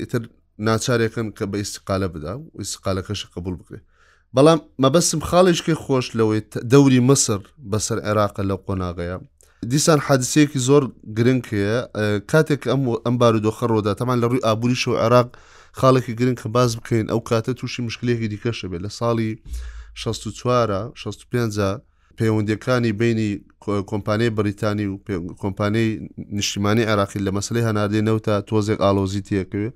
ئیتر 0.00 0.22
ناچارێکن 0.68 1.26
کە 1.38 1.44
بە 1.52 1.56
ئیسقالە 1.62 2.08
بدا 2.14 2.32
و 2.38 2.44
ئیسقالەکەش 2.64 3.20
قبول 3.34 3.54
بکرێت 3.60 3.84
بەڵام 4.36 4.58
مەبەسم 4.82 5.20
خاڵێشکی 5.28 5.74
خۆش 5.84 6.06
لەوەی 6.18 6.40
دەوری 6.72 7.00
مسر 7.10 7.38
بەسەر 7.70 7.98
عێراقە 8.06 8.42
لەو 8.48 8.58
قۆناغەیە 8.66 9.16
دیسان 9.70 9.98
حادسەیەکی 10.06 10.60
زۆر 10.68 10.82
گرنگ 11.18 11.44
هەیە 11.54 11.78
کاتێک 12.30 12.62
ئەم 12.70 12.80
ئەم 13.04 13.16
بارودۆخە 13.20 13.66
ڕۆدا 13.72 13.92
تەمان 13.98 14.16
لە 14.22 14.26
ڕووی 14.30 14.44
ئابووری 14.46 14.78
شو 14.82 14.92
عێراق 15.04 15.28
خاڵێکی 15.78 16.12
گرنگ 16.18 16.38
کە 16.42 16.48
باز 16.56 16.70
بکەین 16.78 17.06
ئەو 17.12 17.20
کاتە 17.28 17.52
تووشی 17.58 17.82
مشکلێکی 17.88 18.28
دیکەشە 18.32 18.66
بێت 18.70 18.82
لە 18.86 18.90
ساڵی 19.00 19.30
64 19.94 20.92
65 20.94 21.80
پەیوەندەکانی 22.18 22.92
بینی 23.00 23.30
کۆمپانیای 23.90 24.34
بریتانی 24.38 24.86
و 24.90 24.94
کۆمپانیای 25.42 25.88
نیشتیمانی 26.38 26.84
عراقی 26.92 27.20
لە 27.26 27.30
مەسلەی 27.36 27.66
هەناردێنەوە 27.68 28.20
تا 28.26 28.34
تۆزێک 28.50 28.78
ئالۆزی 28.84 29.22
تەکەوێت 29.30 29.74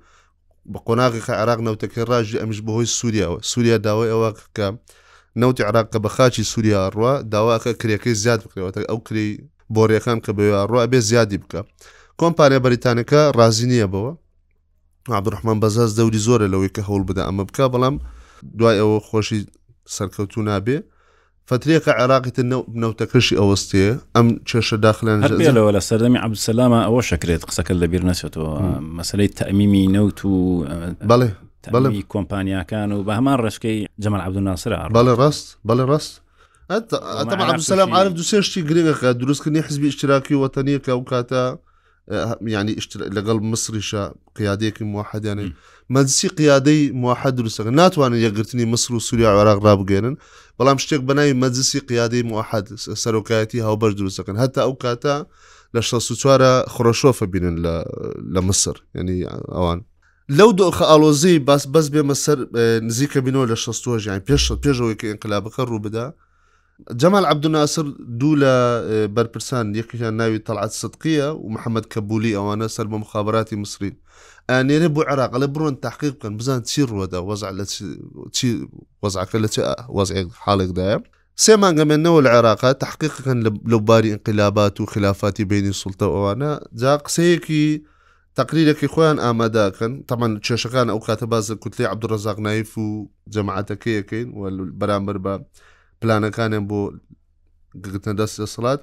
بە 0.73 0.79
قۆناغیخە 0.87 1.33
عراق 1.41 1.59
نەوتەکە 1.67 2.01
ڕژی 2.09 2.39
ئەمش 2.41 2.59
بەهۆی 2.65 2.89
سووریەوە 2.97 3.39
سووریا 3.51 3.77
داوای 3.87 4.09
ئەوە 4.13 4.29
کە 4.55 4.67
نەوتی 5.41 5.63
عراقکە 5.69 5.97
بە 6.05 6.09
خاچی 6.15 6.43
سووریا 6.51 6.81
ڕوا 6.95 7.13
داواکە 7.33 7.71
کرێکەکەی 7.81 8.15
زیاد 8.23 8.39
بکرێتە 8.45 8.79
ئەو 8.89 8.97
کری 9.07 9.27
بۆریەکان 9.75 10.17
کە 10.25 10.31
بەوێ 10.37 10.61
ڕوا 10.71 10.83
بێ 10.91 10.99
زیادی 11.09 11.37
بکە 11.43 11.61
کۆمپارێ 12.19 12.57
بەریتانەکە 12.65 13.21
رازی 13.39 13.67
نییە 13.71 13.87
بەوە 13.93 14.11
عبدڕحمان 15.17 15.57
بەزاز 15.63 15.91
دەوری 15.97 16.21
زۆرە 16.27 16.45
لەوەی 16.53 16.71
کە 16.75 16.81
هەوڵ 16.89 17.01
بدە 17.09 17.23
ئەمە 17.27 17.43
بکە 17.49 17.65
بەڵام 17.73 17.95
دوای 18.57 18.77
ئەوە 18.81 18.99
خۆشی 19.09 19.39
سەرکەوتو 19.95 20.41
نابێ 20.49 20.77
فترێکە 21.49 21.89
عراقی 22.01 22.31
نەوتەکەشی 22.83 23.37
ئەوەستێ 23.41 23.85
ئەم 24.15 24.27
چێشە 24.49 24.75
داخلیانەوە 24.85 25.71
لە 25.77 25.81
سەردەمی 25.87 26.19
عبسەلامە 26.25 26.79
ئەوە 26.87 27.01
شکرێت 27.09 27.41
قسەکە 27.49 27.71
لەبییر 27.81 28.03
نەچێتەوە 28.09 28.51
مەسلەی 28.97 29.29
تەمیمی 29.37 29.85
نەوت 29.95 30.19
و 30.25 30.33
بەڵێ 31.11 31.29
بەڵی 31.75 32.01
کۆمپانیاکان 32.13 32.89
و 32.93 32.99
بە 33.07 33.11
هەمان 33.17 33.35
ڕشکەی 33.45 33.77
جەمال 34.03 34.21
عبدوناسرا 34.27 34.77
بەڵێ 34.97 35.13
ڕست 35.21 35.45
بەڵێ 35.69 35.85
ڕست 35.91 36.13
عبسەسلام 37.53 37.91
عرب 37.99 38.13
دوسێشتی 38.19 38.59
گرێگەکە 38.69 39.09
دروستکردنی 39.21 39.65
حزبی 39.67 39.87
اشتراکی 39.91 40.35
وەتەنیەکە 40.43 40.91
و 40.99 41.03
کاتە 41.11 41.41
ینی 42.55 42.73
لەگەڵ 43.15 43.37
مصریشە 43.51 44.03
قیادێکی 44.37 44.83
موحدیانەی 44.93 45.51
مەجلسی 45.93 46.27
قیادەی 46.37 46.91
موحد 46.93 47.33
دروستەکە 47.39 47.67
ناتوانن 47.69 48.17
یەکگرتنی 48.17 48.65
مسر 48.65 48.93
و 48.93 48.99
سووریا 48.99 49.29
عێراق 49.37 49.59
ڕابگەێنن 49.65 50.15
بەڵام 50.59 50.77
شتێک 50.83 51.01
بەناوی 51.09 51.33
مەجلسی 51.43 51.79
قیادەی 51.89 52.23
موحد 52.23 52.65
سەرۆکایەتی 53.03 53.59
هاوبەر 53.67 53.91
دروستەکەن 53.99 54.35
هەتا 54.41 54.61
ئەو 54.65 54.73
کاتە 54.83 55.15
لە 55.75 55.81
16وارە 55.89 56.51
خڕۆشۆفە 56.73 57.25
بینن 57.33 57.55
لە 58.33 58.41
مسر 58.49 58.75
ینی 58.95 59.19
ئەوان 59.55 59.79
لەو 60.37 60.49
دۆخە 60.59 60.85
ئالۆزی 60.91 61.39
باس 61.47 61.63
بەس 61.75 61.87
بێمە 61.93 62.15
سەر 62.25 62.37
نزیکە 62.89 63.19
بینەوە 63.25 63.45
لە 63.51 63.55
16 63.55 63.99
ژیان 63.99 64.19
پێش 64.25 64.45
پێشەوەی 64.63 64.95
کە 65.01 65.05
ئینقلابەکە 65.13 65.61
ڕوو 65.69 65.79
بدە 65.85 66.05
جەمال 67.01 67.25
عبدوناسر 67.25 67.83
دوو 67.99 68.35
لە 68.35 68.55
بەرپرسان 69.17 69.65
یەکیان 69.75 70.13
ناوی 70.21 70.39
تەلعات 70.49 70.71
سدقیە 70.77 71.29
و 71.39 71.49
محەممەد 71.55 71.85
کەبولی 71.93 72.35
ئەوانە 72.35 72.67
سەر 72.75 72.85
بە 72.93 72.97
مخابراتی 73.03 73.55
مسرین 73.55 73.95
ئەنێرە 74.51 74.89
بۆ 74.95 75.01
عراق 75.07 75.31
لە 75.43 75.47
بڕۆن 75.53 75.75
تحقیق 75.81 76.13
بکەن 76.17 76.37
بزان 76.37 76.61
چی 76.63 76.81
ڕوەدا 76.91 77.19
وەزعکە 79.03 79.37
لە 79.43 79.49
وەزعێک 79.97 80.27
حاڵێکدایە 80.45 80.97
سێ 81.43 81.53
مانگەمێنەوە 81.63 82.19
لە 82.25 82.29
عێراقا 82.35 82.73
تحقیقەکەن 82.83 83.39
لە 83.71 83.77
باری 83.87 84.11
انقلابات 84.13 84.81
و 84.81 84.85
خلافاتی 84.85 85.45
بینی 85.51 85.71
سولتە 85.81 86.05
ئەوانە 86.13 86.51
جا 86.81 86.97
قسەیەکی 87.05 87.65
تقریرەکەی 88.39 88.89
خۆیان 88.93 89.17
ئامادەکەن 89.25 89.93
تەمان 90.09 90.31
کێشەکان 90.45 90.87
ئەو 90.91 90.99
کاتە 91.07 91.25
بازە 91.33 91.53
کوتلی 91.63 91.85
عبدڕزاق 91.91 92.39
نایف 92.45 92.77
و 92.77 92.87
جەماعەتەکەیەکەین 93.35 94.27
و 94.37 94.41
بەرامبەر 94.79 95.17
بە 95.25 95.33
پلانەکانیان 96.05 96.65
بۆ 96.69 96.79
گرتنە 97.83 98.13
دەست 98.21 98.35
دەسڵات 98.41 98.81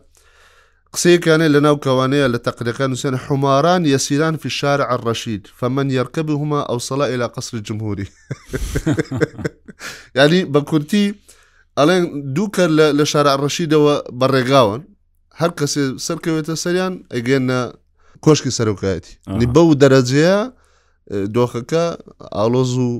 قسەیەکانێ 0.95 1.49
لە 1.55 1.61
ناو 1.67 1.77
کەوانەیە 1.85 2.27
لە 2.35 2.39
تەقلەکان 2.47 2.89
نووسێن 2.93 3.15
حماران 3.27 3.83
یەسیران 3.95 4.35
في 4.41 4.47
الشارع 4.53 4.87
الرشید 4.97 5.43
فمن 5.59 5.87
يركبهما 5.99 6.61
اوصل 6.75 7.01
الى 7.13 7.25
قصر 7.35 7.57
الجمهوری 7.57 8.07
ینی 10.19 10.43
بە 10.53 10.61
کورتی 10.71 11.15
ئەڵێن 11.79 12.03
دووکە 12.37 12.65
لە 12.99 13.05
شارع 13.13 13.37
ڕەشیدەوە 13.43 13.95
بەڕێگاون 14.21 14.81
هەر 15.41 15.51
کەسێ 15.59 15.83
سەرکەوێتە 16.07 16.55
سەریان 16.65 16.95
ئەگەنە 17.15 17.61
کۆشکی 18.25 18.51
سەرۆکایەتی 18.59 19.15
نی 19.39 19.47
بە 19.55 19.61
و 19.65 19.75
دەرەجەیە 19.83 20.39
دۆخەکە 21.37 21.85
ئالۆز 22.37 22.71
و 22.85 22.91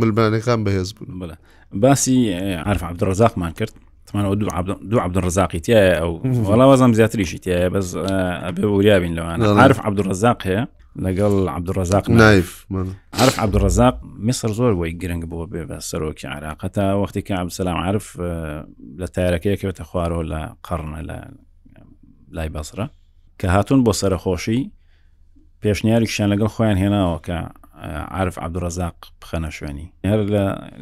ملبانەکان 0.00 0.60
بەهێز 0.64 0.90
بوون 0.96 1.14
بڵە 1.20 1.36
باسی 1.72 2.32
عرف 2.52 2.84
عبدڕزاقمان 2.84 3.52
کرد 3.52 3.70
تمانەوە 4.08 4.36
دوو 4.82 5.00
عبدڕزاقی 5.00 5.58
تایە 5.60 6.00
ئەو 6.00 6.12
وڵا 6.48 6.66
وەزم 6.70 6.92
زیاتریشی 6.96 7.38
تایە 7.38 7.68
بەس 7.72 7.94
ئەبێ 8.48 8.64
وریابین 8.64 9.14
لەوان 9.14 9.40
عرف 9.42 9.78
عبدڕزاق 9.80 10.42
هەیە 10.48 10.64
لەگەڵ 11.04 11.48
عبدڕزاق 11.48 12.08
نایف 12.08 12.64
عرف 13.12 13.34
عبدڕزاق 13.44 13.94
میسر 14.18 14.52
زۆر 14.52 14.72
وی 14.80 14.92
گرنگ 15.02 15.24
بووە 15.30 15.46
بێ 15.52 15.64
بە 15.68 15.80
سەرۆکی 15.80 16.24
عراقەتا 16.26 16.94
وەختی 17.04 17.22
کە 17.26 17.30
عبسلام 17.30 17.76
عرف 17.76 18.16
لە 19.00 19.06
تارەکەیەکەوێتە 19.14 19.84
خوارەوە 19.88 20.24
لە 20.32 20.40
قڕنە 20.66 21.00
لە 21.08 21.18
لای 22.30 22.48
بەسرە 22.54 22.86
کە 23.40 23.44
هاتون 23.44 23.84
بۆ 23.84 23.92
سەرخۆشی 24.00 24.70
پێشنیاریشیان 25.64 26.28
لەگەڵ 26.32 26.48
خۆیان 26.56 26.78
هێناوە 26.82 27.18
کە 27.26 27.38
عرف 27.84 28.38
عبدڕزاق 28.44 28.94
بخەنە 29.22 29.50
شوێنی 29.58 29.86
هەر 30.06 30.20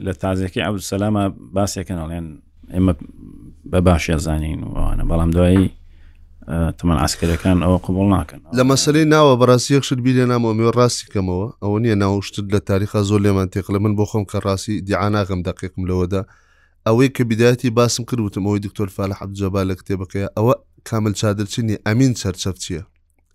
لە 0.05 0.13
تازیەکەی 0.23 0.59
عبدسەلامە 0.69 1.25
باسێکن 1.55 1.99
ئەڵێن 2.03 2.27
ئێمە 2.75 2.95
بە 3.71 3.81
باشی 3.87 4.19
زانین 4.27 4.61
وانە 4.65 5.05
بەڵام 5.11 5.31
دوایی 5.37 5.71
تەمەەن 6.79 6.99
ئاسکرەکان 7.03 7.59
ئەوە 7.65 7.79
قوبڵ 7.85 8.07
ناکەن 8.17 8.41
لە 8.59 8.63
مەسلەی 8.71 9.05
ناوە 9.15 9.35
بەڕاستی 9.41 9.71
یەخشت 9.77 9.99
بیرێ 10.07 10.25
نامەوە 10.33 10.55
مێ 10.59 10.71
ڕاستی 10.79 11.07
کەمەوە 11.13 11.47
ئەوە 11.63 11.77
نییە 11.85 11.97
ناوشتت 12.05 12.47
لە 12.55 12.61
تاریخە 12.71 12.99
زۆر 13.09 13.21
لێمان 13.27 13.49
تێق 13.55 13.67
لە 13.75 13.79
من 13.85 13.93
بۆ 13.99 14.05
خۆم 14.11 14.25
کە 14.31 14.39
ڕاستی 14.47 14.81
دیعاناغم 14.89 15.41
دقیقم 15.49 15.83
لەوەدا 15.91 16.23
ئەوەی 16.87 17.09
کە 17.17 17.23
بدایەتی 17.31 17.71
باسم 17.79 18.03
کردوتم 18.11 18.45
ئەوەی 18.49 18.61
دکتۆر 18.67 18.89
فالە 18.97 19.15
حەبجەبا 19.21 19.63
لە 19.71 19.75
کتێبەکەی 19.81 20.27
ئەوە 20.37 20.55
کامل 20.89 21.13
چادرچینی 21.21 21.77
ئەمین 21.89 22.13
چەرچەف 22.21 22.57
چییە؟ 22.65 22.83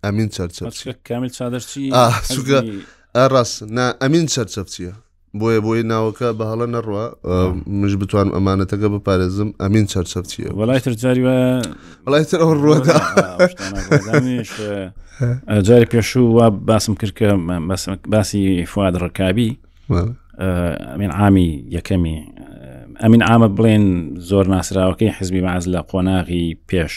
ئەمین 0.04 0.28
چەرچەف 0.34 0.64
کامل 1.08 1.28
چادرچی 1.28 1.92
ئەڕاست 3.18 3.56
نا 3.76 3.84
ئەمین 4.02 4.24
چەرچەفچیە 4.34 4.90
بۆیە 5.40 5.60
بۆی 5.66 5.82
ناوەکە 5.90 6.28
بە 6.38 6.44
هەڵە 6.50 6.66
نەڕوە 6.76 7.04
مش 7.80 7.92
بتوان 8.02 8.28
ئەمانەتەکە 8.36 8.88
بپارێزم 8.94 9.48
ئەمین 9.62 9.86
چەرچەفچیە 9.92 10.50
وڵای 10.60 10.80
ترجاری 10.84 11.22
وڵایتر 12.06 12.38
ئەو 12.42 12.52
ڕوەدا 12.62 12.98
جاری 15.68 15.86
پێشوو 15.92 16.28
وا 16.36 16.46
باسم 16.68 16.94
کرد 17.00 17.12
کە 17.18 17.26
باسی 18.14 18.42
فواد 18.72 18.94
ڕکابی 19.02 19.50
ئەمین 20.92 21.12
عامی 21.20 21.48
یەکەمی 21.76 22.16
ئەمین 23.02 23.22
ئامە 23.28 23.48
بڵێن 23.56 23.84
زۆر 24.28 24.46
ناسراوەکەی 24.54 25.12
حزبی 25.18 25.40
باز 25.46 25.64
لە 25.72 25.80
قۆناغی 25.90 26.46
پێش 26.68 26.94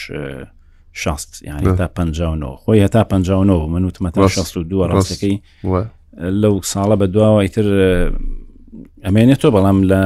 شست 0.92 1.30
یعنی 1.48 1.66
تا 1.78 1.86
5 1.88 2.22
خۆی 2.62 2.80
هەتا 2.86 3.02
5 3.04 3.30
من 3.74 3.88
وتمە 3.90 4.10
16 4.16 4.62
دووە 4.64 4.86
ڕاستەکەی 4.90 5.40
لەو 6.18 6.54
ساڵە 6.72 6.96
بە 7.00 7.06
دواوە 7.14 7.40
ئیتر 7.44 7.66
ئەمێنێتەوە 9.06 9.52
بەڵام 9.56 9.78
لە 9.90 10.02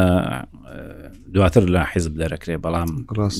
دواتر 1.34 1.64
لە 1.74 1.82
حیزب 1.92 2.12
دەرەکرێ 2.22 2.56
بەڵام 2.64 2.90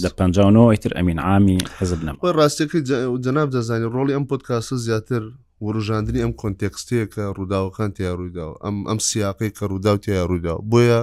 لە 0.05 0.09
پنجەوە 0.19 0.73
ئیتر 0.73 0.93
ئەمین 0.97 1.19
عامی 1.29 1.59
حزب 1.79 2.01
نم 2.05 2.17
ڕاستێکی 2.39 2.81
جناب 3.25 3.47
دەزانانی 3.55 3.93
ڕۆڵی 3.95 4.15
ئەم 4.17 4.25
پۆت 4.31 4.43
کاسە 4.49 4.75
زیاتر 4.87 5.23
وەڕژاندنی 5.65 6.23
ئەم 6.25 6.33
کۆنتێکستەیە 6.41 7.05
کە 7.13 7.23
ڕووداوەکان 7.37 7.91
تیا 7.97 8.11
ڕوویداوە 8.19 8.55
ئەم 8.65 8.77
ئەم 8.89 8.99
سیاقی 9.09 9.51
کە 9.57 9.63
ڕووداو 9.71 9.97
تیا 10.05 10.25
ڕوویدا 10.31 10.55
بۆیە 10.71 11.01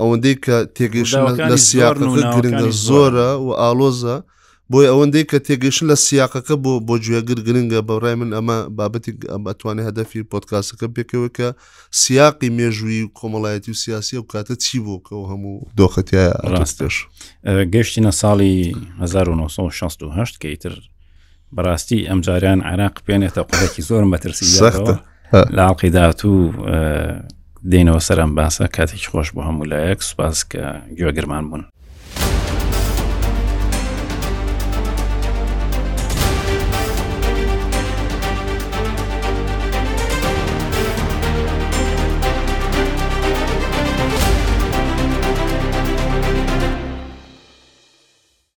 ئەوەندەی 0.00 0.34
کە 0.44 0.56
تێگەیش 0.76 1.10
لە 1.52 1.56
سیاقەکە 1.66 2.26
گرنگە 2.36 2.68
زۆرە 2.86 3.30
و 3.46 3.48
ئالۆزە 3.60 4.16
بۆی 4.72 4.86
ئەوەندەی 4.90 5.24
کە 5.30 5.38
تێگەشن 5.46 5.86
لە 5.90 5.96
سیاقەکە 6.04 6.54
بۆ 6.64 6.72
بۆ 6.86 6.94
گوێگر 7.04 7.38
گرنگە 7.46 7.80
بەڕای 7.88 8.14
من 8.20 8.30
ئەمە 8.36 8.58
بابەتی 8.78 9.12
ئەتوانێت 9.50 9.86
هەدەفی 9.88 10.22
پۆتکاسەکە 10.32 10.86
پێکەوە 10.94 11.28
کە 11.36 11.48
سیاقی 12.00 12.50
مێژووی 12.58 13.02
و 13.04 13.08
کۆمەڵایەتی 13.18 13.70
و 13.72 13.76
سیاسی 13.82 14.14
و 14.20 14.24
کاتە 14.32 14.54
چی 14.64 14.78
بۆ 14.86 14.96
کە 15.06 15.12
و 15.20 15.24
هەموو 15.30 15.56
دۆخەتیای 15.78 16.30
ڕاستش 16.52 16.94
گەشتینە 17.74 18.10
ساڵی 18.20 18.54
1960 19.02 20.38
کەیتر 20.42 20.74
بەڕاستی 21.54 21.98
ئەمجاریان 22.10 22.60
عراق 22.70 22.94
پێێنێتە 23.06 23.42
قوڵێکی 23.50 23.82
زۆر 23.88 24.02
مەترسیەوە 24.04 24.94
لاڵقی 25.56 25.90
دااتوو 25.96 26.52
دێنەوە 27.70 28.00
سەرم 28.08 28.30
باسە 28.40 28.64
کاتێکی 28.76 29.08
خۆش 29.12 29.28
بۆ 29.34 29.42
هەموو 29.48 29.64
لایەک 29.72 30.00
سوپاس 30.08 30.38
کە 30.52 30.62
گوێگرمان 30.98 31.44
بوون 31.50 31.64